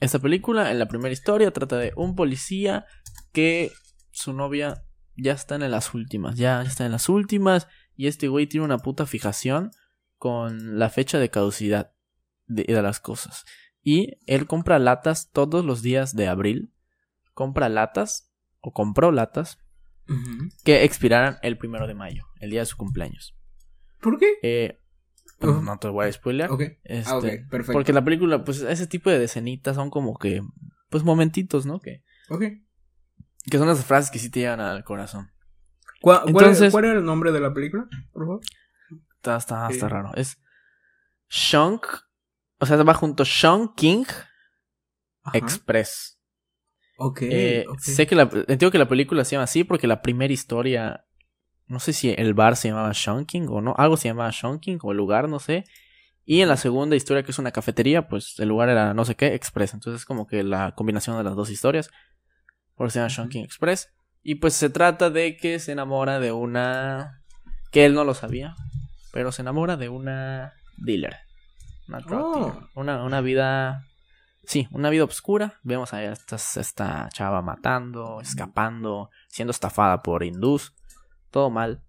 esta 0.00 0.18
película, 0.18 0.70
en 0.70 0.78
la 0.78 0.88
primera 0.88 1.12
historia, 1.12 1.52
trata 1.52 1.78
de 1.78 1.92
un 1.96 2.14
policía 2.16 2.86
que 3.32 3.70
su 4.10 4.32
novia 4.32 4.82
ya 5.16 5.32
está 5.32 5.54
en 5.54 5.70
las 5.70 5.94
últimas, 5.94 6.36
ya 6.36 6.62
está 6.62 6.84
en 6.86 6.92
las 6.92 7.08
últimas, 7.08 7.68
y 7.96 8.08
este 8.08 8.28
güey 8.28 8.46
tiene 8.46 8.64
una 8.64 8.78
puta 8.78 9.06
fijación 9.06 9.70
con 10.16 10.78
la 10.78 10.88
fecha 10.90 11.18
de 11.18 11.30
caducidad 11.30 11.92
de, 12.46 12.64
de 12.64 12.82
las 12.82 12.98
cosas. 12.98 13.44
Y 13.84 14.18
él 14.26 14.46
compra 14.46 14.78
latas 14.78 15.30
todos 15.30 15.64
los 15.64 15.82
días 15.82 16.16
de 16.16 16.26
abril, 16.26 16.72
compra 17.34 17.68
latas, 17.68 18.30
o 18.60 18.72
compró 18.72 19.12
latas, 19.12 19.58
que 20.64 20.84
expiraran 20.84 21.36
el 21.42 21.56
primero 21.58 21.86
de 21.86 21.94
mayo, 21.94 22.24
el 22.40 22.50
día 22.50 22.60
de 22.60 22.66
su 22.66 22.76
cumpleaños. 22.76 23.36
¿Por 24.00 24.18
qué? 24.18 24.34
Eh, 24.42 24.80
pues, 25.38 25.62
no 25.62 25.78
te 25.78 25.88
voy 25.88 26.06
a 26.06 26.12
spoilear. 26.12 26.50
Ok. 26.50 26.62
Este, 26.84 27.10
Ah, 27.10 27.20
perfecto. 27.50 27.72
Porque 27.72 27.92
la 27.92 28.04
película, 28.04 28.42
pues 28.44 28.60
ese 28.62 28.86
tipo 28.86 29.10
de 29.10 29.22
escenitas 29.24 29.76
son 29.76 29.90
como 29.90 30.16
que, 30.18 30.42
pues 30.90 31.04
momentitos, 31.04 31.66
¿no? 31.66 31.80
Que, 31.80 32.02
Ok. 32.30 32.42
que 33.50 33.58
son 33.58 33.66
las 33.68 33.84
frases 33.84 34.10
que 34.10 34.18
sí 34.18 34.30
te 34.30 34.40
llegan 34.40 34.60
al 34.60 34.84
corazón. 34.84 35.30
¿Cuál, 36.00 36.20
cuál- 36.22 36.28
Entonces- 36.36 36.70
cuál 36.72 36.84
era 36.86 36.98
el 36.98 37.04
nombre 37.04 37.32
de 37.32 37.40
la 37.40 37.52
película, 37.54 37.86
por 38.12 38.22
favor? 38.24 38.40
Está, 39.16 39.36
está, 39.36 39.68
está 39.70 39.86
Sí. 39.86 39.92
raro. 39.92 40.10
Es 40.16 40.38
Shunk, 41.30 41.86
o 42.64 42.66
sea, 42.66 42.82
va 42.82 42.94
junto 42.94 43.24
Shong 43.24 43.74
King 43.74 44.04
Ajá. 45.22 45.38
Express. 45.38 46.18
Ok. 46.98 47.22
Eh, 47.22 47.64
ok. 47.68 47.78
Sé 47.78 48.06
que 48.06 48.14
la, 48.14 48.22
entiendo 48.22 48.70
que 48.70 48.78
la 48.78 48.88
película 48.88 49.24
se 49.24 49.32
llama 49.32 49.44
así 49.44 49.64
porque 49.64 49.86
la 49.86 50.02
primera 50.02 50.32
historia, 50.32 51.06
no 51.66 51.80
sé 51.80 51.92
si 51.92 52.10
el 52.10 52.34
bar 52.34 52.56
se 52.56 52.68
llamaba 52.68 52.92
Shong 52.92 53.26
King 53.26 53.46
o 53.48 53.60
no, 53.60 53.74
algo 53.76 53.96
se 53.96 54.08
llamaba 54.08 54.30
Shong 54.30 54.60
King 54.60 54.78
o 54.82 54.92
el 54.92 54.96
lugar, 54.96 55.28
no 55.28 55.38
sé. 55.38 55.64
Y 56.24 56.40
en 56.40 56.48
la 56.48 56.56
segunda 56.56 56.96
historia, 56.96 57.22
que 57.22 57.32
es 57.32 57.38
una 57.38 57.50
cafetería, 57.52 58.08
pues 58.08 58.38
el 58.38 58.48
lugar 58.48 58.70
era 58.70 58.94
no 58.94 59.04
sé 59.04 59.14
qué, 59.14 59.34
Express. 59.34 59.74
Entonces 59.74 60.02
es 60.02 60.06
como 60.06 60.26
que 60.26 60.42
la 60.42 60.74
combinación 60.74 61.18
de 61.18 61.24
las 61.24 61.36
dos 61.36 61.50
historias. 61.50 61.90
Por 62.74 62.86
eso 62.86 62.94
se 62.94 62.98
llama 63.00 63.08
Shong 63.08 63.28
King 63.28 63.44
Express. 63.44 63.90
Y 64.22 64.36
pues 64.36 64.54
se 64.54 64.70
trata 64.70 65.10
de 65.10 65.36
que 65.36 65.58
se 65.58 65.72
enamora 65.72 66.18
de 66.18 66.32
una. 66.32 67.22
que 67.70 67.84
él 67.84 67.94
no 67.94 68.04
lo 68.04 68.14
sabía. 68.14 68.54
Pero 69.12 69.32
se 69.32 69.42
enamora 69.42 69.76
de 69.76 69.90
una 69.90 70.54
dealer. 70.78 71.18
Oh. 72.10 72.68
Una, 72.74 73.02
una 73.04 73.20
vida. 73.20 73.84
Sí, 74.46 74.68
una 74.72 74.90
vida 74.90 75.04
oscura. 75.04 75.60
Vemos 75.62 75.94
a 75.94 76.02
esta, 76.04 76.36
esta 76.36 77.08
chava 77.12 77.40
matando, 77.42 78.20
escapando, 78.20 79.10
siendo 79.28 79.50
estafada 79.52 80.02
por 80.02 80.22
hindús. 80.22 80.74
Todo 81.30 81.50
mal. 81.50 81.82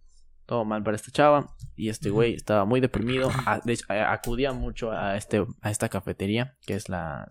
Todo 0.45 0.63
mal 0.63 0.83
para 0.83 0.95
esta 0.95 1.11
chava. 1.11 1.47
Y 1.75 1.89
este 1.89 2.09
güey 2.09 2.35
estaba 2.35 2.65
muy 2.65 2.79
deprimido. 2.79 3.29
A- 3.45 3.59
de 3.63 3.73
hecho, 3.73 3.85
a- 3.89 4.13
acudía 4.13 4.53
mucho 4.53 4.91
a, 4.91 5.17
este, 5.17 5.45
a 5.61 5.69
esta 5.71 5.89
cafetería, 5.89 6.55
que 6.65 6.75
es 6.75 6.87
la, 6.87 7.27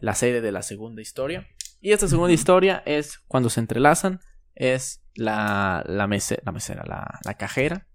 la 0.00 0.14
sede 0.14 0.40
de 0.40 0.50
la 0.52 0.62
segunda 0.62 1.00
historia. 1.02 1.46
Y 1.80 1.92
esta 1.92 2.08
segunda 2.08 2.32
historia 2.32 2.82
es 2.86 3.18
cuando 3.28 3.50
se 3.50 3.60
entrelazan. 3.60 4.20
Es 4.54 5.02
la, 5.14 5.82
la, 5.86 6.06
la 6.06 6.52
mesera, 6.52 6.84
la, 6.86 7.20
la 7.24 7.34
cajera, 7.34 7.86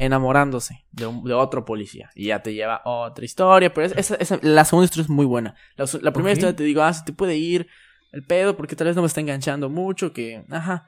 enamorándose 0.00 0.84
de, 0.90 1.06
un- 1.06 1.22
de 1.24 1.34
otro 1.34 1.64
policía. 1.64 2.10
Y 2.14 2.26
ya 2.26 2.42
te 2.42 2.52
lleva 2.54 2.80
otra 2.84 3.24
historia. 3.24 3.72
Pero 3.72 3.86
es- 3.86 3.94
esa- 3.96 4.16
esa- 4.16 4.40
la 4.42 4.64
segunda 4.64 4.86
historia 4.86 5.02
es 5.04 5.10
muy 5.10 5.26
buena. 5.26 5.54
La, 5.76 5.84
la 6.02 6.12
primera 6.12 6.32
historia 6.32 6.56
te 6.56 6.64
digo, 6.64 6.82
ah, 6.82 6.92
se 6.92 7.04
te 7.04 7.12
puede 7.12 7.36
ir 7.36 7.68
el 8.12 8.24
pedo 8.24 8.56
porque 8.56 8.74
tal 8.76 8.88
vez 8.88 8.96
no 8.96 9.02
me 9.02 9.06
está 9.08 9.20
enganchando 9.20 9.68
mucho. 9.68 10.12
Que, 10.12 10.44
ajá. 10.50 10.86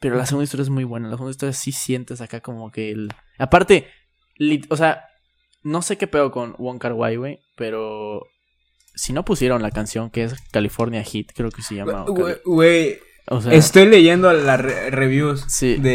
Pero 0.00 0.16
la 0.16 0.26
segunda 0.26 0.44
historia 0.44 0.62
es 0.64 0.70
muy 0.70 0.84
buena. 0.84 1.08
La 1.08 1.14
segunda 1.14 1.30
historia 1.30 1.52
sí 1.52 1.72
sientes 1.72 2.20
acá 2.20 2.40
como 2.40 2.70
que 2.70 2.90
el. 2.90 3.08
Aparte, 3.38 3.86
lit- 4.38 4.66
o 4.70 4.76
sea, 4.76 5.04
no 5.62 5.82
sé 5.82 5.96
qué 5.98 6.06
pedo 6.06 6.30
con 6.30 6.78
Kar 6.78 6.94
Wai, 6.94 7.16
güey, 7.16 7.40
pero 7.56 8.22
si 8.94 9.12
no 9.12 9.24
pusieron 9.26 9.62
la 9.62 9.70
canción 9.70 10.10
que 10.10 10.24
es 10.24 10.34
California 10.50 11.02
Hit, 11.04 11.32
creo 11.34 11.50
que 11.50 11.60
se 11.62 11.74
llama. 11.76 12.04
Güey, 12.44 12.98
o 13.28 13.40
sea, 13.42 13.52
estoy 13.52 13.86
leyendo 13.86 14.32
las 14.32 14.58
re- 14.60 14.90
reviews 14.90 15.44
Sí. 15.48 15.76
de, 15.76 15.90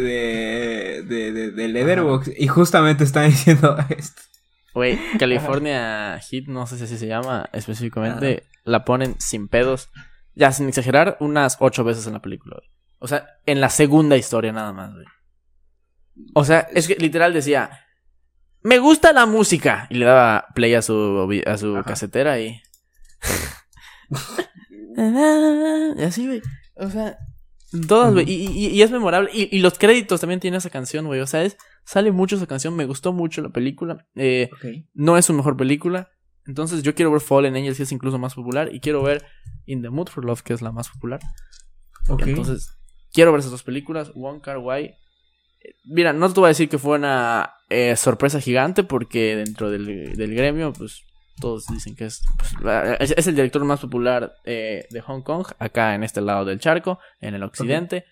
de, 1.10 1.32
de, 1.32 1.50
de 1.50 1.68
Letterboxd 1.68 2.32
y 2.36 2.46
justamente 2.46 3.04
están 3.04 3.26
diciendo 3.30 3.76
esto. 3.90 4.22
güey, 4.72 4.98
California 5.18 6.18
Hit, 6.20 6.48
no 6.48 6.66
sé 6.66 6.78
si 6.78 6.84
así 6.84 6.96
se 6.96 7.06
llama 7.06 7.48
específicamente, 7.52 8.44
la 8.64 8.84
ponen 8.84 9.16
sin 9.18 9.48
pedos, 9.48 9.90
ya 10.34 10.52
sin 10.52 10.68
exagerar, 10.68 11.16
unas 11.20 11.56
ocho 11.60 11.84
veces 11.84 12.06
en 12.06 12.14
la 12.14 12.22
película, 12.22 12.56
güey. 12.56 12.70
O 13.00 13.08
sea, 13.08 13.26
en 13.46 13.60
la 13.60 13.70
segunda 13.70 14.16
historia 14.16 14.52
nada 14.52 14.72
más, 14.72 14.92
güey. 14.92 15.06
O 16.34 16.44
sea, 16.44 16.68
es 16.72 16.86
que 16.86 16.96
literal 16.96 17.32
decía, 17.32 17.70
me 18.62 18.78
gusta 18.78 19.12
la 19.12 19.24
música. 19.26 19.86
Y 19.90 19.94
le 19.94 20.04
daba 20.04 20.46
play 20.54 20.74
a 20.74 20.82
su, 20.82 21.28
a 21.46 21.56
su 21.56 21.76
Ajá. 21.76 21.84
casetera 21.88 22.38
y... 22.40 22.60
y 25.96 26.02
así, 26.02 26.26
güey. 26.26 26.42
O 26.74 26.90
sea, 26.90 27.16
todas, 27.86 28.12
güey. 28.12 28.28
Y, 28.30 28.46
y- 28.48 28.66
y 28.68 28.82
es 28.82 28.90
memorable. 28.90 29.30
Y, 29.32 29.54
y 29.56 29.60
los 29.60 29.78
créditos 29.78 30.20
también 30.20 30.40
tienen 30.40 30.58
esa 30.58 30.70
canción, 30.70 31.06
güey. 31.06 31.20
O 31.20 31.26
sea, 31.26 31.42
es, 31.44 31.56
sale 31.84 32.12
mucho 32.12 32.36
esa 32.36 32.46
canción. 32.46 32.74
Me 32.76 32.86
gustó 32.86 33.12
mucho 33.12 33.42
la 33.42 33.50
película. 33.50 34.06
Eh, 34.16 34.50
no 34.94 35.16
es 35.16 35.24
su 35.26 35.32
mejor 35.32 35.56
película. 35.56 36.10
Entonces 36.46 36.82
yo 36.82 36.94
quiero 36.94 37.12
ver 37.12 37.20
Fallen 37.20 37.54
Angels, 37.56 37.76
que 37.76 37.82
es 37.84 37.92
incluso 37.92 38.18
más 38.18 38.34
popular. 38.34 38.74
Y 38.74 38.80
quiero 38.80 39.02
ver 39.02 39.24
In 39.66 39.82
the 39.82 39.90
Mood 39.90 40.08
for 40.08 40.24
Love, 40.24 40.42
que 40.42 40.52
es 40.52 40.62
la 40.62 40.72
más 40.72 40.88
popular. 40.88 41.20
Ok. 42.08 42.22
Entonces, 42.26 42.76
quiero 43.12 43.30
ver 43.32 43.40
esas 43.40 43.52
dos 43.52 43.62
películas. 43.62 44.12
Wong 44.14 44.40
Kar 44.40 44.58
Wai 44.58 44.96
Mira, 45.84 46.14
no 46.14 46.32
te 46.32 46.40
voy 46.40 46.46
a 46.46 46.48
decir 46.48 46.70
que 46.70 46.78
fue 46.78 46.96
una 46.96 47.52
eh, 47.68 47.94
sorpresa 47.94 48.40
gigante 48.40 48.82
porque 48.82 49.36
dentro 49.36 49.70
del, 49.70 50.16
del 50.16 50.34
gremio, 50.34 50.72
pues 50.72 51.02
todos 51.40 51.66
dicen 51.66 51.96
que 51.96 52.04
es, 52.06 52.22
pues, 52.38 52.52
es, 53.00 53.14
es 53.16 53.26
el 53.26 53.34
director 53.34 53.64
más 53.64 53.80
popular 53.80 54.34
eh, 54.44 54.86
de 54.90 55.00
Hong 55.00 55.22
Kong, 55.22 55.46
acá 55.58 55.94
en 55.94 56.04
este 56.04 56.20
lado 56.20 56.44
del 56.44 56.60
charco, 56.60 56.98
en 57.20 57.34
el 57.34 57.42
occidente, 57.42 58.04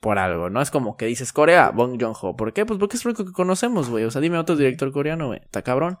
por 0.00 0.18
algo, 0.18 0.50
¿no? 0.50 0.60
Es 0.60 0.70
como 0.70 0.96
que 0.96 1.06
dices 1.06 1.32
Corea, 1.32 1.70
Bong 1.70 2.00
Joon-ho. 2.00 2.34
¿Por 2.36 2.52
qué? 2.52 2.66
Pues 2.66 2.78
porque 2.80 2.96
es 2.96 3.04
lo 3.04 3.10
único 3.10 3.24
que 3.24 3.32
conocemos, 3.32 3.88
güey. 3.90 4.04
O 4.04 4.10
sea, 4.10 4.20
dime 4.20 4.38
otro 4.38 4.56
director 4.56 4.90
coreano, 4.92 5.28
güey. 5.28 5.40
Está 5.44 5.62
cabrón. 5.62 5.98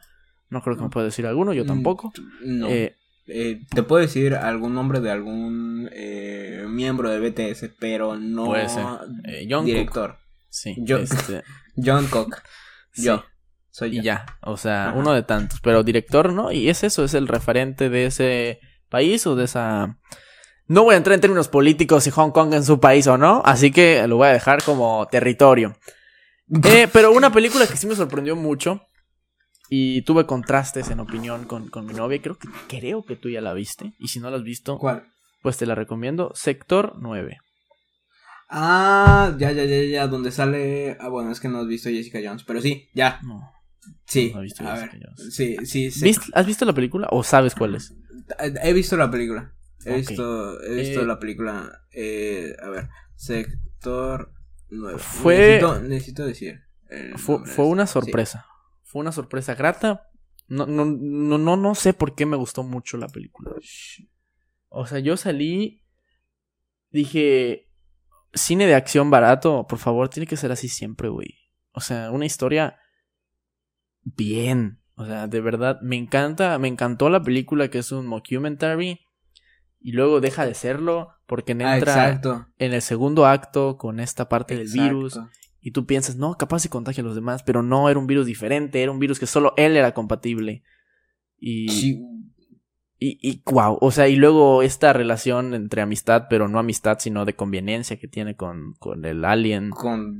No 0.50 0.60
creo 0.62 0.76
que 0.76 0.82
me 0.82 0.88
pueda 0.90 1.06
decir 1.06 1.26
alguno, 1.26 1.52
yo 1.52 1.64
Mm, 1.64 1.68
tampoco. 1.68 2.12
No. 2.44 2.68
Eh, 2.68 2.96
Eh, 3.28 3.60
te 3.72 3.84
puedo 3.84 4.02
decir 4.02 4.34
algún 4.34 4.74
nombre 4.74 4.98
de 4.98 5.08
algún 5.12 5.88
eh, 5.92 6.64
miembro 6.68 7.08
de 7.08 7.20
BTS, 7.20 7.70
pero 7.78 8.16
no 8.18 8.46
Puede 8.46 8.68
ser. 8.68 8.84
Eh, 9.24 9.46
director. 9.64 10.18
sí, 10.48 10.74
yo- 10.78 10.98
este, 10.98 11.44
John 11.76 12.08
Cook. 12.08 12.42
Yo. 12.96 13.22
Soy 13.72 13.88
Y 13.90 13.96
yo. 13.96 14.02
ya, 14.02 14.26
o 14.42 14.56
sea, 14.56 14.90
Ajá. 14.90 14.98
uno 14.98 15.12
de 15.12 15.22
tantos, 15.22 15.60
pero 15.60 15.82
director, 15.82 16.32
¿no? 16.32 16.52
Y 16.52 16.68
es 16.68 16.84
eso, 16.84 17.04
es 17.04 17.14
el 17.14 17.26
referente 17.26 17.88
de 17.88 18.06
ese 18.06 18.60
país 18.88 19.26
o 19.26 19.34
de 19.34 19.46
esa... 19.46 19.98
No 20.68 20.84
voy 20.84 20.94
a 20.94 20.98
entrar 20.98 21.14
en 21.14 21.20
términos 21.22 21.48
políticos 21.48 22.04
si 22.04 22.10
Hong 22.10 22.30
Kong 22.30 22.52
es 22.54 22.66
su 22.66 22.78
país 22.78 23.06
o 23.06 23.18
no, 23.18 23.42
así 23.44 23.72
que 23.72 24.06
lo 24.06 24.16
voy 24.18 24.28
a 24.28 24.32
dejar 24.32 24.62
como 24.62 25.06
territorio. 25.10 25.74
Eh, 26.64 26.86
pero 26.92 27.12
una 27.12 27.32
película 27.32 27.66
que 27.66 27.76
sí 27.76 27.86
me 27.86 27.94
sorprendió 27.96 28.36
mucho 28.36 28.82
y 29.70 30.02
tuve 30.02 30.26
contrastes 30.26 30.90
en 30.90 31.00
opinión 31.00 31.46
con, 31.46 31.68
con 31.70 31.86
mi 31.86 31.94
novia, 31.94 32.20
creo 32.20 32.36
que, 32.36 32.48
creo 32.68 33.04
que 33.06 33.16
tú 33.16 33.30
ya 33.30 33.40
la 33.40 33.54
viste, 33.54 33.94
y 33.98 34.08
si 34.08 34.20
no 34.20 34.30
la 34.30 34.36
has 34.36 34.42
visto, 34.44 34.78
¿Cuál? 34.78 35.04
pues 35.42 35.56
te 35.56 35.64
la 35.64 35.74
recomiendo, 35.74 36.30
Sector 36.34 36.92
9. 37.00 37.38
Ah, 38.50 39.34
ya, 39.38 39.50
ya, 39.52 39.64
ya, 39.64 39.82
ya, 39.82 40.06
donde 40.08 40.30
sale. 40.30 40.98
Ah, 41.00 41.08
bueno, 41.08 41.32
es 41.32 41.40
que 41.40 41.48
no 41.48 41.60
has 41.60 41.66
visto 41.66 41.88
Jessica 41.88 42.18
Jones, 42.22 42.44
pero 42.44 42.60
sí, 42.60 42.90
ya. 42.92 43.18
No. 43.22 43.50
Sí. 44.06 44.30
No 44.34 44.40
he 44.40 44.42
visto 44.44 44.64
a 44.66 44.76
Jessica 44.76 44.92
ver. 44.96 45.02
Jones. 45.16 45.34
Sí, 45.34 45.56
sí, 45.64 45.90
sí. 45.90 46.04
¿Viste- 46.04 46.30
¿Has 46.34 46.46
visto 46.46 46.64
la 46.64 46.72
película 46.72 47.08
o 47.10 47.22
sabes 47.22 47.54
cuál 47.54 47.74
es? 47.74 47.94
He 48.62 48.72
visto 48.72 48.96
la 48.96 49.10
película. 49.10 49.52
He 49.84 49.96
visto, 49.96 50.62
he 50.62 50.74
visto 50.74 51.00
Eh, 51.00 51.06
la 51.06 51.18
película. 51.18 51.80
Eh, 51.90 52.54
a 52.62 52.68
ver, 52.68 52.88
sector 53.16 54.32
9. 54.70 54.98
Fue- 54.98 55.36
Necesito, 55.36 55.80
necesito 55.80 56.26
decir. 56.26 56.60
Fue, 57.16 57.64
una. 57.64 57.86
Sí. 57.86 57.92
sorpresa. 57.94 58.46
Fue 58.84 59.00
una 59.00 59.12
sorpresa 59.12 59.54
grata. 59.54 60.08
No, 60.46 60.66
no, 60.66 60.84
no, 60.84 61.38
no, 61.38 61.56
no 61.56 61.74
sé 61.74 61.94
por 61.94 62.14
qué 62.14 62.26
me 62.26 62.36
gustó 62.36 62.62
mucho 62.62 62.96
la 62.98 63.08
película. 63.08 63.50
O 64.68 64.86
sea, 64.86 64.98
yo 64.98 65.16
salí. 65.16 65.82
Dije. 66.90 67.68
Cine 68.34 68.66
de 68.66 68.74
acción 68.74 69.10
barato, 69.10 69.66
por 69.68 69.78
favor, 69.78 70.08
tiene 70.08 70.26
que 70.26 70.38
ser 70.38 70.52
así 70.52 70.66
siempre, 70.68 71.08
güey. 71.10 71.36
O 71.72 71.80
sea, 71.80 72.10
una 72.10 72.24
historia. 72.24 72.78
Bien. 74.02 74.78
O 74.94 75.06
sea, 75.06 75.26
de 75.26 75.40
verdad, 75.40 75.80
me 75.82 75.96
encanta, 75.96 76.58
me 76.58 76.68
encantó 76.68 77.08
la 77.08 77.22
película 77.22 77.68
que 77.68 77.78
es 77.78 77.92
un 77.92 78.06
mockumentary. 78.06 79.00
Y 79.80 79.92
luego 79.92 80.20
deja 80.20 80.46
de 80.46 80.54
serlo 80.54 81.08
porque 81.26 81.56
Ah, 81.60 81.76
entra 81.76 82.20
en 82.58 82.72
el 82.72 82.82
segundo 82.82 83.26
acto 83.26 83.78
con 83.78 83.98
esta 83.98 84.28
parte 84.28 84.56
del 84.56 84.68
virus. 84.70 85.18
Y 85.60 85.72
tú 85.72 85.86
piensas, 85.86 86.16
no, 86.16 86.36
capaz 86.36 86.60
se 86.60 86.68
contagia 86.68 87.02
a 87.02 87.06
los 87.06 87.14
demás, 87.14 87.42
pero 87.42 87.62
no, 87.62 87.88
era 87.88 87.98
un 87.98 88.06
virus 88.06 88.26
diferente, 88.26 88.82
era 88.82 88.92
un 88.92 88.98
virus 88.98 89.18
que 89.18 89.26
solo 89.26 89.54
él 89.56 89.76
era 89.76 89.94
compatible. 89.94 90.62
Y, 91.38 91.68
Sí, 91.68 92.00
y, 92.98 93.18
y 93.20 93.42
wow, 93.46 93.78
o 93.80 93.90
sea, 93.90 94.08
y 94.08 94.14
luego 94.16 94.62
esta 94.62 94.92
relación 94.92 95.54
entre 95.54 95.82
amistad, 95.82 96.26
pero 96.30 96.48
no 96.48 96.60
amistad, 96.60 96.98
sino 97.00 97.24
de 97.24 97.34
conveniencia 97.34 97.98
que 97.98 98.06
tiene 98.06 98.36
con, 98.36 98.74
con 98.74 99.04
el 99.04 99.24
alien. 99.24 99.70
con 99.70 100.18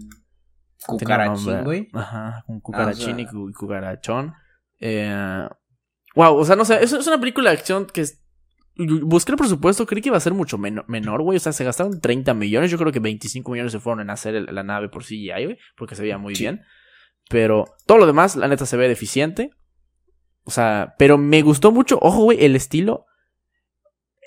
cucarachín, 0.86 1.64
güey. 1.64 1.88
Ajá, 1.92 2.44
con 2.46 2.60
cucarachín 2.60 3.18
y 3.20 3.24
Ah, 3.24 3.26
sea- 3.26 3.32
cu- 3.32 3.50
y 3.50 3.52
cucarachón. 3.52 4.34
Eh, 4.80 5.46
wow, 6.14 6.36
o 6.36 6.44
sea, 6.44 6.56
no 6.56 6.64
sé, 6.64 6.82
es, 6.82 6.92
es 6.92 7.06
una 7.06 7.18
película 7.20 7.50
de 7.50 7.56
acción 7.56 7.86
que 7.86 8.00
es- 8.02 8.18
Busqué 8.74 9.32
el 9.32 9.38
presupuesto, 9.38 9.84
creí 9.86 10.00
que 10.00 10.08
iba 10.08 10.16
a 10.16 10.20
ser 10.20 10.32
mucho 10.32 10.56
meno- 10.56 10.84
menor, 10.88 11.20
güey. 11.22 11.36
O 11.36 11.40
sea, 11.40 11.52
se 11.52 11.62
gastaron 11.62 12.00
30 12.00 12.32
millones. 12.32 12.70
Yo 12.70 12.78
creo 12.78 12.90
que 12.90 13.00
25 13.00 13.50
millones 13.52 13.70
se 13.70 13.80
fueron 13.80 14.00
en 14.00 14.08
hacer 14.08 14.34
el- 14.34 14.46
la 14.46 14.62
nave 14.62 14.88
por 14.88 15.04
CGI, 15.04 15.44
güey. 15.44 15.58
Porque 15.76 15.94
se 15.94 16.00
veía 16.02 16.16
muy 16.16 16.34
Sí. 16.34 16.44
bien. 16.44 16.62
Pero 17.28 17.66
todo 17.86 17.98
lo 17.98 18.06
demás, 18.06 18.34
la 18.34 18.48
neta, 18.48 18.64
se 18.64 18.78
ve 18.78 18.88
deficiente. 18.88 19.50
O 20.44 20.50
sea, 20.50 20.94
pero 20.98 21.18
me 21.18 21.42
gustó 21.42 21.70
mucho. 21.70 21.98
Ojo, 22.00 22.24
güey, 22.24 22.42
el 22.44 22.56
estilo. 22.56 23.04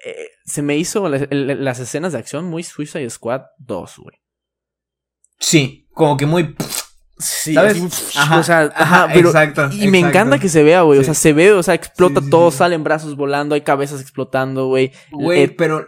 eh, 0.05 0.29
se 0.45 0.61
me 0.61 0.77
hizo 0.77 1.09
la- 1.09 1.17
el- 1.17 1.63
las 1.65 1.79
escenas 1.79 2.13
de 2.13 2.19
acción 2.19 2.45
muy 2.45 2.61
Suicide 2.61 3.09
Squad 3.09 3.41
2, 3.57 3.97
güey. 3.97 4.15
Sí, 5.39 5.87
como 5.93 6.17
que 6.17 6.25
muy. 6.25 6.55
Sí, 7.17 7.53
¿Sabes? 7.53 7.81
así, 7.81 8.17
Ajá, 8.17 8.39
o 8.39 8.43
sea, 8.43 8.61
ajá, 8.75 9.03
ajá, 9.05 9.13
pero 9.13 9.29
exacto, 9.29 9.69
y 9.71 9.87
me 9.87 9.99
exacto. 9.99 10.07
encanta 10.07 10.39
que 10.39 10.49
se 10.49 10.63
vea, 10.63 10.81
güey, 10.81 10.99
o 10.99 11.03
sea, 11.03 11.13
se 11.13 11.31
ve, 11.31 11.53
o 11.53 11.63
sea, 11.63 11.73
explota 11.73 12.19
Sí, 12.21 12.29
todo, 12.29 12.51
salen 12.51 12.83
brazos 12.83 13.15
volando, 13.15 13.55
hay 13.55 13.61
cabezas 13.61 14.01
explotando, 14.01 14.67
güey. 14.67 14.91
Güey, 15.11 15.43
Eh, 15.43 15.47
pero. 15.49 15.85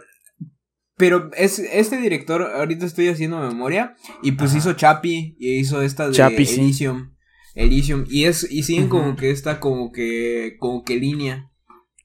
Pero 0.96 1.30
es, 1.36 1.60
este 1.60 1.96
director, 1.98 2.42
ahorita 2.42 2.84
estoy 2.84 3.06
haciendo 3.08 3.38
memoria. 3.38 3.94
Y 4.22 4.32
pues 4.32 4.50
Ajá. 4.50 4.58
hizo 4.58 4.72
Chapi. 4.72 5.36
Y 5.38 5.58
hizo 5.60 5.80
esta 5.80 6.08
de 6.08 6.14
Chappie. 6.14 6.38
Elysium. 6.38 7.14
Elysium. 7.54 8.04
Y 8.08 8.24
es. 8.24 8.50
Y 8.50 8.64
siguen 8.64 8.88
como 8.88 9.14
que 9.14 9.30
esta 9.30 9.60
como 9.60 9.92
que. 9.92 10.56
como 10.58 10.82
que 10.82 10.96
línea. 10.96 11.52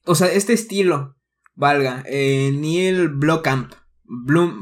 O 0.04 0.14
sea, 0.14 0.28
este 0.28 0.52
estilo. 0.52 1.16
Valga. 1.56 2.04
Eh, 2.06 2.52
Neil 2.54 3.08
Blomkamp. 3.08 3.72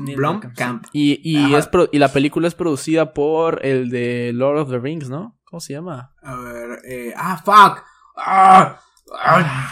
Neil 0.04 0.16
Blomkamp. 0.16 0.84
Y, 0.92 1.20
y, 1.22 1.54
es 1.54 1.66
pro- 1.66 1.88
y 1.92 1.98
la 1.98 2.08
película 2.12 2.48
es 2.48 2.54
producida 2.54 3.12
por 3.14 3.64
el 3.64 3.90
de 3.90 4.32
Lord 4.34 4.58
of 4.60 4.70
the 4.70 4.78
Rings, 4.78 5.08
¿no? 5.08 5.38
¿Cómo 5.44 5.60
se 5.60 5.74
llama? 5.74 6.12
A 6.22 6.36
ver. 6.36 6.78
Eh, 6.88 7.12
ah, 7.16 7.36
fuck. 7.44 7.84
Ah, 8.16 8.80
ah, 9.18 9.70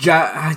ya. 0.00 0.50
ah, 0.50 0.54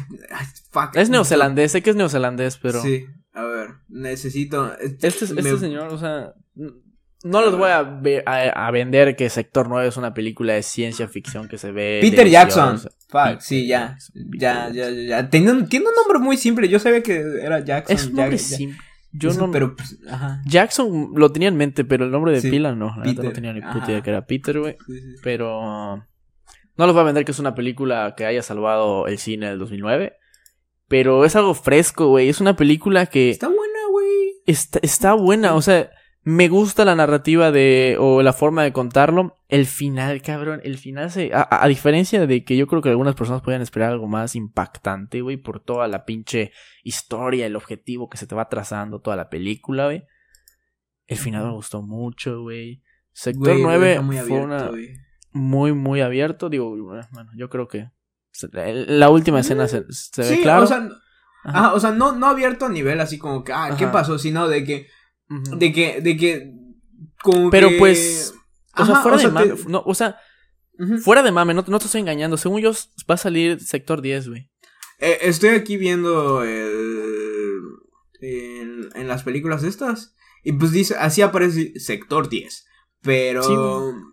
fuck. 0.72 0.96
Es 0.96 1.10
neozelandés, 1.10 1.72
sé 1.72 1.82
que 1.84 1.92
es 1.92 1.96
neozelandés, 1.96 2.58
pero... 2.58 2.82
Sí. 2.82 3.06
A 3.34 3.44
ver. 3.44 3.70
Necesito. 3.90 4.78
Este, 4.80 5.08
este 5.08 5.34
me- 5.42 5.58
señor, 5.58 5.94
o 5.94 5.98
sea... 5.98 6.34
No 7.26 7.42
les 7.42 7.56
voy 7.56 7.70
a, 7.70 7.80
a, 8.26 8.68
a 8.68 8.72
vender 8.72 9.16
que 9.16 9.30
Sector 9.30 9.70
9 9.70 9.88
es 9.88 9.96
una 9.96 10.14
película 10.14 10.54
de 10.54 10.62
ciencia 10.64 11.08
ficción 11.08 11.48
que 11.48 11.58
se 11.58 11.72
ve... 11.72 12.00
Peter 12.02 12.26
deliciosa. 12.26 12.72
Jackson. 12.74 12.92
Fuck, 13.14 13.42
sí, 13.42 13.68
ya. 13.68 13.96
Ya, 14.38 14.70
ya, 14.70 14.90
ya. 14.90 15.30
Tiene 15.30 15.52
un, 15.52 15.70
tiene 15.70 15.86
un 15.88 15.94
nombre 15.96 16.18
muy 16.20 16.36
simple. 16.36 16.68
Yo 16.68 16.80
sabía 16.80 17.04
que 17.04 17.14
era 17.42 17.60
Jackson. 17.64 17.96
Es 17.96 18.08
un 18.08 18.16
nombre 18.16 18.38
simple. 18.40 18.80
Yo 19.12 19.30
Eso, 19.30 19.46
no... 19.46 19.52
Pero, 19.52 19.76
pues, 19.76 20.00
ajá. 20.10 20.42
Jackson 20.48 21.12
lo 21.16 21.32
tenía 21.32 21.48
en 21.50 21.56
mente, 21.56 21.86
pero 21.86 22.06
el 22.06 22.12
nombre 22.12 22.32
de 22.32 22.42
Sí, 22.42 22.50
pila 22.50 22.74
no. 22.74 22.96
La 22.98 23.14
no 23.14 23.32
tenía 23.32 23.54
ni 23.54 23.62
puta 23.62 23.92
idea 23.92 24.02
que 24.02 24.10
era 24.10 24.26
Peter, 24.26 24.60
güey. 24.60 24.78
Sí, 24.88 25.00
sí, 25.00 25.12
sí. 25.12 25.22
Pero 25.24 25.62
no 26.76 26.86
les 26.88 26.94
voy 26.94 27.02
a 27.02 27.04
vender 27.06 27.24
que 27.24 27.32
es 27.32 27.40
una 27.40 27.54
película 27.54 28.16
que 28.18 28.26
haya 28.26 28.42
salvado 28.42 29.06
el 29.06 29.20
cine 29.20 29.50
del 29.50 29.60
2009. 29.60 30.14
Pero 30.88 31.24
es 31.26 31.36
algo 31.36 31.54
fresco, 31.54 32.08
güey. 32.08 32.30
Es 32.30 32.42
una 32.42 32.56
película 32.56 33.06
que 33.06 33.30
Está 33.30 33.48
buena, 33.48 33.80
güey. 33.92 34.42
está, 34.48 34.80
está 34.82 35.14
buena. 35.14 35.54
O 35.54 35.62
sea, 35.62 35.92
me 36.26 36.48
gusta 36.48 36.86
la 36.86 36.96
narrativa 36.96 37.52
de. 37.52 37.98
o 38.00 38.22
la 38.22 38.34
forma 38.34 38.64
de 38.64 38.72
contarlo. 38.72 39.38
El 39.50 39.66
final, 39.66 40.22
cabrón. 40.22 40.62
El 40.64 40.78
final 40.78 41.12
se. 41.12 41.32
A, 41.34 41.48
a- 41.50 41.68
diferencia 41.68 42.26
de 42.26 42.44
que 42.44 42.56
yo 42.58 42.68
creo 42.68 42.82
que 42.82 42.90
algunas 42.90 43.16
personas 43.16 43.42
podían 43.42 43.62
esperar 43.62 43.92
algo 43.92 44.08
más 44.08 44.36
impactante, 44.36 45.22
güey. 45.22 45.38
Por 45.38 45.60
toda 45.60 45.88
la 45.88 46.06
pinche 46.06 46.52
historia, 46.84 47.46
el 47.46 47.56
objetivo 47.56 48.10
que 48.10 48.18
se 48.18 48.28
te 48.28 48.36
va 48.36 48.48
trazando, 48.50 49.02
toda 49.02 49.16
la 49.18 49.30
película, 49.30 49.86
güey. 49.86 50.04
El 51.08 51.18
final 51.18 51.46
me 51.46 51.52
gustó 51.52 51.82
mucho, 51.82 52.42
güey. 52.42 52.82
Sector 53.12 53.56
lo 53.58 53.64
9 53.64 53.88
deja 53.90 54.02
muy 54.02 54.16
fue 54.18 54.26
abierto, 54.40 54.46
una 54.46 54.72
muy, 55.34 55.74
muy 55.74 56.02
abierto. 56.02 56.50
Digo, 56.50 56.70
bueno, 56.76 57.30
yo 57.36 57.50
creo 57.50 57.68
que 57.68 57.90
la 58.88 59.10
última 59.10 59.42
escena 59.42 59.68
se, 59.68 59.84
se 59.92 60.22
ve 60.22 60.42
claro. 60.42 60.64
o 60.64 60.68
sea, 60.68 60.78
Ajá. 60.78 61.60
ajá, 61.60 61.74
o 61.74 61.80
sea, 61.80 61.92
no, 61.92 62.14
no 62.14 62.28
abierto 62.28 62.66
a 62.66 62.70
nivel 62.70 63.00
así 63.02 63.18
como 63.20 63.44
que, 63.44 63.52
ah, 63.54 63.76
¿qué 63.78 63.88
pasó? 63.88 64.18
Sino 64.18 64.48
de 64.48 64.64
que, 64.64 64.88
De 65.58 65.72
que, 65.74 66.02
de 66.02 66.18
que, 66.18 66.52
como 67.22 67.50
Pero 67.50 67.70
que- 67.70 67.78
pues, 67.78 68.34
o 68.78 68.86
sea, 68.86 68.96
fuera 68.98 69.18
de 69.18 69.24
te- 69.24 69.30
mame, 69.32 69.54
no, 69.68 69.84
o 69.86 69.94
sea, 69.96 70.18
fuera 71.04 71.24
de 71.24 71.32
mame, 71.32 71.54
no, 71.54 71.64
no 71.68 71.80
te 71.80 71.86
estoy 71.86 72.02
engañando. 72.02 72.38
Según 72.38 72.62
yo, 72.62 72.72
va 73.10 73.16
a 73.16 73.18
salir 73.18 73.60
sector 73.62 74.02
10, 74.02 74.30
güey. 74.30 74.50
Eh, 75.00 75.18
estoy 75.22 75.50
aquí 75.50 75.78
viendo 75.78 76.44
el, 76.44 77.60
en, 78.22 78.90
en 78.96 79.08
las 79.08 79.24
películas 79.24 79.64
estas. 79.64 80.16
Y 80.44 80.54
pues 80.54 80.72
dice, 80.72 80.96
así 81.00 81.22
aparece 81.22 81.80
sector 81.80 82.30
10. 82.30 82.66
Pero. 83.02 83.44
Sí. 83.44 83.54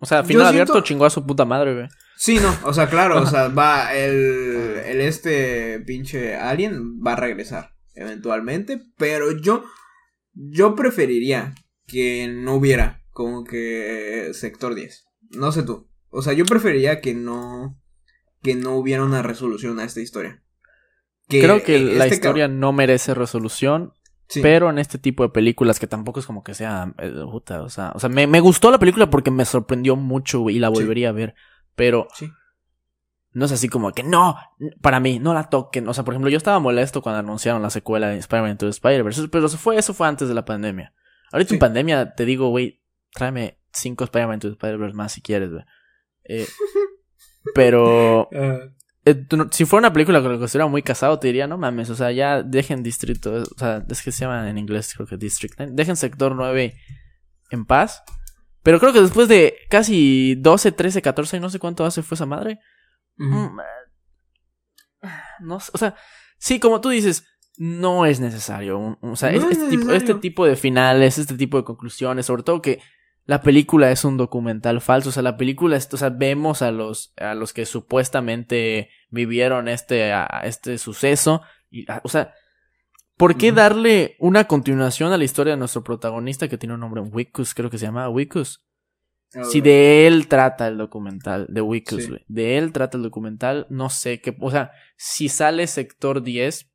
O 0.01 0.05
sea, 0.05 0.23
final 0.23 0.47
abierto 0.47 0.73
siento- 0.73 0.85
chingó 0.87 1.05
a 1.05 1.09
su 1.09 1.25
puta 1.25 1.45
madre, 1.45 1.73
güey. 1.73 1.87
Sí, 2.17 2.37
no, 2.39 2.55
o 2.65 2.73
sea, 2.73 2.87
claro, 2.87 3.19
o 3.19 3.25
sea, 3.25 3.47
va 3.47 3.95
el, 3.95 4.79
el 4.85 5.01
este 5.01 5.79
pinche 5.79 6.35
alien 6.35 7.01
va 7.01 7.13
a 7.13 7.15
regresar 7.15 7.71
eventualmente, 7.95 8.79
pero 8.97 9.31
yo 9.41 9.63
yo 10.33 10.75
preferiría 10.75 11.53
que 11.87 12.27
no 12.27 12.55
hubiera 12.55 13.01
como 13.11 13.43
que 13.43 14.29
sector 14.33 14.75
10. 14.75 15.05
No 15.31 15.51
sé 15.51 15.63
tú. 15.63 15.89
O 16.09 16.21
sea, 16.21 16.33
yo 16.33 16.45
preferiría 16.45 17.01
que 17.01 17.13
no 17.13 17.77
que 18.41 18.55
no 18.55 18.75
hubiera 18.75 19.03
una 19.03 19.21
resolución 19.21 19.79
a 19.79 19.83
esta 19.83 20.01
historia. 20.01 20.41
Creo 21.27 21.63
que 21.63 21.75
eh, 21.77 21.95
la 21.95 22.05
este 22.05 22.15
historia 22.15 22.47
no 22.47 22.73
merece 22.73 23.13
resolución. 23.13 23.93
Sí. 24.27 24.39
Pero 24.41 24.69
en 24.69 24.79
este 24.79 24.97
tipo 24.97 25.23
de 25.23 25.29
películas 25.29 25.77
que 25.79 25.87
tampoco 25.87 26.21
es 26.21 26.25
como 26.25 26.41
que 26.41 26.53
sea 26.53 26.93
eh, 26.99 27.11
puta, 27.29 27.61
o 27.63 27.69
sea, 27.69 27.91
o 27.93 27.99
sea, 27.99 28.07
me, 28.09 28.27
me 28.27 28.39
gustó 28.39 28.71
la 28.71 28.79
película 28.79 29.09
porque 29.09 29.29
me 29.29 29.43
sorprendió 29.43 29.97
mucho 29.97 30.49
y 30.49 30.57
la 30.57 30.69
Sí. 30.69 30.73
volvería 30.75 31.09
a 31.09 31.11
ver, 31.11 31.35
pero 31.75 32.07
Sí. 32.15 32.29
No 33.33 33.45
es 33.45 33.51
así 33.51 33.69
como 33.69 33.91
que 33.91 34.03
no, 34.03 34.37
para 34.81 34.99
mí, 34.99 35.19
no 35.19 35.33
la 35.33 35.49
toquen. 35.49 35.87
O 35.87 35.93
sea, 35.93 36.03
por 36.03 36.13
ejemplo, 36.13 36.29
yo 36.29 36.37
estaba 36.37 36.59
molesto 36.59 37.01
cuando 37.01 37.19
anunciaron 37.19 37.61
la 37.61 37.69
secuela 37.69 38.09
de 38.09 38.17
Spider-Man 38.17 38.57
the 38.57 38.67
Spider-Verse, 38.67 39.27
pero 39.29 39.45
eso 39.45 39.57
fue, 39.57 39.77
eso 39.77 39.93
fue 39.93 40.07
antes 40.07 40.27
de 40.27 40.33
la 40.33 40.45
pandemia. 40.45 40.93
Ahorita 41.31 41.49
Sí. 41.49 41.55
en 41.55 41.59
pandemia 41.59 42.13
te 42.13 42.25
digo, 42.25 42.49
güey, 42.49 42.81
tráeme 43.13 43.57
cinco 43.71 44.03
Spider-Man 44.03 44.39
the 44.39 44.49
Spider-Verse 44.49 44.95
más 44.95 45.13
si 45.13 45.21
quieres, 45.21 45.51
güey. 45.51 45.63
Eh, 46.25 46.47
pero 47.55 48.29
Ah, 48.33 48.59
eh, 49.05 49.25
si 49.51 49.65
fuera 49.65 49.87
una 49.87 49.93
película 49.93 50.21
con 50.21 50.31
la 50.33 50.37
que 50.37 50.45
estuviera 50.45 50.67
muy 50.67 50.83
casado, 50.83 51.17
te 51.19 51.27
diría, 51.27 51.47
no 51.47 51.57
mames, 51.57 51.89
o 51.89 51.95
sea, 51.95 52.11
ya 52.11 52.43
dejen 52.43 52.83
Distrito, 52.83 53.33
o 53.33 53.57
sea, 53.57 53.83
es 53.89 54.01
que 54.03 54.11
se 54.11 54.25
llama 54.25 54.49
en 54.49 54.57
inglés, 54.57 54.93
creo 54.95 55.07
que 55.07 55.17
District 55.17 55.55
9, 55.57 55.73
dejen 55.75 55.95
Sector 55.95 56.35
9 56.35 56.75
en 57.49 57.65
paz. 57.65 58.03
Pero 58.63 58.79
creo 58.79 58.93
que 58.93 59.01
después 59.01 59.27
de 59.27 59.55
casi 59.69 60.35
12, 60.35 60.71
13, 60.71 61.01
14, 61.01 61.39
no 61.39 61.49
sé 61.49 61.57
cuánto 61.57 61.83
hace 61.83 62.03
fue 62.03 62.15
esa 62.15 62.27
madre. 62.27 62.59
Mm, 63.17 63.59
eh, 65.03 65.07
No 65.39 65.59
sé, 65.59 65.71
o 65.73 65.77
sea, 65.77 65.95
sí, 66.37 66.59
como 66.59 66.81
tú 66.81 66.89
dices, 66.89 67.25
no 67.57 68.05
es 68.05 68.19
necesario. 68.19 68.97
o 69.01 69.15
sea, 69.15 69.31
No 69.31 69.49
es- 69.49 69.57
es 69.57 69.63
este, 69.63 69.69
tipo, 69.77 69.91
este 69.91 70.13
tipo 70.15 70.45
de 70.45 70.55
finales, 70.55 71.17
este 71.17 71.35
tipo 71.35 71.57
de 71.57 71.63
conclusiones, 71.63 72.25
sobre 72.25 72.43
todo 72.43 72.61
que 72.61 72.79
la 73.25 73.41
película 73.41 73.91
es 73.91 74.03
un 74.05 74.17
documental 74.17 74.81
falso. 74.81 75.09
O 75.09 75.11
sea, 75.11 75.23
la 75.23 75.37
película, 75.37 75.77
es- 75.77 75.93
o 75.93 75.97
sea, 75.97 76.09
vemos 76.09 76.61
a 76.61 76.71
los, 76.71 77.13
a 77.17 77.33
los 77.35 77.53
que 77.53 77.65
supuestamente 77.65 78.89
vivieron 79.09 79.67
este, 79.67 80.11
a- 80.13 80.41
este 80.43 80.77
suceso. 80.77 81.41
Y, 81.69 81.89
a- 81.91 82.01
o 82.03 82.09
sea, 82.09 82.33
¿por 83.17 83.37
qué 83.37 83.51
darle 83.51 84.15
una 84.19 84.45
continuación 84.45 85.13
a 85.13 85.17
la 85.17 85.23
historia 85.23 85.53
de 85.53 85.57
nuestro 85.59 85.83
protagonista 85.83 86.47
que 86.47 86.57
tiene 86.57 86.73
un 86.73 86.79
nombre, 86.81 87.01
Wikus, 87.01 87.53
creo 87.53 87.69
que 87.69 87.77
se 87.77 87.85
llama 87.85 88.09
Wikus? 88.09 88.63
A 89.33 89.43
Si 89.45 89.61
de 89.61 90.07
él 90.07 90.27
trata 90.27 90.67
el 90.67 90.77
documental, 90.77 91.47
de 91.49 91.61
Sí. 92.01 92.07
güey. 92.09 92.25
De 92.27 92.57
él 92.57 92.71
trata 92.73 92.97
el 92.97 93.03
documental, 93.03 93.65
no 93.69 93.89
sé 93.89 94.19
qué. 94.21 94.35
O 94.41 94.51
sea, 94.51 94.71
si 94.97 95.29
sale 95.29 95.67
sector 95.67 96.21
10, 96.21 96.69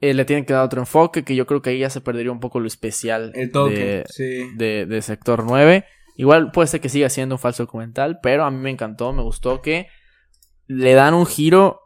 eh, 0.00 0.14
le 0.14 0.24
tienen 0.24 0.44
que 0.44 0.52
dar 0.52 0.64
otro 0.64 0.80
enfoque, 0.80 1.24
que 1.24 1.34
yo 1.34 1.46
creo 1.46 1.60
que 1.60 1.70
ahí 1.70 1.80
ya 1.80 1.90
se 1.90 2.00
perdería 2.00 2.30
un 2.30 2.38
poco 2.40 2.60
lo 2.60 2.68
especial 2.68 3.32
El 3.34 3.50
toque. 3.50 3.74
de, 3.74 4.04
Sí. 4.08 4.48
de, 4.56 4.86
de 4.86 5.02
sector 5.02 5.42
9. 5.44 5.84
Igual 6.16 6.50
puede 6.52 6.68
ser 6.68 6.80
que 6.80 6.88
siga 6.88 7.08
siendo 7.08 7.34
un 7.34 7.38
falso 7.40 7.64
documental, 7.64 8.18
pero 8.22 8.44
a 8.44 8.50
mí 8.50 8.58
me 8.58 8.70
encantó, 8.70 9.12
me 9.12 9.22
gustó 9.22 9.60
que 9.60 9.88
le 10.66 10.94
dan 10.94 11.14
un 11.14 11.26
giro 11.26 11.80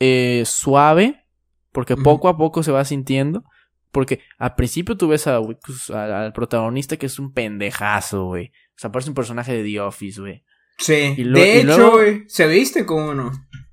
eh, 0.00 0.42
suave, 0.46 1.24
porque 1.70 1.96
poco 1.96 2.28
a 2.28 2.36
poco 2.36 2.62
se 2.64 2.72
va 2.72 2.84
sintiendo. 2.84 3.44
Porque 3.92 4.20
al 4.38 4.54
principio 4.54 4.96
tú 4.96 5.06
ves 5.08 5.26
a 5.26 5.36
al, 5.36 6.12
al 6.12 6.32
protagonista 6.32 6.96
que 6.96 7.06
es 7.06 7.18
un 7.18 7.32
pendejazo, 7.32 8.24
güey. 8.24 8.50
O 8.76 8.78
sea, 8.78 8.90
parece 8.92 9.10
un 9.10 9.14
personaje 9.14 9.52
de 9.52 9.62
The 9.64 9.80
Office, 9.80 10.20
güey. 10.20 10.44
Sí. 10.78 11.14
Y 11.16 11.24
de 11.24 11.56
y 11.56 11.60
hecho, 11.60 11.92
güey, 11.92 12.24
se 12.28 12.46
viste 12.48 12.84
como 12.86 13.10
uno. 13.10 13.30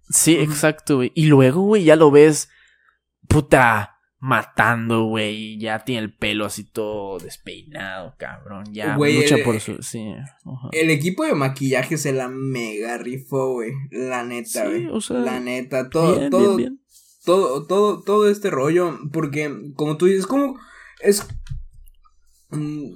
Sí, 0.10 0.36
exacto, 0.38 0.98
güey. 0.98 1.12
Y 1.16 1.26
luego, 1.28 1.62
güey, 1.62 1.84
ya 1.84 1.96
lo 1.96 2.12
ves, 2.12 2.50
puta, 3.28 3.96
matando, 4.20 5.06
güey. 5.06 5.58
Ya 5.60 5.80
tiene 5.86 6.02
el 6.02 6.14
pelo 6.16 6.46
así 6.46 6.64
todo 6.64 7.18
despeinado, 7.20 8.16
cabrón. 8.18 8.66
Ya 8.74 8.96
Güey, 8.98 9.16
lucha 9.22 9.36
el- 9.38 9.44
por 9.44 9.60
su... 9.60 9.82
Sí. 9.82 10.04
El 10.74 10.90
equipo 10.90 11.24
de 11.24 11.34
maquillaje 11.36 11.98
se 11.98 12.12
la 12.12 12.28
mega 12.28 12.98
rifó, 12.98 13.54
güey. 13.54 13.72
La 13.92 14.24
neta, 14.24 14.64
Sí, 14.64 14.68
güey. 14.68 14.88
o 14.88 15.00
sea, 15.02 15.18
la 15.20 15.40
neta, 15.40 15.90
todo, 15.90 16.18
bien, 16.18 16.30
todo, 16.30 16.56
bien, 16.58 16.58
bien. 16.58 16.82
todo, 17.24 17.66
todo, 17.66 18.04
todo 18.04 18.30
este 18.30 18.50
rollo, 18.50 19.00
porque 19.14 19.72
como 19.76 19.96
tú 19.98 20.08
dices, 20.08 20.28
como 20.28 20.60
es 21.02 21.26
mm, 22.50 22.94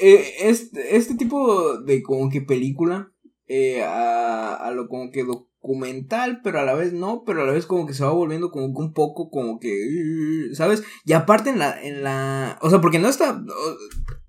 eh, 0.00 0.34
este, 0.42 0.96
este 0.96 1.14
tipo 1.14 1.78
de 1.78 2.02
como 2.02 2.30
que 2.30 2.40
película 2.40 3.12
eh, 3.46 3.82
a, 3.82 4.54
a 4.54 4.70
lo 4.70 4.88
como 4.88 5.10
que 5.10 5.24
documental, 5.24 6.40
pero 6.42 6.60
a 6.60 6.64
la 6.64 6.74
vez 6.74 6.92
no, 6.92 7.22
pero 7.24 7.42
a 7.42 7.46
la 7.46 7.52
vez 7.52 7.66
como 7.66 7.86
que 7.86 7.94
se 7.94 8.04
va 8.04 8.10
volviendo 8.12 8.50
como 8.50 8.74
que 8.74 8.80
un 8.80 8.92
poco 8.92 9.30
como 9.30 9.58
que, 9.60 10.48
¿sabes? 10.54 10.82
Y 11.04 11.12
aparte 11.12 11.50
en 11.50 11.58
la, 11.58 11.80
en 11.82 12.02
la, 12.02 12.58
o 12.62 12.70
sea, 12.70 12.80
porque 12.80 12.98
no 12.98 13.08
está, 13.08 13.42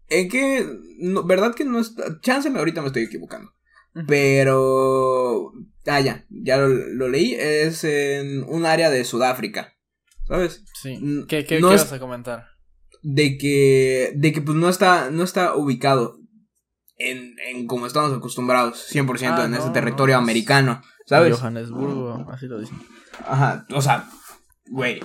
en 0.09 0.29
que, 0.29 0.65
no, 0.99 1.23
verdad 1.23 1.55
que 1.55 1.65
no 1.65 1.79
está, 1.79 2.19
chance 2.21 2.49
me 2.49 2.59
ahorita 2.59 2.81
me 2.81 2.87
estoy 2.87 3.03
equivocando. 3.03 3.51
Pero. 4.07 5.51
Ah, 5.85 5.99
ya, 6.01 6.25
ya 6.29 6.57
lo, 6.57 6.67
lo 6.67 7.09
leí. 7.09 7.35
Es 7.35 7.83
en 7.83 8.43
un 8.43 8.65
área 8.65 8.89
de 8.89 9.03
Sudáfrica. 9.05 9.73
¿Sabes? 10.27 10.63
Sí. 10.81 10.99
¿Qué, 11.27 11.45
qué, 11.45 11.59
no 11.59 11.69
qué 11.69 11.75
es- 11.75 11.81
vas 11.83 11.93
a 11.93 11.99
comentar? 11.99 12.45
De 13.03 13.37
que. 13.37 14.13
De 14.15 14.31
que 14.33 14.41
pues 14.41 14.57
no 14.57 14.69
está. 14.69 15.11
No 15.11 15.23
está 15.23 15.55
ubicado. 15.55 16.17
En, 16.97 17.35
en 17.47 17.67
como 17.67 17.85
estamos 17.85 18.11
acostumbrados. 18.13 18.87
100% 18.91 19.35
Ah, 19.37 19.45
en 19.45 19.51
no, 19.51 19.57
ese 19.57 19.67
no, 19.67 19.73
territorio 19.73 20.15
es- 20.15 20.21
americano. 20.21 20.81
¿Sabes? 21.05 21.37
Johannesburgo, 21.37 22.25
así 22.31 22.47
lo 22.47 22.59
dicen. 22.59 22.77
Ajá. 23.25 23.65
O 23.73 23.81
sea. 23.81 24.09
Güey. 24.69 25.01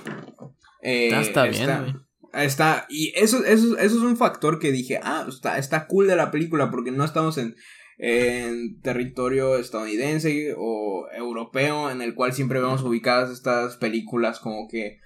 eh, 0.81 1.09
está 1.19 1.43
bien, 1.43 1.69
güey. 1.79 1.93
Está, 2.31 2.85
y 2.89 3.11
eso, 3.15 3.43
eso, 3.43 3.77
eso 3.77 3.97
es 3.97 4.03
un 4.03 4.15
factor 4.15 4.59
que 4.59 4.71
dije, 4.71 4.99
ah, 5.03 5.25
está, 5.27 5.57
está 5.57 5.87
cool 5.87 6.07
de 6.07 6.15
la 6.15 6.29
película 6.29 6.69
porque 6.69 6.91
no 6.91 7.03
estamos 7.03 7.39
en, 7.39 7.55
en 7.97 8.79
territorio 8.81 9.57
estadounidense 9.57 10.53
o 10.55 11.07
europeo 11.11 11.89
en 11.89 12.03
el 12.03 12.13
cual 12.13 12.31
siempre 12.33 12.61
vemos 12.61 12.83
ubicadas 12.83 13.31
estas 13.31 13.77
películas 13.77 14.39
como 14.39 14.67
que 14.69 14.99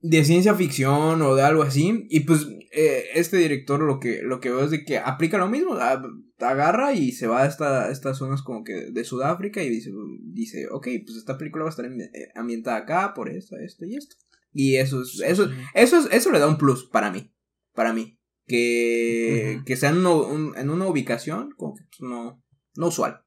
de 0.00 0.24
ciencia 0.24 0.54
ficción 0.54 1.20
o 1.22 1.34
de 1.34 1.42
algo 1.42 1.62
así. 1.62 2.06
Y 2.10 2.20
pues 2.20 2.46
eh, 2.72 3.04
este 3.14 3.36
director 3.36 3.80
lo 3.80 3.98
que, 4.00 4.20
lo 4.22 4.40
que 4.40 4.50
veo 4.50 4.64
es 4.64 4.70
de 4.70 4.84
que 4.84 4.98
aplica 4.98 5.38
lo 5.38 5.48
mismo, 5.48 5.74
a- 5.74 6.02
agarra 6.40 6.92
y 6.92 7.12
se 7.12 7.26
va 7.26 7.42
a 7.42 7.46
esta, 7.46 7.90
estas 7.90 8.18
zonas 8.18 8.42
como 8.42 8.62
que 8.62 8.90
de 8.92 9.04
Sudáfrica 9.04 9.62
y 9.62 9.68
dice, 9.70 9.90
dice, 10.22 10.68
ok, 10.70 10.86
pues 11.04 11.16
esta 11.16 11.36
película 11.36 11.64
va 11.64 11.70
a 11.70 11.72
estar 11.72 11.86
eh, 11.86 12.10
ambientada 12.36 12.76
acá 12.78 13.12
por 13.14 13.28
esto, 13.28 13.56
esto 13.56 13.84
y 13.86 13.96
esto. 13.96 14.14
Y 14.52 14.76
eso 14.76 15.02
es, 15.02 15.20
eso, 15.24 15.50
eso, 15.74 15.98
es, 15.98 16.08
eso 16.12 16.30
le 16.32 16.38
da 16.38 16.46
un 16.48 16.58
plus 16.58 16.88
para 16.88 17.10
mí. 17.10 17.32
Para 17.74 17.92
mí. 17.92 18.14
Que, 18.46 19.60
que 19.66 19.76
sea 19.76 19.90
en, 19.90 19.98
una- 19.98 20.10
un- 20.14 20.54
en 20.56 20.70
una 20.70 20.86
ubicación 20.86 21.50
como 21.56 21.74
que 21.74 21.82
pues, 21.84 22.08
no, 22.10 22.42
no 22.76 22.86
usual. 22.88 23.20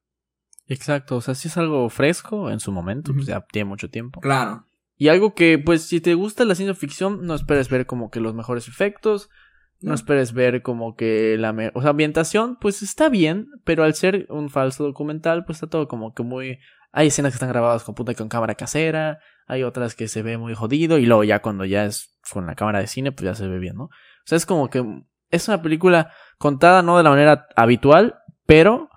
Exacto, 0.68 1.18
o 1.18 1.22
sea, 1.22 1.36
si 1.36 1.48
es 1.48 1.58
algo 1.58 1.90
fresco 1.90 2.50
en 2.50 2.60
su 2.60 2.72
momento, 2.72 3.14
pues 3.14 3.28
ya 3.28 3.46
tiene 3.52 3.68
mucho 3.70 3.90
tiempo. 3.90 4.22
Claro. 4.22 4.66
Y 5.02 5.08
algo 5.08 5.34
que, 5.34 5.58
pues, 5.58 5.82
si 5.88 6.00
te 6.00 6.14
gusta 6.14 6.46
la 6.46 6.54
ciencia 6.54 6.76
ficción, 6.76 7.26
no 7.26 7.34
esperes 7.34 7.70
ver 7.70 7.88
como 7.88 8.12
que 8.12 8.20
los 8.20 8.36
mejores 8.36 8.68
efectos, 8.68 9.32
no 9.80 9.96
esperes 9.96 10.32
ver 10.32 10.62
como 10.62 10.96
que 10.96 11.38
la... 11.40 11.54
me- 11.54 11.72
O 11.74 11.82
sea, 11.82 11.90
ambientación, 11.90 12.56
pues 12.62 12.84
está 12.84 13.10
bien, 13.10 13.48
pero 13.64 13.84
al 13.84 13.96
ser 13.96 14.28
un 14.30 14.52
falso 14.52 14.84
documental, 14.84 15.44
pues 15.44 15.56
está 15.56 15.68
todo 15.72 15.88
como 15.88 16.14
que 16.14 16.22
muy... 16.22 16.60
Hay 16.92 17.08
escenas 17.08 17.32
que 17.32 17.38
están 17.38 17.50
grabadas 17.50 17.84
con 17.84 17.96
puta 17.96 18.14
con 18.14 18.30
cámara 18.30 18.54
casera, 18.54 19.18
hay 19.48 19.64
otras 19.64 19.96
que 19.96 20.08
se 20.08 20.22
ve 20.22 20.38
muy 20.38 20.54
jodido, 20.54 21.00
y 21.00 21.08
luego 21.08 21.24
ya 21.24 21.42
cuando 21.42 21.66
ya 21.66 21.86
es 21.86 22.16
con 22.32 22.46
la 22.46 22.54
cámara 22.54 22.78
de 22.78 22.86
cine, 22.86 23.12
pues 23.12 23.26
ya 23.26 23.34
se 23.34 23.48
ve 23.48 23.58
bien, 23.58 23.78
¿no? 23.78 23.86
O 23.86 23.90
sea, 24.26 24.36
es 24.36 24.46
como 24.46 24.70
que 24.70 24.86
es 25.32 25.48
una 25.48 25.64
película 25.64 26.12
contada 26.38 26.84
no 26.84 26.98
de 26.98 27.04
la 27.04 27.10
manera 27.10 27.48
habitual, 27.56 28.20
pero 28.46 28.91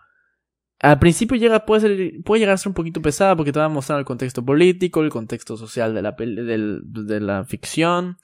al 0.90 0.98
principio 0.98 1.36
llega, 1.36 1.64
puede, 1.66 1.80
ser, 1.82 2.22
puede 2.24 2.40
llegar 2.40 2.54
a 2.54 2.58
ser 2.58 2.68
un 2.68 2.74
poquito 2.74 3.00
pesada 3.02 3.34
porque 3.36 3.52
te 3.52 3.58
va 3.58 3.64
a 3.66 3.68
mostrar 3.68 3.98
el 3.98 4.04
contexto 4.04 4.44
político, 4.44 5.02
el 5.02 5.10
contexto 5.10 5.56
social 5.56 5.94
de 5.94 6.02
la, 6.02 6.12
del- 6.12 6.82
de 6.84 7.20
la 7.20 7.44
ficción. 7.44 8.16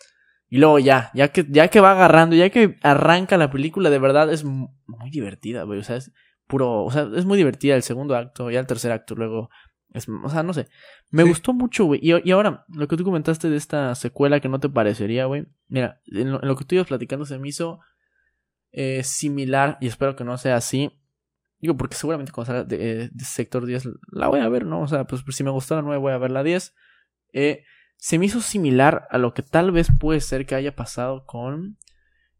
Y 0.48 0.58
luego 0.58 0.78
ya, 0.78 1.10
ya 1.14 1.28
que, 1.28 1.46
ya 1.48 1.68
que 1.68 1.80
va 1.80 1.92
agarrando, 1.92 2.34
ya 2.36 2.50
que 2.50 2.76
arranca 2.82 3.36
la 3.36 3.50
película, 3.50 3.88
de 3.90 3.98
verdad 3.98 4.32
es 4.32 4.44
mu- 4.44 4.68
muy 4.86 5.10
divertida, 5.10 5.62
güey. 5.62 5.78
O 5.78 5.84
sea, 5.84 5.96
es 5.96 6.12
puro, 6.46 6.82
o 6.84 6.90
sea, 6.90 7.08
es 7.16 7.24
muy 7.24 7.38
divertida 7.38 7.76
el 7.76 7.82
segundo 7.82 8.16
acto, 8.16 8.50
ya 8.50 8.58
el 8.60 8.66
tercer 8.66 8.90
acto 8.92 9.14
luego. 9.14 9.48
Es, 9.92 10.08
o 10.08 10.28
sea, 10.28 10.42
no 10.42 10.52
sé. 10.52 10.68
Me 11.10 11.22
Sí. 11.22 11.28
gustó 11.28 11.52
mucho, 11.52 11.84
güey. 11.84 12.00
Y, 12.02 12.12
y 12.28 12.30
ahora, 12.32 12.64
lo 12.68 12.86
que 12.88 12.96
tú 12.96 13.04
comentaste 13.04 13.48
de 13.50 13.56
esta 13.56 13.94
secuela 13.94 14.40
que 14.40 14.48
no 14.48 14.58
te 14.60 14.68
parecería, 14.68 15.26
güey. 15.26 15.46
Mira, 15.68 16.00
en 16.06 16.32
lo, 16.32 16.42
en 16.42 16.48
lo 16.48 16.56
que 16.56 16.64
tú 16.64 16.74
ibas 16.74 16.86
platicando 16.88 17.24
se 17.24 17.38
me 17.38 17.48
hizo 17.48 17.80
eh, 18.72 19.02
similar, 19.04 19.78
y 19.80 19.86
espero 19.88 20.14
que 20.16 20.24
no 20.24 20.36
sea 20.38 20.56
así. 20.56 20.92
Digo, 21.60 21.76
porque 21.76 21.96
seguramente 21.96 22.32
cuando 22.32 22.46
salga 22.52 22.64
de, 22.64 22.76
eh, 23.04 23.10
de 23.12 23.24
Sector 23.24 23.66
10 23.66 23.88
la 24.12 24.28
voy 24.28 24.40
a 24.40 24.48
ver, 24.48 24.64
¿no? 24.66 24.80
O 24.82 24.88
sea, 24.88 25.04
pues 25.04 25.22
si 25.30 25.44
me 25.44 25.50
gustó 25.50 25.76
la 25.76 25.82
9 25.82 25.98
voy 25.98 26.12
a 26.12 26.18
ver 26.18 26.30
la 26.30 26.42
10. 26.42 26.74
Eh, 27.32 27.64
se 27.96 28.18
me 28.18 28.26
hizo 28.26 28.40
similar 28.40 29.06
a 29.10 29.18
lo 29.18 29.34
que 29.34 29.42
tal 29.42 29.70
vez 29.72 29.88
puede 30.00 30.20
ser 30.20 30.46
que 30.46 30.54
haya 30.54 30.74
pasado 30.74 31.26
con 31.26 31.76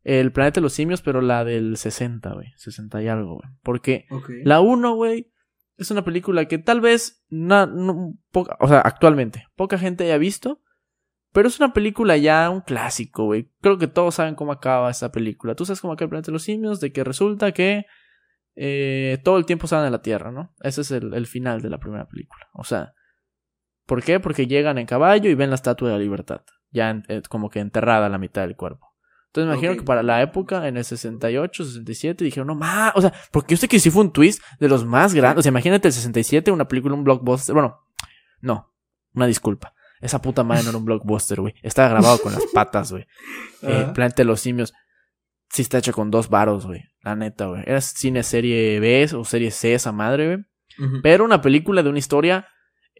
El 0.05 0.33
Planeta 0.33 0.57
de 0.57 0.63
los 0.63 0.73
Simios, 0.73 1.03
pero 1.03 1.21
la 1.21 1.45
del 1.45 1.77
60, 1.77 2.33
güey. 2.33 2.49
60 2.57 3.03
y 3.03 3.09
algo, 3.09 3.35
güey. 3.35 3.49
Porque 3.63 4.07
la 4.45 4.61
1, 4.61 4.95
güey, 4.95 5.31
es 5.77 5.91
una 5.91 6.03
película 6.05 6.47
que 6.47 6.57
tal 6.59 6.81
vez, 6.81 7.25
na- 7.29 7.67
no, 7.67 8.15
poca- 8.33 8.57
o 8.61 8.69
sea, 8.69 8.81
actualmente, 8.81 9.47
poca 9.55 9.77
gente 9.79 10.05
haya 10.05 10.17
visto. 10.19 10.63
Pero 11.33 11.47
es 11.47 11.61
una 11.61 11.73
película 11.73 12.17
ya 12.17 12.51
un 12.51 12.61
clásico, 12.63 13.27
güey. 13.27 13.51
Creo 13.61 13.79
que 13.79 13.87
todos 13.87 14.17
saben 14.17 14.35
cómo 14.35 14.51
acaba 14.51 14.91
esa 14.91 15.13
película. 15.13 15.55
Tú 15.55 15.65
sabes 15.65 15.81
cómo 15.81 15.93
acaba 15.93 16.07
el 16.07 16.11
planeta 16.11 16.27
de 16.27 16.33
los 16.33 16.43
simios, 16.43 16.81
de 16.81 16.91
que 16.93 17.05
resulta 17.05 17.53
que 17.53 17.85
eh, 18.63 19.19
todo 19.25 19.39
el 19.39 19.47
tiempo 19.47 19.67
salen 19.67 19.87
de 19.87 19.91
la 19.91 20.03
Tierra, 20.03 20.31
¿no? 20.31 20.55
Ese 20.61 20.83
es 20.83 20.91
el, 20.91 21.15
el 21.15 21.27
final 21.27 21.63
de 21.63 21.71
la 21.71 21.79
primera 21.79 22.07
película. 22.07 22.47
O 22.53 22.63
sea, 22.65 22.93
¿por 23.87 24.03
qué? 24.03 24.21
Porque 24.21 24.47
llegan 24.47 24.77
en 24.77 24.85
caballo 24.87 25.31
y 25.31 25.35
ven 25.35 25.49
la 25.49 25.57
Estatua 25.57 25.89
de 25.89 25.95
la 25.95 26.01
Libertad. 26.01 26.43
ya 26.73 26.91
en- 26.91 27.05
eh, 27.09 27.23
como 27.29 27.49
que 27.51 27.59
enterrada 27.61 28.09
la 28.11 28.19
mitad 28.19 28.43
del 28.43 28.55
cuerpo. 28.57 28.87
Entonces 29.29 29.49
me 29.49 29.55
imagino 29.55 29.77
que 29.81 29.85
para 29.87 30.03
la 30.03 30.21
época, 30.23 30.69
en 30.69 30.77
el 30.77 30.85
68, 30.85 31.65
67, 31.65 32.23
dijeron, 32.25 32.49
no 32.49 32.55
más, 32.55 32.93
o 32.97 33.01
sea, 33.01 33.13
porque 33.33 33.55
yo 33.55 33.59
sé 33.59 33.67
que 33.69 33.79
sí 33.81 33.91
fue 33.91 34.03
un 34.03 34.13
twist 34.13 34.43
de 34.59 34.69
los 34.69 34.85
más 34.85 35.15
grandes. 35.15 35.39
O 35.39 35.43
sea, 35.43 35.51
imagínate 35.51 35.89
el 35.89 35.95
67, 35.95 36.51
una 36.51 36.69
película, 36.69 36.95
un 36.95 37.03
blockbuster. 37.05 37.55
Bueno, 37.55 37.79
no, 38.41 38.73
una 39.15 39.27
disculpa. 39.27 39.73
Esa 40.01 40.21
puta 40.21 40.43
madre 40.45 40.65
no 40.65 40.69
era 40.71 40.79
un 40.79 40.85
blockbuster, 40.85 41.41
güey. 41.41 41.55
Estaba 41.63 41.89
grabado 41.89 42.19
con 42.21 42.33
las 42.33 42.45
patas, 42.53 42.93
güey. 42.93 43.07
Eh, 43.63 43.93
de 44.17 44.25
los 44.25 44.41
Simios. 44.41 44.73
Sí 45.51 45.63
está 45.63 45.79
hecho 45.79 45.93
con 45.93 46.11
dos 46.11 46.29
varos, 46.29 46.67
güey. 46.67 46.83
La 47.03 47.17
neta, 47.17 47.47
güey. 47.47 47.63
Era 47.67 47.81
cine 47.81 48.23
serie 48.23 48.79
B 48.81 49.09
o 49.17 49.25
serie 49.25 49.51
C 49.51 49.75
esa 49.75 49.93
madre, 49.93 50.27
güey. 50.27 51.01
Pero 51.03 51.25
una 51.25 51.41
película 51.43 51.83
de 51.83 51.91
una 51.91 51.99
historia 51.99 52.47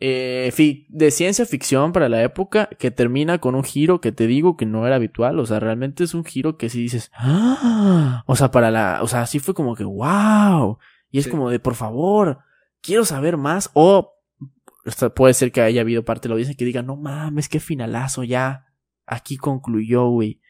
eh, 0.03 0.53
de 0.89 1.11
ciencia 1.11 1.47
ficción 1.47 1.93
para 1.93 2.09
la 2.11 2.23
época 2.23 2.69
que 2.79 2.91
termina 2.91 3.39
con 3.39 3.55
un 3.55 3.65
giro 3.65 4.01
que 4.01 4.13
te 4.13 4.27
digo 4.27 4.57
que 4.57 4.67
no 4.67 4.87
era 4.87 4.97
habitual. 4.97 5.39
O 5.39 5.47
sea, 5.47 5.61
realmente 5.61 6.05
es 6.05 6.13
un 6.15 6.25
giro 6.25 6.57
que 6.59 6.69
si 6.69 6.81
dices, 6.83 7.11
¡Ah! 7.15 8.23
o 8.27 8.37
sea, 8.37 8.51
para 8.51 8.71
la, 8.71 9.01
o 9.03 9.07
sea, 9.09 9.25
sí 9.27 9.39
fue 9.39 9.55
como 9.55 9.75
que, 9.77 9.85
wow. 9.85 10.79
Y 11.11 11.19
es 11.19 11.25
Sí. 11.25 11.31
como 11.31 11.51
de, 11.51 11.59
por 11.59 11.75
favor, 11.75 12.39
quiero 12.83 13.05
saber 13.05 13.37
más. 13.37 13.71
O 13.75 14.13
puede 15.15 15.35
ser 15.35 15.53
que 15.53 15.61
haya 15.61 15.81
habido 15.83 16.05
parte 16.05 16.23
de 16.23 16.31
la 16.31 16.35
audiencia 16.35 16.57
que 16.57 16.65
diga, 16.65 16.83
no 16.83 16.97
mames, 16.97 17.49
qué 17.49 17.61
finalazo 17.61 18.25
ya. 18.25 18.67
Aquí 19.07 19.37
concluyó, 19.37 20.09
güey. 20.09 20.41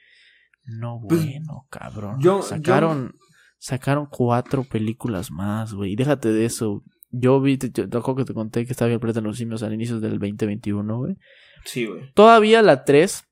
No, 0.64 1.00
Pues, 1.08 1.24
bueno, 1.24 1.66
cabrón. 1.70 2.20
yo- 2.20 2.42
sacaron, 2.42 3.16
sacaron 3.60 4.06
cuatro 4.06 4.64
películas 4.64 5.30
más, 5.30 5.74
güey. 5.74 5.92
Y 5.92 5.96
déjate 5.96 6.32
de 6.32 6.46
eso. 6.46 6.82
Yo 7.10 7.40
vi, 7.40 7.58
te, 7.58 7.82
acuerdo 7.82 8.16
que 8.16 8.24
te 8.24 8.34
conté 8.34 8.64
que 8.64 8.72
estaba 8.72 8.88
bien 8.88 9.00
de 9.00 9.20
los 9.20 9.36
Simios 9.36 9.62
al 9.62 9.74
inicio 9.74 10.00
del 10.00 10.18
2021, 10.18 10.98
güey. 10.98 11.16
Sí, 11.64 11.86
güey. 11.86 12.12
Todavía 12.14 12.62
la 12.62 12.84
3 12.84 13.28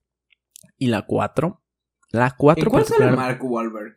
y 0.76 0.88
la 0.88 1.02
4. 1.02 1.62
La 2.10 2.34
4 2.36 2.64
¿En 2.64 2.70
cuál 2.70 2.84
sale 2.84 2.98
particular- 3.06 3.26
Mark 3.28 3.44
Wahlberg? 3.44 3.94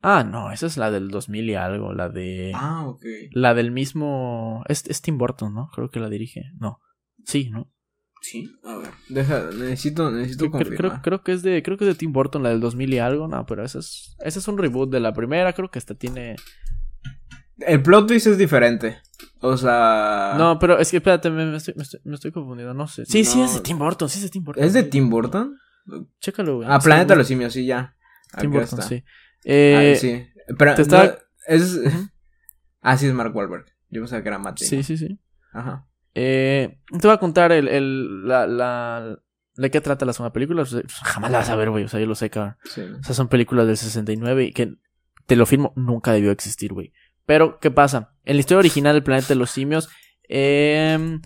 Ah, 0.00 0.22
no, 0.22 0.52
esa 0.52 0.66
es 0.66 0.76
la 0.76 0.90
del 0.90 1.08
2000 1.08 1.48
y 1.48 1.54
algo, 1.54 1.94
la 1.94 2.10
de... 2.10 2.52
Ah, 2.54 2.86
ok. 2.86 3.02
La 3.32 3.54
del 3.54 3.70
mismo... 3.70 4.62
Es, 4.68 4.86
es 4.86 5.00
Tim 5.00 5.16
Burton, 5.16 5.54
¿no? 5.54 5.70
Creo 5.74 5.88
que 5.88 5.98
la 5.98 6.10
dirige. 6.10 6.42
No. 6.58 6.80
Sí, 7.24 7.48
¿no? 7.48 7.72
Sí, 8.24 8.50
a 8.64 8.76
ver. 8.78 8.88
Deja, 9.10 9.50
necesito, 9.50 10.10
necesito 10.10 10.50
Creo, 10.50 11.02
creo, 11.02 11.22
que 11.22 11.32
es 11.32 11.42
de 11.42 11.62
creo 11.62 11.76
que 11.76 11.84
es 11.84 11.88
de 11.88 11.94
Tim 11.94 12.10
Burton, 12.10 12.42
la 12.42 12.48
del 12.48 12.60
2000 12.60 12.94
y 12.94 12.98
algo. 12.98 13.28
No, 13.28 13.44
pero 13.44 13.62
esa 13.62 13.80
es, 13.80 14.16
ese 14.20 14.38
es 14.38 14.48
un 14.48 14.56
reboot 14.56 14.90
de 14.90 14.98
la 14.98 15.12
primera. 15.12 15.52
Creo 15.52 15.70
que 15.70 15.78
esta 15.78 15.94
tiene... 15.94 16.36
El 17.58 17.82
plot 17.82 18.08
twist 18.08 18.26
es 18.28 18.38
diferente. 18.38 18.96
O 19.40 19.58
sea. 19.58 20.36
No, 20.38 20.58
pero 20.58 20.78
es 20.78 20.90
que 20.90 20.96
espérate, 20.96 21.28
me, 21.28 21.44
me 21.44 21.58
estoy, 21.58 21.74
me, 21.76 21.82
estoy, 21.82 22.00
me 22.04 22.14
estoy 22.14 22.32
confundiendo, 22.32 22.72
no 22.72 22.88
sé. 22.88 23.04
Sí, 23.04 23.26
sí, 23.26 23.42
es 23.42 23.56
de 23.56 23.60
Tim 23.60 23.78
Burton, 23.78 24.08
sí 24.08 24.20
es 24.20 24.22
de 24.22 24.30
Tim 24.30 24.42
Burton. 24.42 24.64
¿Es 24.64 24.72
de 24.72 24.84
Tim 24.84 25.10
Burton? 25.10 25.58
Chécalo, 26.18 26.56
güey. 26.56 26.68
Ah, 26.70 26.80
Sí, 26.80 26.86
Planeta 26.86 27.12
de 27.12 27.18
los 27.18 27.26
Simios, 27.26 27.52
sí, 27.52 27.66
ya. 27.66 27.94
Tim 28.40 28.50
Burton, 28.52 28.80
está. 28.80 28.82
sí. 28.88 29.04
Eh, 29.44 29.92
Ah, 29.94 30.00
sí. 30.00 30.26
Pero 30.58 30.74
no, 30.76 31.14
es. 31.46 31.78
Ah, 32.80 32.96
sí, 32.96 33.06
es 33.06 33.12
Mark 33.12 33.36
Wahlberg. 33.36 33.66
Yo 33.90 34.00
pensaba 34.00 34.22
que 34.22 34.28
era 34.28 34.38
Matt 34.38 34.58
sí, 34.60 34.82
sí, 34.82 34.96
sí. 34.96 35.18
Ajá. 35.52 35.86
Eh, 36.14 36.78
te 36.90 37.06
voy 37.06 37.14
a 37.14 37.18
contar 37.18 37.52
el, 37.52 37.68
el, 37.68 38.26
la, 38.26 38.46
la, 38.46 39.18
de 39.56 39.70
qué 39.70 39.80
trata 39.80 40.04
la 40.04 40.12
segunda 40.12 40.32
película. 40.32 40.62
O 40.62 40.66
sea, 40.66 40.82
Jamás 41.02 41.30
la 41.30 41.38
vas 41.38 41.50
a 41.50 41.56
ver, 41.56 41.70
güey. 41.70 41.84
O 41.84 41.88
sea, 41.88 42.00
yo 42.00 42.06
lo 42.06 42.14
sé, 42.14 42.30
cabrón. 42.30 42.56
Sí. 42.64 42.82
O 42.82 43.02
sea, 43.02 43.14
son 43.14 43.28
películas 43.28 43.66
del 43.66 43.76
69 43.76 44.44
y 44.44 44.52
que, 44.52 44.74
te 45.26 45.36
lo 45.36 45.46
firmo, 45.46 45.72
nunca 45.76 46.12
debió 46.12 46.30
existir, 46.30 46.72
güey. 46.72 46.92
Pero, 47.26 47.58
¿qué 47.58 47.70
pasa? 47.70 48.14
En 48.24 48.36
la 48.36 48.40
historia 48.40 48.58
original 48.58 48.94
del 48.94 49.02
planeta 49.02 49.28
de 49.28 49.36
los 49.36 49.50
simios, 49.50 49.88
eh, 50.28 51.18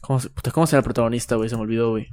¿cómo, 0.00 0.20
se, 0.20 0.30
puta, 0.30 0.50
¿cómo 0.50 0.66
se 0.66 0.72
llama 0.72 0.80
el 0.80 0.84
protagonista, 0.84 1.36
güey? 1.36 1.48
Se 1.48 1.56
me 1.56 1.62
olvidó, 1.62 1.90
güey. 1.90 2.08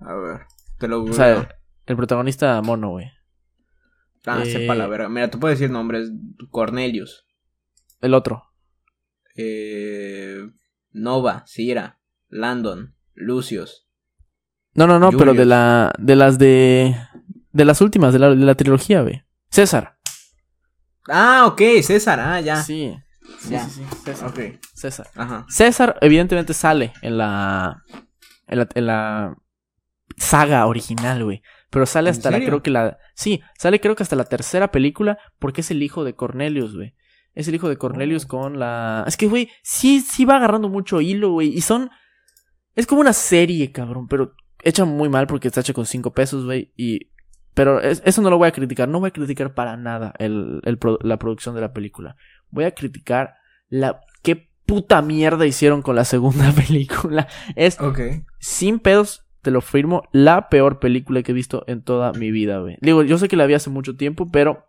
A 0.00 0.14
ver. 0.14 0.40
Te 0.78 0.88
lo 0.88 1.02
O 1.02 1.12
sea, 1.12 1.48
el 1.86 1.96
protagonista 1.96 2.60
mono, 2.62 2.90
güey. 2.90 3.10
Ah, 4.26 4.42
eh, 4.44 4.52
sepa 4.52 4.74
la 4.74 4.86
verga. 4.86 5.08
Mira, 5.08 5.30
te 5.30 5.38
puedo 5.38 5.52
decir 5.52 5.70
nombres. 5.70 6.10
Cornelius. 6.50 7.26
El 8.00 8.14
otro. 8.14 8.44
Eh, 9.36 10.48
Nova. 10.92 11.44
Cira. 11.46 11.98
Landon. 12.28 12.94
Lucius. 13.14 13.86
No, 14.74 14.86
no, 14.86 14.98
no, 14.98 15.10
pero 15.12 15.34
de 15.34 15.44
la, 15.44 15.92
de 15.98 16.16
las 16.16 16.38
de, 16.38 16.96
de 17.52 17.64
las 17.64 17.80
últimas, 17.82 18.12
de 18.14 18.18
la, 18.18 18.30
de 18.30 18.36
la 18.36 18.54
trilogía, 18.54 19.02
güey. 19.02 19.22
César. 19.50 19.98
Ah, 21.08 21.44
ok. 21.46 21.60
César. 21.82 22.20
Ah, 22.20 22.40
ya. 22.40 22.56
Sí. 22.62 22.96
Sí, 23.40 23.50
Ya. 23.50 23.68
sí, 23.68 23.82
sí. 23.82 23.96
César. 24.04 24.30
Ok. 24.30 24.38
César. 24.74 25.06
Ajá. 25.14 25.44
César, 25.48 25.98
evidentemente, 26.00 26.54
sale 26.54 26.92
en 27.02 27.18
la. 27.18 27.82
En 28.46 28.58
la, 28.58 28.68
en 28.74 28.86
la 28.86 29.36
saga 30.16 30.66
original, 30.66 31.24
güey. 31.24 31.42
Pero 31.70 31.86
sale 31.86 32.10
¿En 32.10 32.16
hasta 32.16 32.30
la, 32.30 32.38
creo 32.38 32.62
que 32.62 32.70
la. 32.70 32.98
Sí, 33.14 33.42
sale 33.58 33.80
creo 33.80 33.94
que 33.94 34.02
hasta 34.02 34.16
la 34.16 34.24
tercera 34.24 34.70
película. 34.70 35.18
Porque 35.38 35.60
es 35.60 35.70
el 35.70 35.82
hijo 35.82 36.04
de 36.04 36.14
Cornelius, 36.14 36.74
güey. 36.76 36.94
Es 37.34 37.48
el 37.48 37.54
hijo 37.54 37.68
de 37.68 37.76
Cornelius 37.78 38.24
Oh. 38.24 38.28
con 38.28 38.58
la. 38.58 39.04
Es 39.06 39.16
que, 39.16 39.26
güey, 39.28 39.48
sí, 39.62 40.00
sí 40.00 40.24
va 40.24 40.36
agarrando 40.36 40.68
mucho 40.68 41.00
hilo, 41.00 41.32
güey. 41.32 41.48
Y 41.48 41.60
son. 41.62 41.90
Es 42.74 42.86
como 42.86 43.00
una 43.00 43.12
serie, 43.12 43.72
cabrón. 43.72 44.06
Pero 44.08 44.34
hecha 44.62 44.84
muy 44.84 45.08
mal 45.08 45.26
porque 45.26 45.48
está 45.48 45.60
hecha 45.60 45.72
con 45.72 45.86
cinco 45.86 46.12
pesos, 46.12 46.44
güey. 46.44 46.72
Y. 46.76 47.10
Pero 47.54 47.80
es- 47.80 48.02
eso 48.04 48.22
no 48.22 48.30
lo 48.30 48.38
voy 48.38 48.48
a 48.48 48.52
criticar. 48.52 48.88
No 48.88 49.00
voy 49.00 49.08
a 49.08 49.12
criticar 49.12 49.54
para 49.54 49.76
nada 49.76 50.14
el, 50.18 50.60
el 50.64 50.78
pro- 50.78 50.98
la 51.02 51.18
producción 51.18 51.54
de 51.54 51.60
la 51.60 51.72
película. 51.72 52.16
Voy 52.50 52.64
a 52.64 52.70
criticar 52.74 53.34
la. 53.68 54.00
¿Qué 54.22 54.50
puta 54.66 55.02
mierda 55.02 55.44
hicieron 55.46 55.82
con 55.82 55.96
la 55.96 56.04
segunda 56.04 56.52
película? 56.66 57.28
Es 57.56 57.80
Ok. 57.80 57.98
sin 58.38 58.78
pedos, 58.78 59.24
te 59.42 59.50
lo 59.50 59.60
firmo, 59.60 60.02
la 60.12 60.48
peor 60.48 60.78
película 60.80 61.22
que 61.22 61.32
he 61.32 61.34
visto 61.34 61.64
en 61.66 61.82
toda 61.82 62.12
mi 62.12 62.30
vida, 62.30 62.58
güey. 62.60 62.76
Digo, 62.80 63.02
yo 63.02 63.18
sé 63.18 63.28
que 63.28 63.36
la 63.36 63.46
vi 63.46 63.54
hace 63.54 63.70
mucho 63.70 63.96
tiempo, 63.96 64.28
pero. 64.30 64.68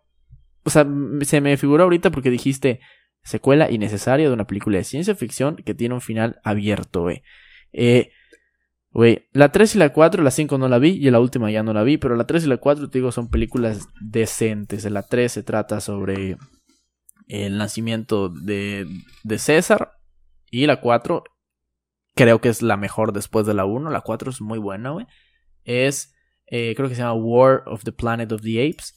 O 0.64 0.70
sea, 0.70 0.86
se 1.22 1.40
me 1.40 1.56
figuró 1.56 1.84
ahorita 1.84 2.10
porque 2.10 2.30
dijiste 2.30 2.80
secuela 3.22 3.70
innecesaria 3.70 4.28
de 4.28 4.34
una 4.34 4.46
película 4.46 4.78
de 4.78 4.84
ciencia 4.84 5.14
ficción 5.14 5.56
que 5.56 5.74
tiene 5.74 5.94
un 5.94 6.00
final 6.00 6.40
abierto, 6.44 7.02
güey. 7.02 7.22
Eh. 7.72 8.10
Güey, 8.90 9.26
la 9.32 9.50
3 9.50 9.74
y 9.74 9.78
la 9.78 9.92
4, 9.92 10.22
la 10.22 10.30
5 10.30 10.56
no 10.56 10.68
la 10.68 10.78
vi 10.78 10.90
y 10.90 11.10
la 11.10 11.18
última 11.18 11.50
ya 11.50 11.64
no 11.64 11.72
la 11.72 11.82
vi, 11.82 11.98
pero 11.98 12.14
la 12.14 12.28
3 12.28 12.44
y 12.44 12.46
la 12.46 12.58
4, 12.58 12.90
te 12.90 12.98
digo, 12.98 13.10
son 13.10 13.28
películas 13.28 13.88
decentes. 14.00 14.84
En 14.84 14.94
la 14.94 15.02
3 15.02 15.32
se 15.32 15.42
trata 15.42 15.80
sobre 15.80 16.36
el 17.26 17.58
nacimiento 17.58 18.28
de, 18.28 18.86
de 19.24 19.38
César 19.38 19.94
y 20.48 20.66
la 20.66 20.80
4 20.80 21.24
creo 22.14 22.40
que 22.40 22.48
es 22.48 22.62
la 22.62 22.76
mejor 22.76 23.12
después 23.12 23.46
de 23.46 23.54
la 23.54 23.64
1. 23.64 23.90
La 23.90 24.00
4 24.00 24.30
es 24.30 24.40
muy 24.40 24.58
buena, 24.58 24.90
güey. 24.90 25.06
Es, 25.64 26.14
eh, 26.46 26.74
creo 26.76 26.88
que 26.88 26.94
se 26.94 27.02
llama 27.02 27.14
War 27.14 27.62
of 27.66 27.84
the 27.84 27.92
Planet 27.92 28.30
of 28.32 28.42
the 28.42 28.64
Apes, 28.64 28.94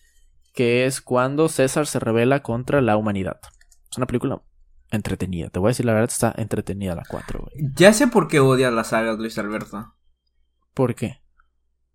que 0.57 0.85
es 0.87 0.99
cuando 1.01 1.49
César 1.49 1.85
se 1.85 1.99
revela 1.99 2.41
contra 2.41 2.81
la 2.81 2.97
humanidad. 2.97 3.39
Es 3.91 3.97
una 3.97 4.07
película 4.07 4.41
entretenida. 4.89 5.51
Te 5.51 5.59
voy 5.59 5.67
a 5.67 5.69
decir 5.69 5.85
la 5.85 5.93
verdad, 5.93 6.09
está 6.11 6.33
entretenida 6.35 6.95
la 6.95 7.03
4, 7.07 7.39
güey. 7.39 7.53
Ya 7.75 7.93
sé 7.93 8.07
por 8.07 8.27
qué 8.27 8.39
odias 8.39 8.73
las 8.73 8.87
sagas, 8.87 9.19
Luis 9.19 9.37
Alberto. 9.37 9.93
¿Por 10.73 10.95
qué? 10.95 11.21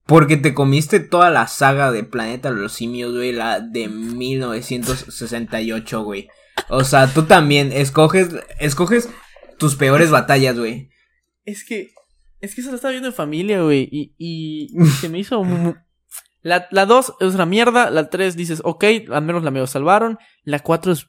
Porque 0.06 0.36
te 0.36 0.54
comiste 0.54 1.00
toda 1.00 1.30
la 1.30 1.48
saga 1.48 1.90
de 1.90 2.04
Planeta 2.04 2.52
de 2.52 2.60
los 2.60 2.74
Simios, 2.74 3.12
güey, 3.12 3.32
la 3.32 3.58
de 3.58 3.88
1968, 3.88 6.04
güey. 6.04 6.28
O 6.68 6.84
sea, 6.84 7.12
tú 7.12 7.24
también 7.24 7.72
escoges, 7.72 8.28
escoges 8.60 9.08
tus 9.58 9.74
peores 9.74 10.12
batallas, 10.12 10.56
güey. 10.56 10.88
Es 11.44 11.64
que. 11.64 11.92
Es 12.40 12.54
que 12.54 12.60
eso 12.60 12.70
lo 12.70 12.76
estaba 12.76 12.92
viendo 12.92 13.08
en 13.08 13.14
familia, 13.14 13.60
güey. 13.62 13.88
Y, 13.90 14.14
y 14.18 14.68
se 15.00 15.08
me 15.08 15.18
hizo. 15.18 15.42
La, 16.42 16.66
la 16.70 16.86
2 16.86 17.14
es 17.20 17.34
una 17.34 17.46
mierda. 17.46 17.90
La 17.90 18.10
3 18.10 18.36
dices, 18.36 18.60
ok, 18.64 18.84
al 19.12 19.22
menos 19.22 19.42
la 19.44 19.50
medio 19.50 19.66
salvaron. 19.66 20.18
La 20.42 20.58
4 20.60 20.92
es, 20.92 21.08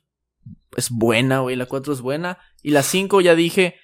es 0.78 0.90
buena, 0.92 1.40
güey. 1.40 1.56
La 1.56 1.66
4 1.66 1.94
es 1.94 2.02
buena. 2.02 2.38
Y 2.62 2.72
la 2.72 2.84
5 2.84 3.22
ya 3.22 3.36
dije. 3.36 3.76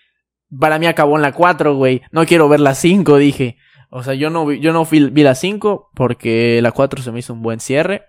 Para 0.59 0.79
mí 0.79 0.87
acabó 0.87 1.15
en 1.15 1.21
la 1.21 1.31
4, 1.33 1.75
güey. 1.75 2.01
No 2.11 2.25
quiero 2.25 2.49
ver 2.49 2.59
la 2.59 2.73
5, 2.75 3.17
dije. 3.17 3.57
O 3.91 4.03
sea, 4.03 4.13
yo 4.13 4.29
no, 4.29 4.45
vi- 4.45 4.59
yo 4.59 4.73
no 4.73 4.85
vi, 4.85 5.09
vi 5.09 5.23
la 5.23 5.35
5 5.35 5.89
porque 5.95 6.59
la 6.61 6.71
4 6.71 7.01
se 7.03 7.11
me 7.11 7.19
hizo 7.19 7.33
un 7.33 7.41
buen 7.41 7.59
cierre. 7.59 8.03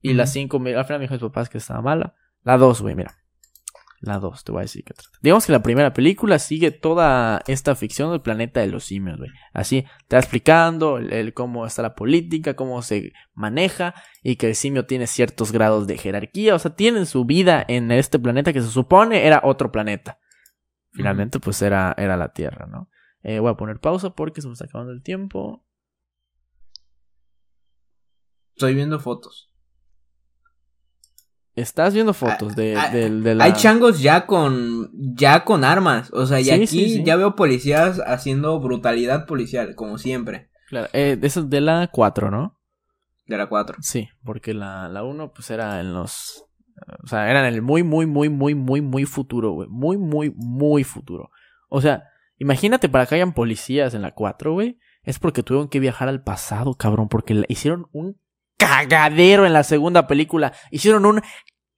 Y 0.00 0.14
la 0.14 0.24
Ujú. 0.24 0.32
5, 0.32 0.58
me- 0.58 0.74
al 0.74 0.84
final 0.84 0.98
me 0.98 1.04
dijo 1.04 1.14
mis 1.14 1.22
papás 1.22 1.48
que 1.48 1.58
estaba 1.58 1.80
mala. 1.82 2.14
La 2.44 2.56
2, 2.58 2.82
güey, 2.82 2.94
mira. 2.94 3.14
La 4.02 4.18
2, 4.18 4.42
te 4.42 4.50
voy 4.50 4.58
a 4.58 4.62
decir 4.62 4.82
qué 4.84 4.94
trata. 4.94 5.16
Digamos 5.22 5.46
que 5.46 5.52
la 5.52 5.62
primera 5.62 5.94
película 5.94 6.40
sigue 6.40 6.72
toda 6.72 7.40
esta 7.46 7.76
ficción 7.76 8.10
del 8.10 8.20
planeta 8.20 8.58
de 8.58 8.66
los 8.66 8.82
simios, 8.82 9.16
güey. 9.16 9.30
Así, 9.52 9.86
te 10.08 10.16
va 10.16 10.20
explicando 10.20 10.98
el, 10.98 11.12
el 11.12 11.34
cómo 11.34 11.64
está 11.66 11.82
la 11.82 11.94
política, 11.94 12.54
cómo 12.56 12.82
se 12.82 13.12
maneja 13.32 13.94
y 14.24 14.34
que 14.34 14.48
el 14.48 14.56
simio 14.56 14.86
tiene 14.86 15.06
ciertos 15.06 15.52
grados 15.52 15.86
de 15.86 15.98
jerarquía. 15.98 16.56
O 16.56 16.58
sea, 16.58 16.74
tienen 16.74 17.06
su 17.06 17.24
vida 17.24 17.64
en 17.68 17.92
este 17.92 18.18
planeta 18.18 18.52
que 18.52 18.60
se 18.60 18.70
supone 18.70 19.24
era 19.24 19.40
otro 19.44 19.70
planeta. 19.70 20.18
Finalmente, 20.90 21.38
pues 21.38 21.62
era, 21.62 21.94
era 21.96 22.16
la 22.16 22.32
Tierra, 22.32 22.66
¿no? 22.66 22.90
Eh, 23.22 23.38
voy 23.38 23.52
a 23.52 23.56
poner 23.56 23.78
pausa 23.78 24.10
porque 24.10 24.40
se 24.40 24.48
me 24.48 24.54
está 24.54 24.64
acabando 24.64 24.92
el 24.92 25.02
tiempo. 25.02 25.64
Estoy 28.56 28.74
viendo 28.74 28.98
fotos. 28.98 29.51
Estás 31.56 31.94
viendo 31.94 32.14
fotos 32.14 32.54
de, 32.56 32.76
Ah, 32.76 32.90
de- 32.90 33.10
de 33.10 33.34
la... 33.34 33.44
Hay 33.44 33.52
changos 33.54 34.00
ya 34.00 34.26
con 34.26 34.90
ya 34.94 35.44
con 35.44 35.64
armas, 35.64 36.10
o 36.12 36.26
sea, 36.26 36.40
y 36.40 36.44
Sí, 36.44 36.50
aquí 36.50 36.66
sí, 36.66 36.88
sí. 36.90 37.04
ya 37.04 37.16
veo 37.16 37.34
policías 37.36 38.00
haciendo 38.06 38.58
brutalidad 38.60 39.26
policial, 39.26 39.74
como 39.74 39.98
siempre, 39.98 40.48
Claro, 40.68 40.88
eh, 40.94 41.18
eso 41.22 41.40
es 41.40 41.50
de 41.50 41.60
la 41.60 41.88
4, 41.92 42.30
¿no? 42.30 42.58
de 43.26 43.36
la 43.38 43.46
4. 43.48 43.76
Sí, 43.80 44.08
porque 44.24 44.52
la, 44.54 44.88
la 44.88 45.04
1 45.04 45.32
pues 45.32 45.50
era 45.50 45.80
en 45.80 45.92
los... 45.94 46.44
O 47.04 47.06
sea, 47.06 47.30
era 47.30 47.46
en 47.46 47.54
el 47.54 47.62
muy, 47.62 47.82
muy, 47.82 48.06
muy, 48.06 48.28
muy, 48.28 48.54
muy, 48.54 48.80
muy 48.80 49.04
futuro, 49.04 49.52
güey. 49.52 49.68
Muy, 49.70 49.96
muy, 49.96 50.32
muy 50.34 50.82
futuro. 50.84 51.30
O 51.68 51.80
sea, 51.80 52.04
imagínate 52.38 52.88
para 52.88 53.06
que 53.06 53.14
hayan 53.14 53.32
policías 53.34 53.94
en 53.94 54.02
la 54.02 54.12
4, 54.12 54.52
güey. 54.52 54.78
Es 55.04 55.18
porque 55.18 55.42
tuvieron 55.42 55.68
que 55.68 55.78
viajar 55.80 56.08
al 56.08 56.22
pasado, 56.24 56.74
cabrón. 56.74 57.08
Porque 57.08 57.44
hicieron 57.48 57.86
un 57.92 58.18
cagadero 58.66 59.46
en 59.46 59.52
la 59.52 59.62
segunda 59.64 60.06
película. 60.06 60.52
Hicieron 60.70 61.06
un 61.06 61.20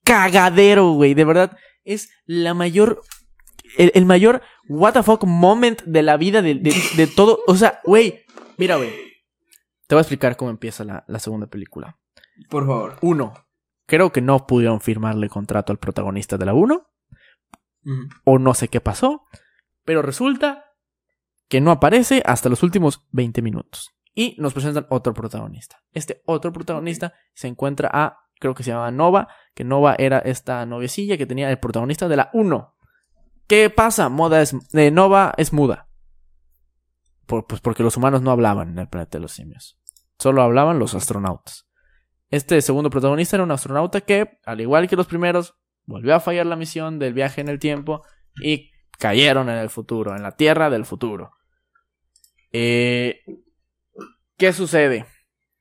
cagadero, 0.04 0.92
güey. 0.92 1.14
De 1.14 1.24
verdad, 1.24 1.56
es 1.84 2.10
la 2.26 2.54
mayor... 2.54 3.02
El, 3.76 3.90
el 3.94 4.04
mayor 4.06 4.40
what 4.68 4.92
the 4.92 5.02
fuck 5.02 5.24
moment 5.24 5.82
de 5.82 6.02
la 6.02 6.16
vida 6.16 6.42
de, 6.42 6.54
de- 6.54 6.80
de 6.96 7.06
todo. 7.08 7.40
O 7.48 7.56
sea, 7.56 7.80
güey, 7.84 8.24
mira, 8.56 8.76
güey. 8.76 8.90
Te 9.88 9.94
voy 9.96 9.98
a 9.98 10.02
explicar 10.02 10.36
cómo 10.36 10.50
empieza 10.50 10.84
la, 10.84 11.04
la 11.08 11.18
segunda 11.18 11.48
película. 11.48 11.98
Por 12.48 12.66
favor. 12.66 12.98
Uno, 13.02 13.34
creo 13.86 14.12
que 14.12 14.20
no 14.20 14.46
pudieron 14.46 14.80
firmarle 14.80 15.28
contrato 15.28 15.72
al 15.72 15.78
protagonista 15.78 16.38
de 16.38 16.44
la 16.46 16.54
1, 16.54 16.86
Ujú. 17.84 17.94
o 18.24 18.38
no 18.38 18.54
sé 18.54 18.68
qué 18.68 18.80
pasó, 18.80 19.24
pero 19.84 20.02
resulta 20.02 20.64
que 21.48 21.60
no 21.60 21.70
aparece 21.72 22.22
hasta 22.24 22.48
los 22.48 22.62
últimos 22.62 23.06
20 23.10 23.42
minutos. 23.42 23.90
Y 24.14 24.36
nos 24.38 24.52
presentan 24.52 24.86
otro 24.90 25.12
protagonista. 25.12 25.82
Este 25.92 26.22
otro 26.26 26.52
protagonista 26.52 27.14
se 27.34 27.48
encuentra 27.48 27.90
a, 27.92 28.18
creo 28.38 28.54
que 28.54 28.62
se 28.62 28.70
llama 28.70 28.90
Nova, 28.90 29.28
que 29.54 29.64
Nova 29.64 29.96
era 29.98 30.18
esta 30.18 30.64
noviecilla 30.66 31.16
que 31.18 31.26
tenía 31.26 31.50
el 31.50 31.58
protagonista 31.58 32.08
de 32.08 32.16
la 32.16 32.30
1. 32.32 32.76
¿Qué 33.48 33.70
pasa? 33.70 34.08
Moda 34.08 34.40
es, 34.40 34.54
eh, 34.72 34.90
Nova 34.90 35.34
es 35.36 35.52
muda. 35.52 35.88
Por- 37.26 37.46
pues 37.46 37.60
porque 37.60 37.82
los 37.82 37.96
humanos 37.96 38.22
no 38.22 38.30
hablaban 38.30 38.70
en 38.70 38.78
el 38.78 38.88
planeta 38.88 39.18
de 39.18 39.22
los 39.22 39.32
simios. 39.32 39.78
Solo 40.18 40.42
hablaban 40.42 40.78
los 40.78 40.94
astronautas. 40.94 41.66
Este 42.30 42.60
segundo 42.62 42.90
protagonista 42.90 43.36
era 43.36 43.44
un 43.44 43.50
astronauta 43.50 44.00
que, 44.00 44.38
al 44.44 44.60
igual 44.60 44.88
que 44.88 44.96
los 44.96 45.06
primeros, 45.06 45.54
volvió 45.86 46.14
a 46.14 46.20
fallar 46.20 46.46
la 46.46 46.56
misión 46.56 46.98
del 46.98 47.14
viaje 47.14 47.40
en 47.40 47.48
el 47.48 47.58
tiempo 47.58 48.02
y 48.42 48.70
cayeron 48.98 49.48
en 49.50 49.56
el 49.58 49.70
futuro, 49.70 50.14
en 50.16 50.22
la 50.22 50.32
Tierra 50.36 50.70
del 50.70 50.84
futuro. 50.84 51.32
Eh, 52.52 53.20
¿Qué 54.36 54.52
sucede? 54.52 55.06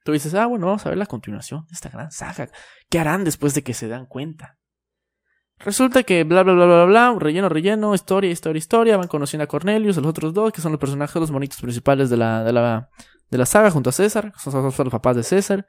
Tú 0.04 0.12
dices, 0.12 0.34
ah, 0.34 0.46
bueno, 0.48 0.66
vamos 0.68 0.86
a 0.86 0.90
ver 0.90 0.98
la 0.98 1.06
continuación 1.06 1.66
de 1.68 1.74
esta 1.74 1.90
gran 1.90 2.12
saga. 2.12 2.50
¿Qué 2.90 3.00
harán 3.00 3.24
después 3.24 3.54
de 3.54 3.64
que 3.64 3.74
se 3.74 3.88
dan 3.88 4.06
cuenta? 4.06 4.58
Resulta 5.60 6.04
que 6.04 6.24
bla 6.26 6.44
bla 6.44 6.54
bla 6.54 6.66
bla 6.66 6.86
bla, 6.86 7.16
relleno, 7.20 7.48
relleno, 7.48 7.94
historia, 7.96 8.30
historia, 8.32 8.58
historia, 8.58 8.98
van 8.98 9.08
conociendo 9.08 9.44
a 9.44 9.48
Cornelius, 9.48 9.98
a 9.98 10.02
los 10.02 10.10
otros 10.10 10.34
dos, 10.34 10.52
que 10.52 10.60
son 10.62 10.72
los 10.74 10.80
personajes, 10.80 11.16
los 11.16 11.32
bonitos 11.32 11.62
principales 11.62 12.10
de 12.10 12.18
la, 12.18 12.44
de 12.44 12.52
la, 12.52 12.90
de 13.30 13.38
la 13.38 13.46
saga, 13.46 13.72
junto 13.72 13.90
a 13.90 13.94
César, 13.94 14.34
son- 14.38 14.72
son 14.72 14.86
los 14.86 14.92
papás 14.92 15.16
de 15.16 15.24
César. 15.24 15.66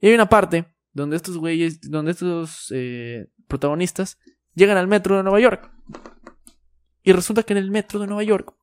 Y 0.00 0.06
hay 0.08 0.14
una 0.14 0.28
parte 0.28 0.66
donde 0.92 1.16
estos 1.16 1.36
güeyes, 1.36 1.80
donde 1.90 2.12
estos 2.12 2.68
eh, 2.74 3.26
protagonistas 3.48 4.18
llegan 4.54 4.78
al 4.78 4.86
metro 4.88 5.16
de 5.16 5.24
Nueva 5.24 5.40
York. 5.40 5.70
Y 7.02 7.12
resulta 7.12 7.42
que 7.42 7.52
en 7.52 7.58
el 7.58 7.70
metro 7.70 8.00
de 8.00 8.06
Nueva 8.06 8.22
York 8.22 8.54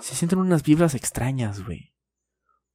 se 0.00 0.14
sienten 0.14 0.40
unas 0.40 0.62
vibras 0.62 0.94
extrañas, 0.94 1.64
güey. 1.64 1.89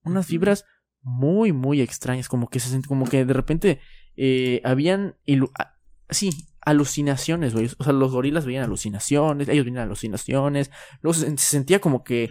Unas 0.06 0.28
vibras 0.28 0.66
muy, 1.02 1.52
muy 1.52 1.82
extrañas. 1.82 2.28
Como 2.30 2.50
que 2.50 2.60
se 2.60 2.70
sienten, 2.70 2.88
como 2.88 3.06
que 3.06 3.26
de 3.26 3.34
repente 3.34 3.80
eh, 4.16 4.62
habían 4.64 5.16
a- 5.60 5.76
sí, 6.10 6.48
alucinaciones, 6.62 7.54
güey. 7.54 7.70
O 7.78 7.84
sea, 7.84 7.94
los 7.94 8.12
gorilas 8.12 8.46
veían 8.46 8.64
alucinaciones, 8.64 9.48
ellos 9.50 9.66
veían 9.66 9.80
alucinaciones. 9.84 10.72
Luego 11.02 11.14
se, 11.14 11.30
se 11.38 11.46
sentía 11.46 11.80
como 11.80 12.04
que, 12.04 12.30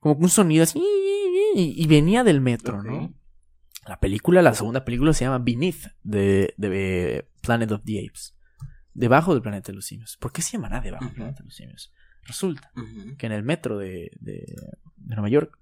como 0.00 0.16
que 0.18 0.22
un 0.24 0.30
sonido 0.30 0.62
así, 0.64 0.80
y, 1.54 1.74
y 1.82 1.86
venía 1.86 2.24
del 2.24 2.40
metro. 2.40 2.82
¿no? 2.82 3.14
La 3.88 3.98
película, 3.98 4.42
la 4.42 4.54
segunda 4.54 4.84
película 4.84 5.12
se 5.12 5.24
llama 5.24 5.38
Beneath 5.38 5.86
de, 6.02 6.54
de 6.56 7.28
Planet 7.42 7.72
of 7.72 7.82
the 7.84 7.98
Apes. 8.06 8.36
Debajo 8.94 9.32
del 9.32 9.42
planeta 9.42 9.72
de 9.72 9.76
los 9.76 9.86
simios. 9.86 10.16
¿Por 10.18 10.32
qué 10.32 10.42
se 10.42 10.52
llamará 10.52 10.80
debajo 10.80 11.06
del 11.06 11.14
planeta 11.14 11.38
de 11.38 11.44
los 11.46 11.54
simios? 11.56 11.92
Resulta 12.24 12.70
que 13.16 13.26
en 13.26 13.32
el 13.32 13.42
metro 13.42 13.78
de, 13.78 14.12
de, 14.20 14.44
de 14.96 15.14
Nueva 15.16 15.28
York 15.28 15.58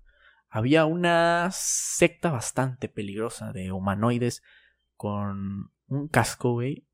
había 0.50 0.84
una 0.84 1.48
secta 1.52 2.30
bastante 2.30 2.88
peligrosa 2.88 3.52
de 3.52 3.72
humanoides 3.72 4.42
con 4.96 5.70
un 5.86 6.08
casco, 6.08 6.52
güey, 6.52 6.86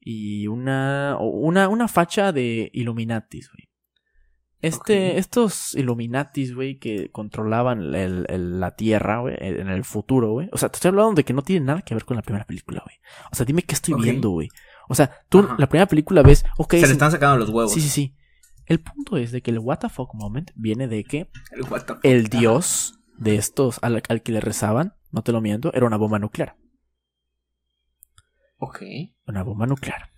y 0.00 0.46
una, 0.48 1.16
una, 1.20 1.68
una 1.68 1.88
facha 1.88 2.32
de 2.32 2.70
Illuminatis, 2.74 3.50
güey. 3.50 3.70
Este. 4.60 5.18
Estos 5.18 5.74
Illuminatis, 5.74 6.54
güey, 6.54 6.78
que 6.78 7.10
controlaban 7.10 7.94
el- 7.94 8.24
el- 8.28 8.60
la 8.60 8.74
Tierra, 8.74 9.20
güey, 9.20 9.36
en 9.38 9.68
el 9.68 9.84
futuro, 9.84 10.32
güey. 10.32 10.48
O 10.52 10.56
sea, 10.58 10.70
te 10.70 10.76
estoy 10.76 10.88
hablando 10.88 11.12
de 11.14 11.24
que 11.24 11.34
no 11.34 11.42
tiene 11.42 11.66
nada 11.66 11.82
que 11.82 11.94
ver 11.94 12.04
con 12.06 12.16
la 12.16 12.22
primera 12.22 12.46
película, 12.46 12.82
güey. 12.84 12.96
O 13.30 13.34
sea, 13.34 13.44
dime 13.44 13.62
qué 13.62 13.74
estoy 13.74 13.94
viendo, 14.00 14.30
güey. 14.30 14.48
O 14.88 14.94
sea, 14.94 15.10
tú 15.28 15.40
Ajá. 15.40 15.56
la 15.58 15.68
primera 15.68 15.86
película 15.86 16.22
ves, 16.22 16.44
ok, 16.56 16.72
Se 16.74 16.86
le 16.86 16.92
están 16.92 17.10
sacando 17.10 17.36
los 17.38 17.50
huevos. 17.50 17.72
Sí, 17.72 17.80
sí, 17.82 17.88
sí. 17.90 18.16
El 18.66 18.80
punto 18.80 19.18
es 19.18 19.32
de 19.32 19.42
que 19.42 19.50
el 19.50 19.60
fuck 19.90 20.14
moment 20.14 20.50
viene 20.54 20.88
de 20.88 21.04
que 21.04 21.28
El 21.50 21.66
el 22.02 22.28
dios 22.28 22.98
de 23.18 23.36
estos 23.36 23.78
al, 23.82 24.02
al 24.08 24.22
que 24.22 24.32
le 24.32 24.40
rezaban, 24.40 24.94
no 25.10 25.22
te 25.22 25.32
lo 25.32 25.40
miento, 25.40 25.72
era 25.74 25.86
una 25.86 25.96
bomba 25.96 26.18
nuclear. 26.18 26.56
Ok. 28.58 28.82
Una 29.26 29.42
bomba 29.42 29.66
nuclear. 29.66 30.08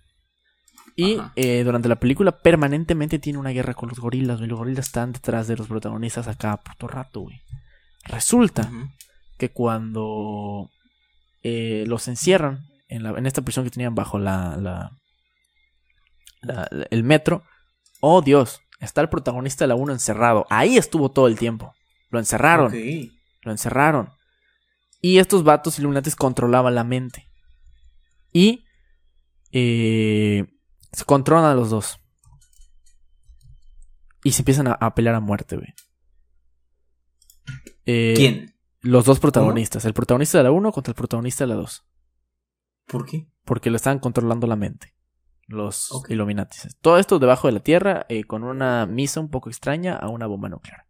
Y 0.95 1.17
eh, 1.35 1.63
durante 1.63 1.89
la 1.89 1.97
película 1.99 2.39
permanentemente 2.39 3.19
tiene 3.19 3.37
una 3.39 3.51
guerra 3.51 3.73
con 3.75 3.89
los 3.89 3.99
gorilas. 3.99 4.39
Los 4.41 4.57
gorilas 4.59 4.87
están 4.87 5.11
detrás 5.11 5.47
de 5.47 5.55
los 5.55 5.67
protagonistas 5.67 6.27
a 6.27 6.35
cada 6.35 6.57
puto 6.57 6.87
rato, 6.87 7.21
güey. 7.21 7.39
Resulta 8.05 8.71
que 9.37 9.51
cuando 9.51 10.69
eh, 11.43 11.83
los 11.87 12.07
encierran 12.07 12.61
en, 12.87 13.03
la- 13.03 13.11
en 13.11 13.27
esta 13.27 13.43
prisión 13.43 13.63
que 13.65 13.69
tenían 13.71 13.93
bajo 13.95 14.17
la, 14.17 14.57
la- 14.57 14.91
la- 16.41 16.67
la- 16.71 16.87
el 16.89 17.03
metro, 17.03 17.43
oh 18.01 18.21
Dios, 18.23 18.61
está 18.79 19.01
el 19.01 19.09
protagonista 19.09 19.65
de 19.65 19.67
la 19.69 19.75
1 19.75 19.93
encerrado. 19.93 20.45
Ahí 20.49 20.77
estuvo 20.77 21.11
todo 21.11 21.27
el 21.27 21.37
tiempo. 21.37 21.73
Lo 22.09 22.19
encerraron, 22.19 22.71
lo 23.41 23.51
encerraron. 23.51 24.09
Y 25.01 25.19
estos 25.19 25.43
vatos 25.43 25.77
iluminantes 25.79 26.15
controlaban 26.15 26.73
la 26.75 26.83
mente. 26.83 27.27
Y 28.31 28.65
eh, 29.51 30.45
se 30.91 31.05
controlan 31.05 31.45
a 31.45 31.53
los 31.53 31.69
dos. 31.69 31.99
Y 34.23 34.31
se 34.31 34.41
empiezan 34.41 34.67
a, 34.67 34.73
a 34.73 34.95
pelear 34.95 35.15
a 35.15 35.19
muerte, 35.19 35.55
güey. 35.57 35.73
Eh, 37.85 38.13
¿Quién? 38.15 38.55
los 38.81 39.05
dos 39.05 39.19
protagonistas. 39.19 39.85
El 39.85 39.93
protagonista 39.93 40.37
de 40.37 40.43
la 40.45 40.51
1 40.51 40.71
contra 40.71 40.91
el 40.91 40.95
protagonista 40.95 41.43
de 41.43 41.49
la 41.49 41.55
2. 41.55 41.85
¿Por 42.87 43.05
qué? 43.05 43.27
Porque 43.43 43.69
le 43.69 43.77
estaban 43.77 43.99
controlando 43.99 44.47
la 44.47 44.55
mente. 44.55 44.93
Los 45.47 45.91
Ok. 45.93 46.09
Illuminatis. 46.09 46.75
Todo 46.81 46.97
esto 46.97 47.19
debajo 47.19 47.47
de 47.47 47.53
la 47.53 47.59
tierra. 47.61 48.05
eh, 48.09 48.23
con 48.25 48.43
una 48.43 48.85
misa 48.85 49.19
un 49.19 49.29
poco 49.29 49.49
extraña 49.49 49.95
a 49.95 50.09
una 50.09 50.27
bomba 50.27 50.49
nuclear. 50.49 50.85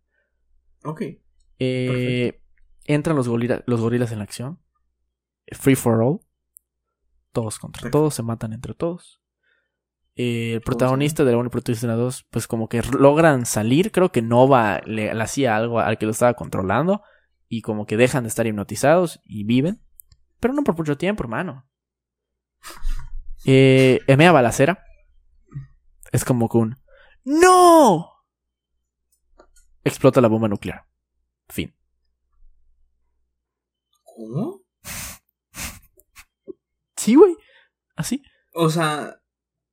Ok. 0.84 1.02
Eh, 1.60 2.42
entran 2.86 3.16
los, 3.16 3.28
gorila- 3.30 3.64
los 3.66 3.82
gorilas 3.82 4.12
en 4.12 4.20
la 4.20 4.24
acción. 4.24 4.60
Free 5.52 5.76
for 5.76 6.02
all. 6.02 6.20
Todos 7.32 7.60
contra 7.60 7.82
Perfecto. 7.82 7.98
todos. 8.00 8.14
Se 8.14 8.24
matan 8.24 8.54
entre 8.54 8.74
todos. 8.74 9.22
Eh, 10.16 10.54
el 10.56 10.62
protagonista 10.62 11.24
de 11.24 11.32
la 11.32 11.38
1 11.38 11.48
y 11.48 11.50
protagonista 11.52 11.88
de 11.88 11.94
la 11.94 12.00
2. 12.00 12.28
Pues 12.30 12.48
como 12.48 12.68
que 12.70 12.82
logran 12.84 13.46
salir. 13.46 13.92
Creo 13.92 14.12
que 14.12 14.22
Nova 14.22 14.82
le, 14.86 15.14
le 15.14 15.24
hacía 15.24 15.56
algo 15.56 15.80
al 15.80 15.98
que 15.98 16.06
lo 16.06 16.12
estaba 16.12 16.34
controlando. 16.34 17.02
Y 17.50 17.62
como 17.62 17.86
que 17.86 17.98
dejan 17.98 18.24
de 18.24 18.30
estar 18.30 18.46
hipnotizados 18.48 19.22
y 19.24 19.44
viven. 19.46 19.82
Pero 20.40 20.54
no 20.54 20.64
por 20.64 20.78
mucho 20.78 20.98
tiempo, 20.98 21.24
hermano. 21.24 21.66
Eh, 23.46 24.02
Emea 24.08 24.32
Balacera. 24.32 24.84
Es 26.12 26.26
como 26.26 26.50
que 26.50 26.58
un. 26.58 26.76
¡No! 27.24 28.12
Explota 29.88 30.22
la 30.22 30.28
bomba 30.28 30.48
nuclear. 30.48 30.86
Fin. 31.50 31.74
¿Cómo? 34.04 34.62
Sí, 36.96 37.16
güey. 37.16 37.36
Así. 37.96 38.24
O 38.54 38.70
sea, 38.70 39.22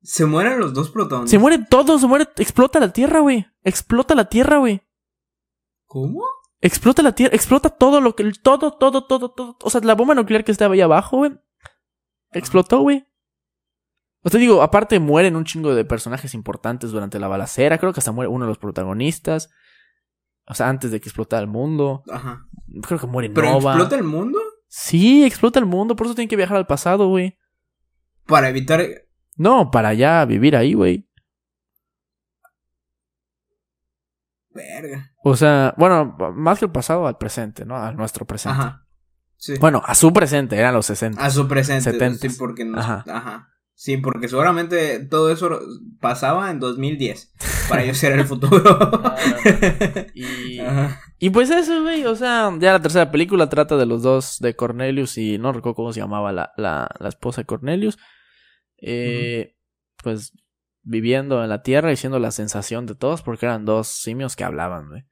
se 0.01 0.25
mueren 0.25 0.59
los 0.59 0.73
dos 0.73 0.91
protagonistas. 0.91 1.31
Se 1.31 1.39
mueren 1.39 1.67
todos, 1.69 2.01
se 2.01 2.07
muere. 2.07 2.27
Explota 2.37 2.79
la 2.79 2.93
tierra, 2.93 3.19
güey. 3.19 3.47
Explota 3.63 4.15
la 4.15 4.29
tierra, 4.29 4.57
güey. 4.57 4.81
¿Cómo? 5.85 6.23
Explota 6.61 7.01
la 7.03 7.13
tierra, 7.13 7.35
explota 7.35 7.69
todo 7.69 8.01
lo 8.01 8.15
que. 8.15 8.31
Todo, 8.41 8.71
todo, 8.71 9.05
todo, 9.05 9.31
todo. 9.31 9.57
O 9.61 9.69
sea, 9.69 9.81
la 9.81 9.95
bomba 9.95 10.15
nuclear 10.15 10.43
que 10.43 10.51
estaba 10.51 10.73
ahí 10.73 10.81
abajo, 10.81 11.17
güey. 11.17 11.37
Explotó, 12.31 12.79
güey. 12.79 13.05
O 14.23 14.29
te 14.29 14.37
digo, 14.37 14.61
aparte 14.63 14.99
mueren 14.99 15.35
un 15.35 15.45
chingo 15.45 15.75
de 15.75 15.85
personajes 15.85 16.33
importantes 16.33 16.91
durante 16.91 17.19
la 17.19 17.27
balacera. 17.27 17.77
Creo 17.77 17.93
que 17.93 17.99
hasta 17.99 18.11
muere 18.11 18.29
uno 18.29 18.45
de 18.45 18.49
los 18.49 18.57
protagonistas. 18.57 19.51
O 20.47 20.53
sea, 20.53 20.69
antes 20.69 20.91
de 20.91 20.99
que 21.01 21.09
explotara 21.09 21.41
el 21.41 21.47
mundo. 21.47 22.03
Ajá. 22.09 22.45
Creo 22.83 22.99
que 22.99 23.07
muere 23.07 23.29
¿Pero 23.29 23.51
Nova. 23.51 23.71
explota 23.71 23.95
el 23.95 24.03
mundo? 24.03 24.39
Sí, 24.67 25.23
explota 25.23 25.59
el 25.59 25.65
mundo. 25.65 25.95
Por 25.95 26.07
eso 26.07 26.15
tienen 26.15 26.29
que 26.29 26.35
viajar 26.35 26.57
al 26.57 26.67
pasado, 26.67 27.07
güey. 27.07 27.37
Para 28.25 28.49
evitar. 28.49 28.83
No, 29.37 29.71
para 29.71 29.93
ya 29.93 30.23
vivir 30.25 30.55
ahí, 30.55 30.73
güey. 30.73 31.07
Verga. 34.49 35.11
O 35.23 35.35
sea, 35.35 35.73
bueno, 35.77 36.15
más 36.35 36.59
que 36.59 36.65
el 36.65 36.71
pasado, 36.71 37.07
al 37.07 37.17
presente, 37.17 37.65
¿no? 37.65 37.75
A 37.75 37.91
nuestro 37.91 38.25
presente. 38.25 38.59
Ajá. 38.59 38.87
Sí. 39.37 39.55
Bueno, 39.59 39.81
a 39.85 39.95
su 39.95 40.13
presente, 40.13 40.57
eran 40.57 40.73
los 40.73 40.85
60. 40.85 41.23
A 41.23 41.29
su 41.29 41.47
presente. 41.47 41.91
70. 41.91 42.29
Sí, 42.29 42.35
porque 42.39 42.63
no. 42.63 42.79
Ajá. 42.79 43.03
Ajá. 43.07 43.49
Sí, 43.77 43.97
porque 43.97 44.29
seguramente 44.29 45.05
todo 45.05 45.29
eso 45.29 45.59
pasaba 45.99 46.49
en 46.49 46.59
2010. 46.59 47.33
Para 47.67 47.83
ellos 47.83 48.01
era 48.03 48.15
el 48.15 48.25
futuro. 48.25 48.63
Y, 50.13 50.59
Ajá. 50.59 50.99
y 51.19 51.29
pues 51.29 51.49
eso, 51.49 51.81
güey. 51.81 52.05
O 52.05 52.15
sea, 52.15 52.51
ya 52.59 52.71
la 52.73 52.81
tercera 52.81 53.11
película 53.11 53.49
trata 53.49 53.75
de 53.75 53.85
los 53.85 54.01
dos, 54.01 54.39
de 54.39 54.55
Cornelius 54.55 55.17
y 55.17 55.37
no 55.37 55.51
recuerdo 55.51 55.75
cómo 55.75 55.91
se 55.93 55.99
llamaba 55.99 56.31
la, 56.31 56.51
la, 56.57 56.89
la 56.99 57.09
esposa 57.09 57.41
de 57.41 57.45
Cornelius. 57.45 57.97
Eh, 58.81 59.55
Pues 60.03 60.31
viviendo 60.83 61.43
en 61.43 61.49
la 61.49 61.63
tierra 61.63 61.91
y 61.91 61.95
siendo 61.97 62.19
la 62.19 62.31
sensación 62.31 62.85
de 62.85 62.95
todos 62.95 63.23
porque 63.23 63.45
eran 63.47 63.65
dos 63.65 63.87
simios 63.87 64.35
que 64.35 64.43
hablaban, 64.45 64.87
güey. 64.89 65.03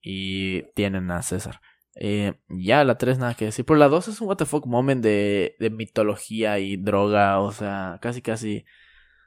Y 0.00 0.62
tienen 0.74 1.10
a 1.10 1.22
César. 1.22 1.60
Eh, 2.00 2.34
ya 2.48 2.84
la 2.84 2.96
3 2.96 3.18
nada 3.18 3.34
que 3.34 3.46
decir. 3.46 3.64
Pero 3.64 3.78
la 3.78 3.88
2 3.88 4.08
es 4.08 4.20
un 4.20 4.36
fuck 4.36 4.66
moment 4.66 5.02
de, 5.02 5.56
de 5.58 5.70
mitología 5.70 6.58
y 6.60 6.76
droga. 6.76 7.40
O 7.40 7.50
sea, 7.52 7.98
casi 8.00 8.22
casi. 8.22 8.64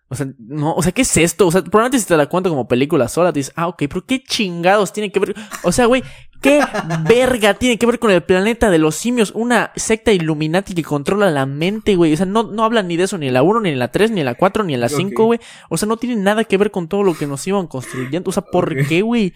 O 0.07 0.15
sea, 0.15 0.28
no, 0.39 0.74
o 0.74 0.82
sea, 0.84 0.91
¿qué 0.91 1.03
es 1.03 1.17
esto? 1.17 1.47
O 1.47 1.51
sea, 1.51 1.63
probablemente 1.63 1.99
si 1.99 2.05
te 2.05 2.17
la 2.17 2.28
cuento 2.28 2.49
como 2.49 2.67
película 2.67 3.07
sola, 3.07 3.32
te 3.32 3.39
dices, 3.39 3.53
ah, 3.55 3.67
ok, 3.69 3.78
pero 3.88 4.05
¿qué 4.05 4.22
chingados 4.22 4.91
tiene 4.91 5.09
que 5.09 5.22
ver? 5.22 5.34
O 5.63 5.72
sea, 5.72 5.86
güey, 5.86 6.03
¿qué 6.41 6.59
verga 7.07 7.53
tiene 7.53 7.78
que 7.78 7.86
ver 7.86 7.97
con 7.97 8.11
el 8.11 8.22
planeta 8.22 8.69
de 8.69 8.78
los 8.78 8.95
simios? 8.95 9.32
Una 9.32 9.72
secta 9.78 10.11
Illuminati 10.11 10.74
que 10.74 10.84
controla 10.84 11.32
la 11.32 11.45
mente, 11.45 11.95
güey. 11.95 12.11
O 12.11 12.17
sea, 12.17 12.26
no, 12.26 12.43
no 12.43 12.65
hablan 12.65 12.89
ni 12.89 12.97
de 12.97 13.03
eso 13.03 13.17
ni 13.17 13.28
en 13.28 13.34
la 13.34 13.41
1, 13.43 13.61
ni 13.61 13.69
en 13.69 13.80
la 13.80 13.89
3, 13.89 14.11
ni 14.11 14.19
en 14.19 14.26
la 14.26 14.36
4, 14.36 14.65
ni 14.65 14.74
en 14.74 14.82
la 14.82 14.89
5, 14.89 15.22
Ok. 15.24 15.26
güey. 15.28 15.39
O 15.69 15.78
sea, 15.78 15.88
no 15.88 15.95
tiene 15.95 16.17
nada 16.17 16.43
que 16.43 16.57
ver 16.57 16.72
con 16.72 16.89
todo 16.89 17.03
lo 17.03 17.13
que 17.13 17.26
nos 17.28 17.47
iban 17.47 17.67
construyendo. 17.67 18.30
O 18.30 18.34
sea, 18.34 18.43
¿por 18.43 18.86
qué, 18.88 19.01
güey? 19.01 19.34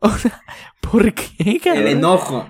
O 0.00 0.10
sea, 0.10 0.42
¿por 0.80 1.14
qué, 1.14 1.60
cabrón? 1.60 1.86
El 1.86 1.92
enojo. 1.92 2.48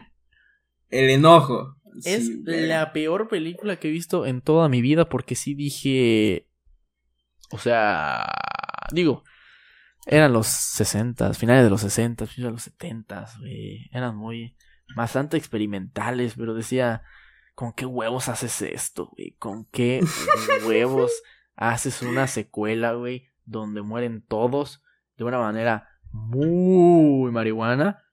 El 0.88 1.10
enojo. 1.10 1.76
Es 2.04 2.26
Sí, 2.26 2.42
la 2.44 2.92
peor 2.92 3.28
película 3.28 3.76
que 3.76 3.88
he 3.88 3.90
visto 3.90 4.26
en 4.26 4.40
toda 4.42 4.68
mi 4.68 4.82
vida 4.82 5.08
porque 5.08 5.34
sí 5.34 5.54
dije... 5.54 6.48
O 7.50 7.58
sea... 7.58 8.26
Digo, 8.92 9.24
eran 10.06 10.32
los 10.32 10.46
60, 10.46 11.32
finales 11.34 11.64
de 11.64 11.70
los 11.70 11.80
60, 11.80 12.26
finales 12.26 12.50
de 12.50 12.52
los 12.52 12.62
70, 12.62 13.26
güey. 13.40 13.88
Eran 13.92 14.16
muy... 14.16 14.56
Bastante 14.94 15.36
experimentales, 15.36 16.34
pero 16.36 16.54
decía... 16.54 17.02
¿Con 17.54 17.72
qué 17.72 17.86
huevos 17.86 18.28
haces 18.28 18.60
esto, 18.60 19.06
güey? 19.06 19.34
¿Con 19.38 19.64
qué 19.64 20.04
huevos 20.66 21.10
haces 21.56 22.02
una 22.02 22.26
secuela, 22.26 22.92
güey? 22.92 23.28
Donde 23.46 23.80
mueren 23.80 24.20
todos 24.20 24.82
de 25.16 25.24
una 25.24 25.38
manera 25.38 25.88
muy 26.12 27.30
marihuana. 27.30 28.04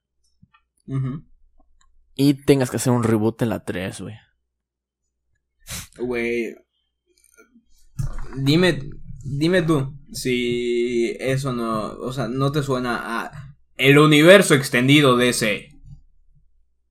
Y 2.15 2.33
tengas 2.33 2.69
que 2.69 2.77
hacer 2.77 2.93
un 2.93 3.03
reboot 3.03 3.41
en 3.41 3.49
la 3.49 3.63
3, 3.63 4.01
güey. 4.01 4.15
Güey. 5.97 6.55
Dime, 8.35 8.79
dime 9.23 9.61
tú 9.61 9.93
si 10.13 11.15
eso 11.19 11.53
no, 11.53 11.93
o 11.93 12.13
sea, 12.13 12.27
no 12.27 12.51
te 12.51 12.63
suena 12.63 13.21
a 13.21 13.55
el 13.75 13.97
universo 13.97 14.53
extendido 14.53 15.17
de 15.17 15.29
ese. 15.29 15.69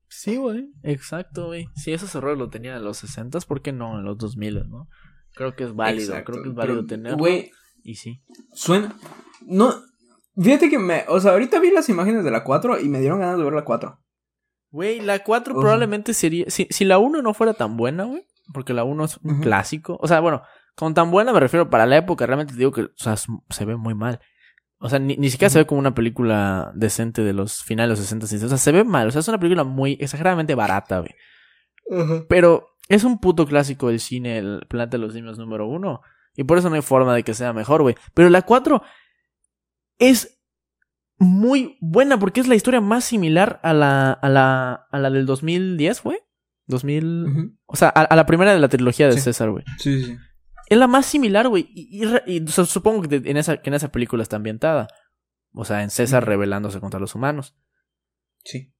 Sí, 0.08 0.36
güey. 0.36 0.68
Exacto, 0.82 1.46
güey. 1.46 1.66
Si 1.74 1.92
esos 1.92 2.14
errores 2.14 2.38
lo 2.38 2.50
tenían 2.50 2.76
en 2.76 2.84
los 2.84 2.98
60, 2.98 3.40
¿por 3.40 3.62
qué 3.62 3.72
no 3.72 3.98
en 3.98 4.04
los 4.04 4.18
2000, 4.18 4.68
no? 4.68 4.88
Creo 5.34 5.54
que 5.56 5.64
es 5.64 5.74
válido, 5.74 6.10
Exacto, 6.10 6.32
creo 6.32 6.42
que 6.42 6.48
es 6.50 6.54
válido 6.54 6.86
tenerlo. 6.86 7.18
Güey, 7.18 7.50
Y 7.82 7.94
sí. 7.94 8.22
suena 8.52 8.96
no 9.46 9.74
Fíjate 10.40 10.70
que 10.70 10.78
me, 10.78 11.04
o 11.08 11.20
sea, 11.20 11.32
ahorita 11.32 11.60
vi 11.60 11.70
las 11.70 11.88
imágenes 11.88 12.24
de 12.24 12.30
la 12.30 12.42
4 12.42 12.80
y 12.80 12.88
me 12.88 13.00
dieron 13.00 13.20
ganas 13.20 13.36
de 13.36 13.44
ver 13.44 13.52
la 13.52 13.64
4. 13.64 13.98
Güey, 14.72 15.00
la 15.00 15.20
4 15.22 15.52
O 15.52 15.56
sea- 15.56 15.60
probablemente 15.60 16.12
sería. 16.14 16.46
Si, 16.48 16.66
si 16.70 16.84
la 16.84 16.98
1 16.98 17.22
no 17.22 17.34
fuera 17.34 17.54
tan 17.54 17.76
buena, 17.76 18.04
güey. 18.04 18.26
Porque 18.52 18.72
la 18.74 18.82
1 18.84 19.04
es 19.04 19.18
un 19.22 19.40
clásico. 19.40 19.96
O 20.00 20.08
sea, 20.08 20.18
bueno, 20.20 20.42
con 20.74 20.94
tan 20.94 21.10
buena 21.12 21.32
me 21.32 21.38
refiero 21.40 21.70
para 21.70 21.86
la 21.86 21.96
época. 21.98 22.26
Realmente 22.26 22.54
te 22.54 22.58
digo 22.58 22.72
que 22.72 22.82
o 22.82 22.90
sea, 22.96 23.14
se 23.16 23.64
ve 23.64 23.76
muy 23.76 23.94
mal. 23.94 24.18
O 24.78 24.88
sea, 24.88 24.98
ni, 24.98 25.16
ni 25.16 25.30
siquiera 25.30 25.48
se 25.50 25.60
ve 25.60 25.66
como 25.66 25.78
una 25.78 25.94
película 25.94 26.72
decente 26.74 27.22
de 27.22 27.32
los 27.32 27.62
finales 27.62 27.90
de 27.90 27.92
los 27.92 27.98
60 28.00 28.24
y 28.24 28.28
70. 28.28 28.46
O 28.46 28.48
sea, 28.48 28.58
se 28.58 28.72
ve 28.72 28.82
mal. 28.82 29.06
O 29.06 29.10
sea, 29.12 29.20
es 29.20 29.28
una 29.28 29.38
película 29.38 29.62
muy 29.62 29.96
exageradamente 30.00 30.56
barata, 30.56 30.98
güey. 30.98 31.14
Pero 32.28 32.66
es 32.88 33.04
un 33.04 33.20
puto 33.20 33.46
clásico 33.46 33.88
del 33.88 34.00
cine, 34.00 34.38
el 34.38 34.66
Planeta 34.68 34.96
de 34.96 35.04
los 35.04 35.12
Simios 35.12 35.38
número 35.38 35.66
uno. 35.68 36.00
Y 36.34 36.44
por 36.44 36.58
eso 36.58 36.68
no 36.70 36.74
hay 36.76 36.82
forma 36.82 37.14
de 37.14 37.22
que 37.22 37.34
sea 37.34 37.52
mejor, 37.52 37.82
güey. 37.82 37.94
Pero 38.14 38.28
la 38.30 38.42
4 38.42 38.82
es 39.98 40.41
muy 41.22 41.76
buena 41.80 42.18
porque 42.18 42.40
es 42.40 42.48
la 42.48 42.54
historia 42.54 42.80
más 42.80 43.04
similar 43.04 43.60
a 43.62 43.72
la, 43.72 44.12
a 44.12 44.28
la, 44.28 44.86
a 44.90 44.98
la 44.98 45.10
del 45.10 45.26
2010, 45.26 46.02
güey. 46.02 46.18
2000... 46.66 47.24
Ujú. 47.26 47.56
O 47.66 47.76
sea, 47.76 47.88
a, 47.88 48.02
a 48.02 48.16
la 48.16 48.26
primera 48.26 48.52
de 48.52 48.60
la 48.60 48.68
trilogía 48.68 49.06
de 49.06 49.14
Sí. 49.14 49.20
César, 49.20 49.50
güey. 49.50 49.64
Sí, 49.78 50.00
sí, 50.00 50.04
sí. 50.12 50.16
Es 50.68 50.78
la 50.78 50.86
más 50.86 51.06
similar, 51.06 51.48
güey. 51.48 51.68
Y, 51.74 52.02
y 52.02 52.04
re- 52.06 52.22
y, 52.26 52.42
o 52.42 52.48
sea, 52.48 52.64
supongo 52.64 53.02
que 53.02 53.20
de- 53.20 53.30
en 53.30 53.36
esa, 53.36 53.58
que 53.60 53.68
en 53.70 53.74
esa 53.74 53.90
película 53.92 54.22
está 54.22 54.36
ambientada. 54.36 54.88
O 55.52 55.64
sea, 55.64 55.82
en 55.82 55.90
César 55.90 56.22
Ujú. 56.22 56.30
rebelándose 56.30 56.80
contra 56.80 57.00
los 57.00 57.14
humanos. 57.14 57.54
Sí. 58.44 58.72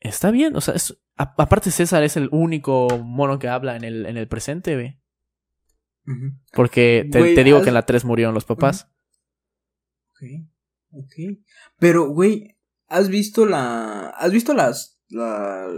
Está 0.00 0.30
bien, 0.30 0.56
o 0.56 0.60
sea, 0.60 0.74
es, 0.74 0.96
a- 1.16 1.34
aparte 1.36 1.70
César 1.70 2.02
es 2.04 2.16
el 2.16 2.28
único 2.32 2.88
mono 3.04 3.38
que 3.38 3.48
habla 3.48 3.76
en 3.76 3.84
el, 3.84 4.06
en 4.06 4.16
el 4.16 4.28
presente, 4.28 4.74
güey. 4.74 5.00
Porque 6.52 7.08
te, 7.10 7.42
digo 7.44 7.58
has- 7.58 7.62
que 7.64 7.70
en 7.70 7.74
la 7.74 7.84
3 7.86 8.04
murieron 8.04 8.32
los 8.34 8.44
papás. 8.44 8.88
Ok, 10.12 10.46
ok. 10.98 11.38
Pero, 11.78 12.08
güey, 12.10 12.56
¿has 12.88 13.08
visto 13.08 13.46
la. 13.46 14.08
¿Has 14.10 14.32
visto 14.32 14.54
las. 14.54 14.98
la. 15.08 15.68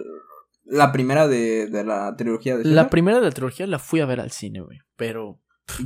la 0.65 0.93
primera 0.93 1.27
de, 1.29 1.67
de 1.69 1.85
la 1.85 2.15
trilogía 2.17 2.57
de 2.57 2.65
La 2.65 2.91
primera 2.91 3.19
de 3.19 3.25
la 3.25 3.31
trilogía 3.33 3.67
la 3.67 3.79
fui 3.79 4.01
a 4.01 4.07
ver 4.07 4.21
al 4.21 4.31
cine, 4.31 4.61
güey. 4.61 4.79
Pero 4.97 5.41
pff, 5.67 5.81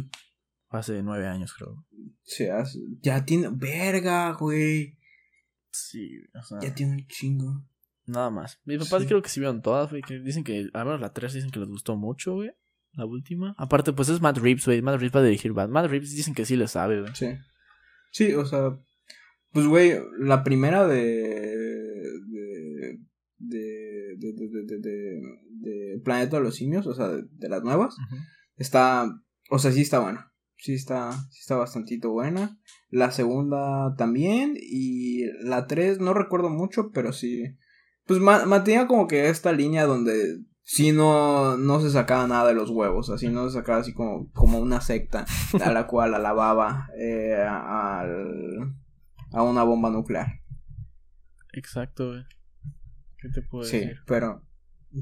hace 0.71 1.03
nueve 1.03 1.27
años, 1.27 1.55
creo. 1.55 1.85
Sí, 2.23 2.47
has- 2.49 2.79
ya 3.01 3.25
tiene. 3.25 3.49
Verga, 3.53 4.33
güey. 4.33 4.99
Sí, 5.71 6.19
o 6.39 6.43
sea, 6.43 6.59
Ya 6.61 6.75
tiene 6.75 6.93
un 6.93 7.07
chingo. 7.07 7.65
nada 8.07 8.31
más. 8.31 8.61
Mis 8.65 8.79
papás 8.79 9.03
Sí. 9.03 9.09
creo 9.09 9.23
que 9.23 9.29
sí 9.31 9.41
vieron 9.41 9.63
todas, 9.63 9.89
güey. 9.91 10.03
Que 10.03 10.19
dicen 10.19 10.45
que, 10.45 10.69
al 10.75 10.85
menos 10.85 11.01
la 11.01 11.13
3 11.13 11.33
dicen 11.33 11.51
que 11.51 11.61
les 11.61 11.69
gustó 11.69 11.97
mucho, 11.97 12.35
güey. 12.35 12.51
La 12.95 13.07
última. 13.07 13.55
Aparte, 13.57 13.95
pues 13.95 14.11
es 14.11 14.21
Matt 14.21 14.37
Reeves, 14.37 14.67
güey. 14.67 14.83
Matt 14.83 14.97
Reeves 14.97 15.17
va 15.17 15.21
a 15.21 15.25
dirigir 15.25 15.53
Batman. 15.55 15.83
Matt 15.85 15.91
Reeves 15.91 16.11
dicen 16.15 16.35
que 16.35 16.45
sí 16.45 16.57
le 16.57 16.69
sabe, 16.69 17.01
güey. 17.01 17.15
Sí. 17.15 17.29
Sí, 18.11 18.35
o 18.35 18.45
sea. 18.45 18.79
Pues, 19.53 19.67
güey, 19.67 19.95
la 20.19 20.43
primera 20.45 20.87
de. 20.87 21.03
de. 22.29 22.99
de. 23.39 24.17
de. 24.19 24.33
de. 24.79 25.21
de, 25.61 26.01
Planeta 26.05 26.39
de 26.39 26.43
los 26.43 26.57
Simios, 26.57 26.87
o 26.87 26.95
sea, 26.95 27.09
de, 27.09 27.49
las 27.49 27.63
nuevas. 27.63 27.95
Está. 28.57 29.07
O 29.51 29.59
sea, 29.59 29.73
sí 29.73 29.83
está 29.83 29.99
buena. 30.01 30.33
Sí 30.57 30.75
está. 30.75 31.13
Sí 31.31 31.41
está 31.41 31.57
bastantito 31.57 32.11
buena. 32.11 32.59
La 32.89 33.11
segunda 33.11 33.95
también. 33.97 34.55
Y 34.57 35.25
la 35.45 35.67
tres 35.67 36.01
no 36.01 36.15
recuerdo 36.15 36.49
mucho, 36.49 36.91
pero 36.93 37.13
sí. 37.13 37.43
Pues 38.07 38.21
ma- 38.21 38.47
mantenía 38.47 38.87
como 38.87 39.07
que 39.07 39.29
esta 39.29 39.53
línea 39.53 39.85
donde. 39.85 40.39
Sí 40.65 40.93
no, 40.93 41.57
no 41.57 41.81
se 41.81 41.91
sacaba 41.91 42.27
nada 42.29 42.47
de 42.49 42.55
los 42.55 42.71
huevos, 42.71 43.11
así 43.11 43.29
no 43.29 43.49
se 43.49 43.55
sacaba 43.59 43.79
así 43.81 43.93
como, 43.93 44.31
como 44.31 44.61
una 44.61 44.81
secta 44.81 45.27
a 45.61 45.73
la 45.73 45.89
cual 45.89 46.15
alababa 46.15 46.87
eh, 46.97 47.35
al, 47.35 48.73
a 49.33 49.43
una 49.43 49.63
bomba 49.63 49.91
nuclear. 49.91 50.41
Exacto, 51.53 52.09
güey. 52.09 52.25
¿Qué 53.19 53.29
te 53.29 53.43
puedo 53.43 53.65
Sí, 53.65 53.79
decir? 53.79 53.99
pero 54.07 54.43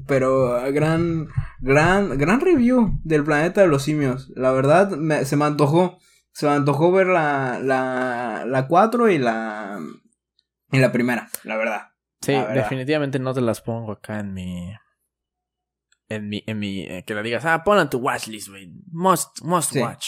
pero 0.07 0.65
eh, 0.65 0.71
gran 0.71 1.27
gran 1.59 2.17
gran 2.17 2.39
review 2.39 2.99
del 3.03 3.23
planeta 3.23 3.61
de 3.61 3.67
los 3.67 3.83
simios. 3.83 4.29
La 4.35 4.51
verdad 4.51 4.91
me- 4.91 5.25
se 5.25 5.35
me 5.35 5.45
antojó 5.45 5.97
se 6.33 6.45
me 6.45 6.53
antojó 6.53 6.91
ver 6.91 7.07
la 7.07 7.59
la 7.59 8.45
la 8.47 8.67
4 8.67 9.09
y 9.09 9.17
la 9.17 9.79
y 10.71 10.77
la 10.79 10.91
primera, 10.91 11.29
la 11.43 11.57
verdad. 11.57 11.87
Sí, 12.21 12.31
La 12.33 12.41
verdad. 12.45 12.55
definitivamente 12.63 13.19
no 13.19 13.33
te 13.33 13.41
las 13.41 13.61
pongo 13.61 13.91
acá 13.93 14.19
en 14.19 14.33
mi. 14.33 14.71
En 16.07 16.29
mi. 16.29 16.43
En 16.45 16.59
mi 16.59 16.81
eh, 16.81 17.03
que 17.05 17.15
le 17.15 17.23
digas, 17.23 17.43
ah, 17.45 17.63
ponla 17.63 17.81
en 17.81 17.89
tu 17.89 17.97
watchlist, 17.97 18.49
güey. 18.49 18.71
Must, 18.91 19.41
must 19.43 19.71
Sí. 19.73 19.79
watch. 19.79 20.07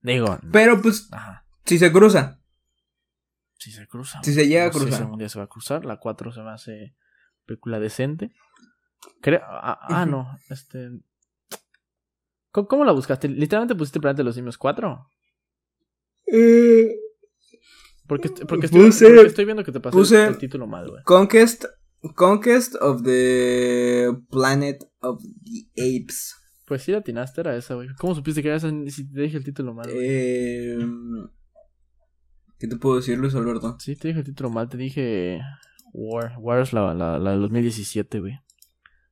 Digo. 0.00 0.38
Pero 0.50 0.80
pues 0.80 1.08
Ajá. 1.12 1.44
si 1.64 1.78
se 1.78 1.92
cruza, 1.92 2.40
Si 3.62 3.70
se 3.72 3.86
cruza. 3.86 4.20
Si 4.22 4.32
se 4.34 4.46
llega 4.48 4.64
a 4.64 4.66
No 4.68 4.72
si 4.72 4.78
cruzar. 4.80 5.02
algún 5.02 5.18
día 5.18 5.28
se 5.28 5.38
va 5.38 5.44
a 5.44 5.48
cruzar. 5.48 5.84
La 5.84 5.98
4 5.98 6.32
se 6.32 6.40
me 6.42 6.50
hace 6.50 6.96
película 7.46 7.78
decente. 7.78 8.32
Creo. 9.20 9.40
Ah, 9.44 9.78
ah, 9.82 10.06
no. 10.06 10.36
Este. 10.48 10.90
¿Cómo, 12.50 12.66
cómo 12.68 12.84
la 12.84 12.92
buscaste? 12.92 13.28
¿Literalmente 13.28 13.74
pusiste 13.74 14.00
Planeta 14.00 14.18
de 14.18 14.24
los 14.24 14.34
Simios 14.34 14.58
4? 14.58 15.06
eh, 16.26 16.96
Porque, 18.06 18.28
porque, 18.48 18.66
estoy, 18.66 18.80
Puse- 18.82 19.06
porque 19.14 19.26
estoy 19.28 19.44
viendo 19.44 19.64
que 19.64 19.72
te 19.72 19.80
pasó 19.80 19.96
el- 19.98 20.04
puse- 20.04 20.26
el 20.28 20.38
título 20.38 20.66
mal, 20.66 20.88
güey. 20.90 21.02
Conquest 21.04 21.64
Conquest 22.16 22.74
of 22.80 23.02
the 23.04 24.08
Planet 24.30 24.82
of 25.00 25.22
the 25.44 25.68
Apes. 25.82 26.34
Pues 26.66 26.82
sí, 26.82 26.90
la 26.92 26.98
atinaste, 26.98 27.40
era 27.42 27.56
esa, 27.56 27.74
güey. 27.74 27.88
¿Cómo 27.98 28.14
supiste 28.14 28.42
que 28.42 28.48
era 28.48 28.56
esa 28.56 28.70
si 28.88 29.08
te 29.12 29.20
dije 29.22 29.36
el 29.36 29.44
título 29.44 29.72
mal? 29.72 29.86
güey? 29.90 29.98
Eh, 30.00 30.78
¿Qué 32.62 32.68
te 32.68 32.76
puedo 32.76 32.94
decir, 32.94 33.18
Luis 33.18 33.34
Alberto? 33.34 33.76
Sí, 33.80 33.96
te 33.96 34.06
dije 34.06 34.20
el 34.20 34.24
título 34.24 34.48
mal, 34.48 34.68
te 34.68 34.76
dije 34.76 35.40
War. 35.92 36.36
War 36.38 36.60
es 36.60 36.72
la, 36.72 36.94
la, 36.94 37.18
la 37.18 37.32
del 37.32 37.40
2017, 37.40 38.20
güey. 38.20 38.38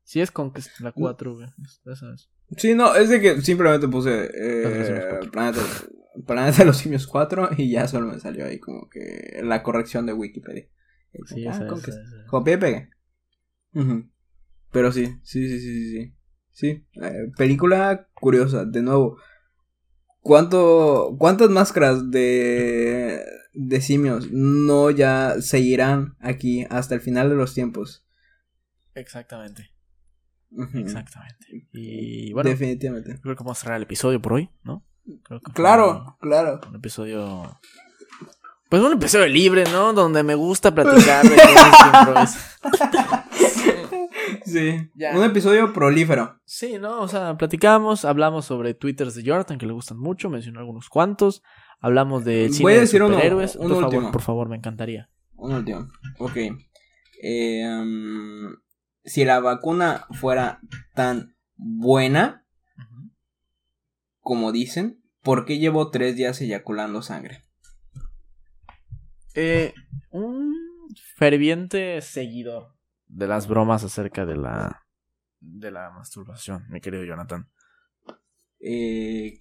Sí, 0.05 0.21
es 0.21 0.31
Conquest, 0.31 0.79
la 0.79 0.93
4, 0.93 1.35
güey. 1.35 1.49
Es- 1.61 1.81
Esa 1.85 2.15
es. 2.15 2.31
Sí, 2.57 2.77
no, 2.77 2.95
es 2.95 3.09
de 3.09 3.21
que 3.21 3.41
simplemente 3.43 3.89
puse 3.89 4.31
eh. 4.33 5.19
Planeta, 5.33 5.59
Planeta 6.25 6.59
de 6.59 6.65
los 6.67 6.77
Simios 6.77 7.09
4 7.09 7.49
y 7.59 7.73
ya 7.73 7.89
solo 7.89 8.07
me 8.07 8.21
salió 8.21 8.45
ahí 8.47 8.61
como 8.61 8.89
que 8.89 9.41
la 9.43 9.65
corrección 9.65 10.07
de 10.07 10.13
Wikipedia. 10.13 10.69
Sí, 11.27 11.45
Ah, 11.49 11.51
esa, 11.51 11.67
esa. 11.67 12.27
Copié 12.29 12.55
y 12.55 12.57
pegué. 12.59 12.89
Pero 14.71 14.93
sí, 14.93 15.07
sí, 15.25 15.49
sí, 15.49 15.59
sí, 15.59 15.73
sí, 15.73 15.91
sí. 15.91 16.15
Sí, 16.53 16.85
eh, 17.03 17.33
película 17.37 18.07
curiosa, 18.15 18.65
de 18.65 18.81
nuevo. 18.83 19.17
¿Cuánto, 20.23 21.17
¿Cuántas 21.19 21.49
máscaras 21.51 22.11
de, 22.11 23.25
de 23.53 23.81
simios 23.81 24.31
no 24.31 24.91
ya 24.91 25.37
seguirán 25.41 26.17
aquí 26.21 26.67
hasta 26.71 26.95
el 26.95 27.01
final 27.01 27.29
de 27.29 27.35
los 27.37 27.55
tiempos? 27.55 28.05
Exactamente, 28.95 29.71
exactamente. 30.75 31.67
Y 31.73 32.33
bueno, 32.33 32.51
Definitivamente. 32.51 33.19
creo 33.21 33.37
que 33.37 33.43
vamos 33.45 33.59
a 33.59 33.61
cerrar 33.63 33.77
el 33.77 33.85
episodio 33.85 34.21
por 34.21 34.35
hoy, 34.35 34.51
¿no? 34.63 34.85
Creo 35.25 35.41
que 35.41 35.47
fue 35.47 35.55
Claro, 35.55 36.17
claro. 36.21 36.61
Un, 36.69 36.77
episodio. 36.77 37.61
Pues 38.69 38.83
un 38.83 38.93
episodio 38.93 39.27
libre, 39.27 39.65
¿no? 39.73 39.93
Donde 39.93 40.23
me 40.23 40.35
gusta 40.35 40.73
platicar 40.75 41.25
de 41.25 41.37
cosas. 41.37 42.59
Sí, 44.45 44.91
Ya. 44.95 45.17
un 45.17 45.25
episodio 45.25 45.73
prolífero. 45.73 46.41
Sí, 46.45 46.79
¿no? 46.79 47.01
O 47.01 47.09
sea, 47.09 47.37
platicamos, 47.37 48.05
hablamos 48.05 48.45
sobre 48.45 48.75
twitters 48.75 49.15
de 49.15 49.23
Jordan, 49.29 49.59
que 49.59 49.67
le 49.67 49.73
gustan 49.73 49.99
mucho, 49.99 50.29
mencionó 50.31 50.61
algunos 50.61 50.89
cuantos. 50.89 51.43
Hablamos 51.81 52.25
del 52.25 52.53
cine 52.53 52.63
Voy 52.63 52.73
a 52.73 52.75
de 52.77 52.81
decir 52.83 53.01
superhéroes. 53.01 53.57
uno 53.57 53.69
por 53.69 53.81
favor, 53.81 53.95
último. 53.95 54.13
por 54.13 54.23
favor, 54.23 54.49
me 54.49 54.57
encantaría. 54.57 55.09
Un 55.35 55.53
último. 55.55 55.89
Ok. 56.19 56.37
Eh, 57.23 57.67
um, 57.67 58.55
si 59.05 59.25
la 59.25 59.41
vacuna 59.41 60.07
fuera 60.13 60.61
tan 60.95 61.37
buena 61.57 62.45
como 64.21 64.53
dicen, 64.53 65.03
¿por 65.23 65.45
qué 65.45 65.59
llevo 65.59 65.91
tres 65.91 66.17
días 66.17 66.41
eyaculando 66.41 67.03
sangre? 67.03 67.43
Eh, 69.35 69.75
un 70.11 70.55
ferviente 71.17 72.01
seguidor 72.01 72.75
de 73.07 73.27
las 73.27 73.49
bromas 73.49 73.85
acerca 73.85 74.27
de 74.27 74.37
la 74.37 74.85
de 75.41 75.71
la 75.71 75.91
masturbación, 75.91 76.67
mi 76.69 76.81
querido 76.81 77.05
Jonathan. 77.05 77.49
Eh, 78.61 79.41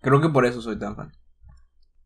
creo 0.00 0.20
que 0.20 0.30
por 0.30 0.46
eso 0.46 0.62
soy 0.62 0.78
tan 0.78 0.96
fan. 0.96 1.12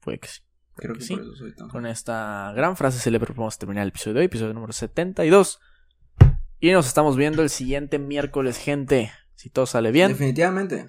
Puede 0.01 0.19
que 0.19 0.29
sí. 0.29 0.41
Creo 0.77 0.95
que 0.95 1.01
Sí. 1.01 1.15
por 1.15 1.25
eso 1.25 1.35
soy 1.37 1.51
tan 1.53 1.59
fan. 1.67 1.69
Con 1.71 1.87
esta 1.87 2.53
gran 2.55 2.77
frase 2.77 2.99
célebre 3.01 3.35
vamos 3.37 3.57
a 3.57 3.59
terminar 3.59 3.83
el 3.83 3.89
episodio 3.89 4.15
de 4.15 4.21
hoy, 4.21 4.27
episodio 4.27 4.55
número 4.55 4.73
72. 4.73 5.61
Y 6.61 6.71
nos 6.73 6.87
estamos 6.87 7.17
viendo 7.17 7.43
el 7.43 7.51
siguiente 7.51 7.99
miércoles, 7.99 8.59
gente. 8.59 9.13
Si 9.35 9.51
todo 9.51 9.67
sale 9.67 9.93
bien. 9.93 10.09
Definitivamente. 10.13 10.89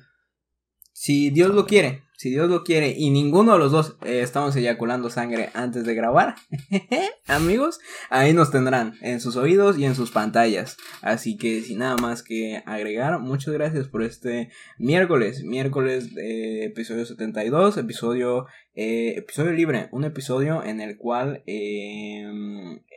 Si 0.93 1.29
Dios 1.29 1.51
lo 1.53 1.65
quiere, 1.65 2.03
si 2.19 2.31
Dios 2.31 2.49
lo 2.49 2.65
quiere 2.65 2.93
y 2.97 3.11
ninguno 3.11 3.53
de 3.53 3.59
los 3.59 3.71
dos 3.71 3.97
eh, 4.03 4.19
estamos 4.21 4.53
eyaculando 4.57 5.09
sangre 5.09 5.51
antes 5.53 5.85
de 5.85 5.95
grabar, 5.95 6.35
amigos, 7.27 7.79
ahí 8.09 8.33
nos 8.33 8.51
tendrán 8.51 8.95
en 9.01 9.21
sus 9.21 9.37
oídos 9.37 9.77
y 9.77 9.85
en 9.85 9.95
sus 9.95 10.11
pantallas. 10.11 10.75
Así 11.01 11.37
que 11.37 11.61
sin 11.61 11.79
nada 11.79 11.95
más 11.95 12.21
que 12.21 12.61
agregar, 12.65 13.19
muchas 13.19 13.53
gracias 13.53 13.87
por 13.87 14.03
este 14.03 14.49
miércoles, 14.77 15.43
miércoles 15.45 16.13
de 16.13 16.65
episodio 16.65 17.05
72, 17.05 17.77
episodio, 17.77 18.47
eh, 18.75 19.13
episodio 19.17 19.51
libre, 19.53 19.87
un 19.93 20.03
episodio 20.03 20.61
en 20.63 20.81
el 20.81 20.97
cual 20.97 21.41
eh, 21.47 22.25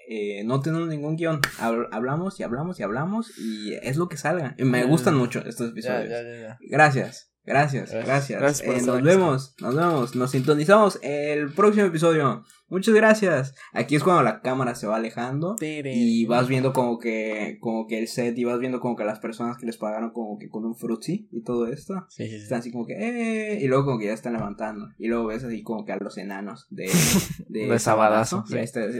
eh, 0.08 0.42
no 0.44 0.60
tenemos 0.60 0.88
ningún 0.88 1.14
guion, 1.16 1.40
Hab- 1.60 1.88
hablamos 1.92 2.40
y 2.40 2.42
hablamos 2.42 2.80
y 2.80 2.82
hablamos 2.82 3.38
y 3.38 3.74
es 3.82 3.96
lo 3.96 4.08
que 4.08 4.16
salga. 4.16 4.56
Y 4.58 4.64
me 4.64 4.84
gustan 4.84 5.14
mucho 5.16 5.44
estos 5.46 5.70
episodios. 5.70 6.08
Ya, 6.10 6.22
ya, 6.22 6.28
ya, 6.28 6.40
ya. 6.40 6.58
Gracias, 6.68 7.31
gracias, 7.44 7.90
Gracias. 7.92 8.40
gracias. 8.40 8.60
Eh, 8.62 8.82
nos 8.86 9.02
vemos, 9.02 9.54
nos 9.60 9.74
vemos, 9.74 10.14
nos 10.14 10.30
sintonizamos 10.30 10.98
el 11.02 11.52
próximo 11.52 11.86
episodio. 11.86 12.44
Muchas 12.72 12.94
gracias. 12.94 13.54
Aquí 13.74 13.96
es 13.96 14.02
cuando 14.02 14.22
la 14.22 14.40
cámara 14.40 14.74
se 14.74 14.86
va 14.86 14.96
alejando 14.96 15.56
y 15.60 16.24
vas 16.24 16.48
viendo 16.48 16.72
como 16.72 16.98
que 16.98 17.58
como 17.60 17.86
que 17.86 17.98
el 17.98 18.08
set 18.08 18.38
y 18.38 18.44
vas 18.44 18.58
viendo 18.60 18.80
como 18.80 18.96
que 18.96 19.04
las 19.04 19.18
personas 19.18 19.58
que 19.58 19.66
les 19.66 19.76
pagaron 19.76 20.10
como 20.10 20.38
que 20.38 20.48
con 20.48 20.64
un 20.64 20.74
frutzi 20.74 21.28
y 21.30 21.42
todo 21.42 21.66
esto. 21.66 22.06
Sí, 22.08 22.24
sí, 22.24 22.30
sí. 22.30 22.36
Están 22.36 22.60
así 22.60 22.72
como 22.72 22.86
que, 22.86 22.94
eh, 22.94 23.60
y 23.60 23.66
luego 23.66 23.84
como 23.84 23.98
que 23.98 24.06
ya 24.06 24.14
están 24.14 24.32
levantando. 24.32 24.88
Y 24.96 25.08
luego 25.08 25.26
ves 25.26 25.44
así 25.44 25.62
como 25.62 25.84
que 25.84 25.92
a 25.92 25.98
los 25.98 26.16
enanos 26.16 26.66
de, 26.70 26.90
de, 27.48 27.66
De 27.66 27.78
Sabadazo, 27.78 28.42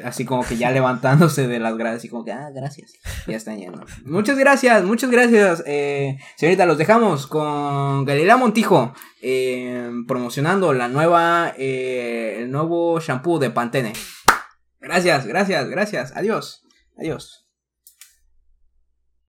así 0.04 0.26
como 0.26 0.44
que 0.44 0.58
ya 0.58 0.70
levantándose 0.70 1.48
de 1.48 1.58
las 1.58 1.74
gradas, 1.78 2.04
y 2.04 2.10
como 2.10 2.26
que, 2.26 2.32
ah, 2.32 2.50
gracias. 2.54 2.92
Ya 3.26 3.38
están 3.38 3.56
yendo. 3.56 3.82
Muchas 4.04 4.36
gracias, 4.36 4.84
muchas 4.84 5.10
gracias. 5.10 5.62
Eh, 5.66 6.18
señorita, 6.36 6.66
los 6.66 6.76
dejamos 6.76 7.26
con 7.26 8.04
Galilea 8.04 8.36
Montijo 8.36 8.92
eh, 9.24 9.88
promocionando 10.08 10.72
la 10.72 10.88
nueva, 10.88 11.54
eh, 11.56 12.38
el 12.40 12.50
nuevo 12.50 12.98
shampoo 12.98 13.38
de 13.38 13.50
Pantene. 13.62 13.92
Gracias, 14.80 15.24
gracias, 15.24 15.68
gracias. 15.68 16.16
Adiós, 16.16 16.64
adiós. 16.98 17.41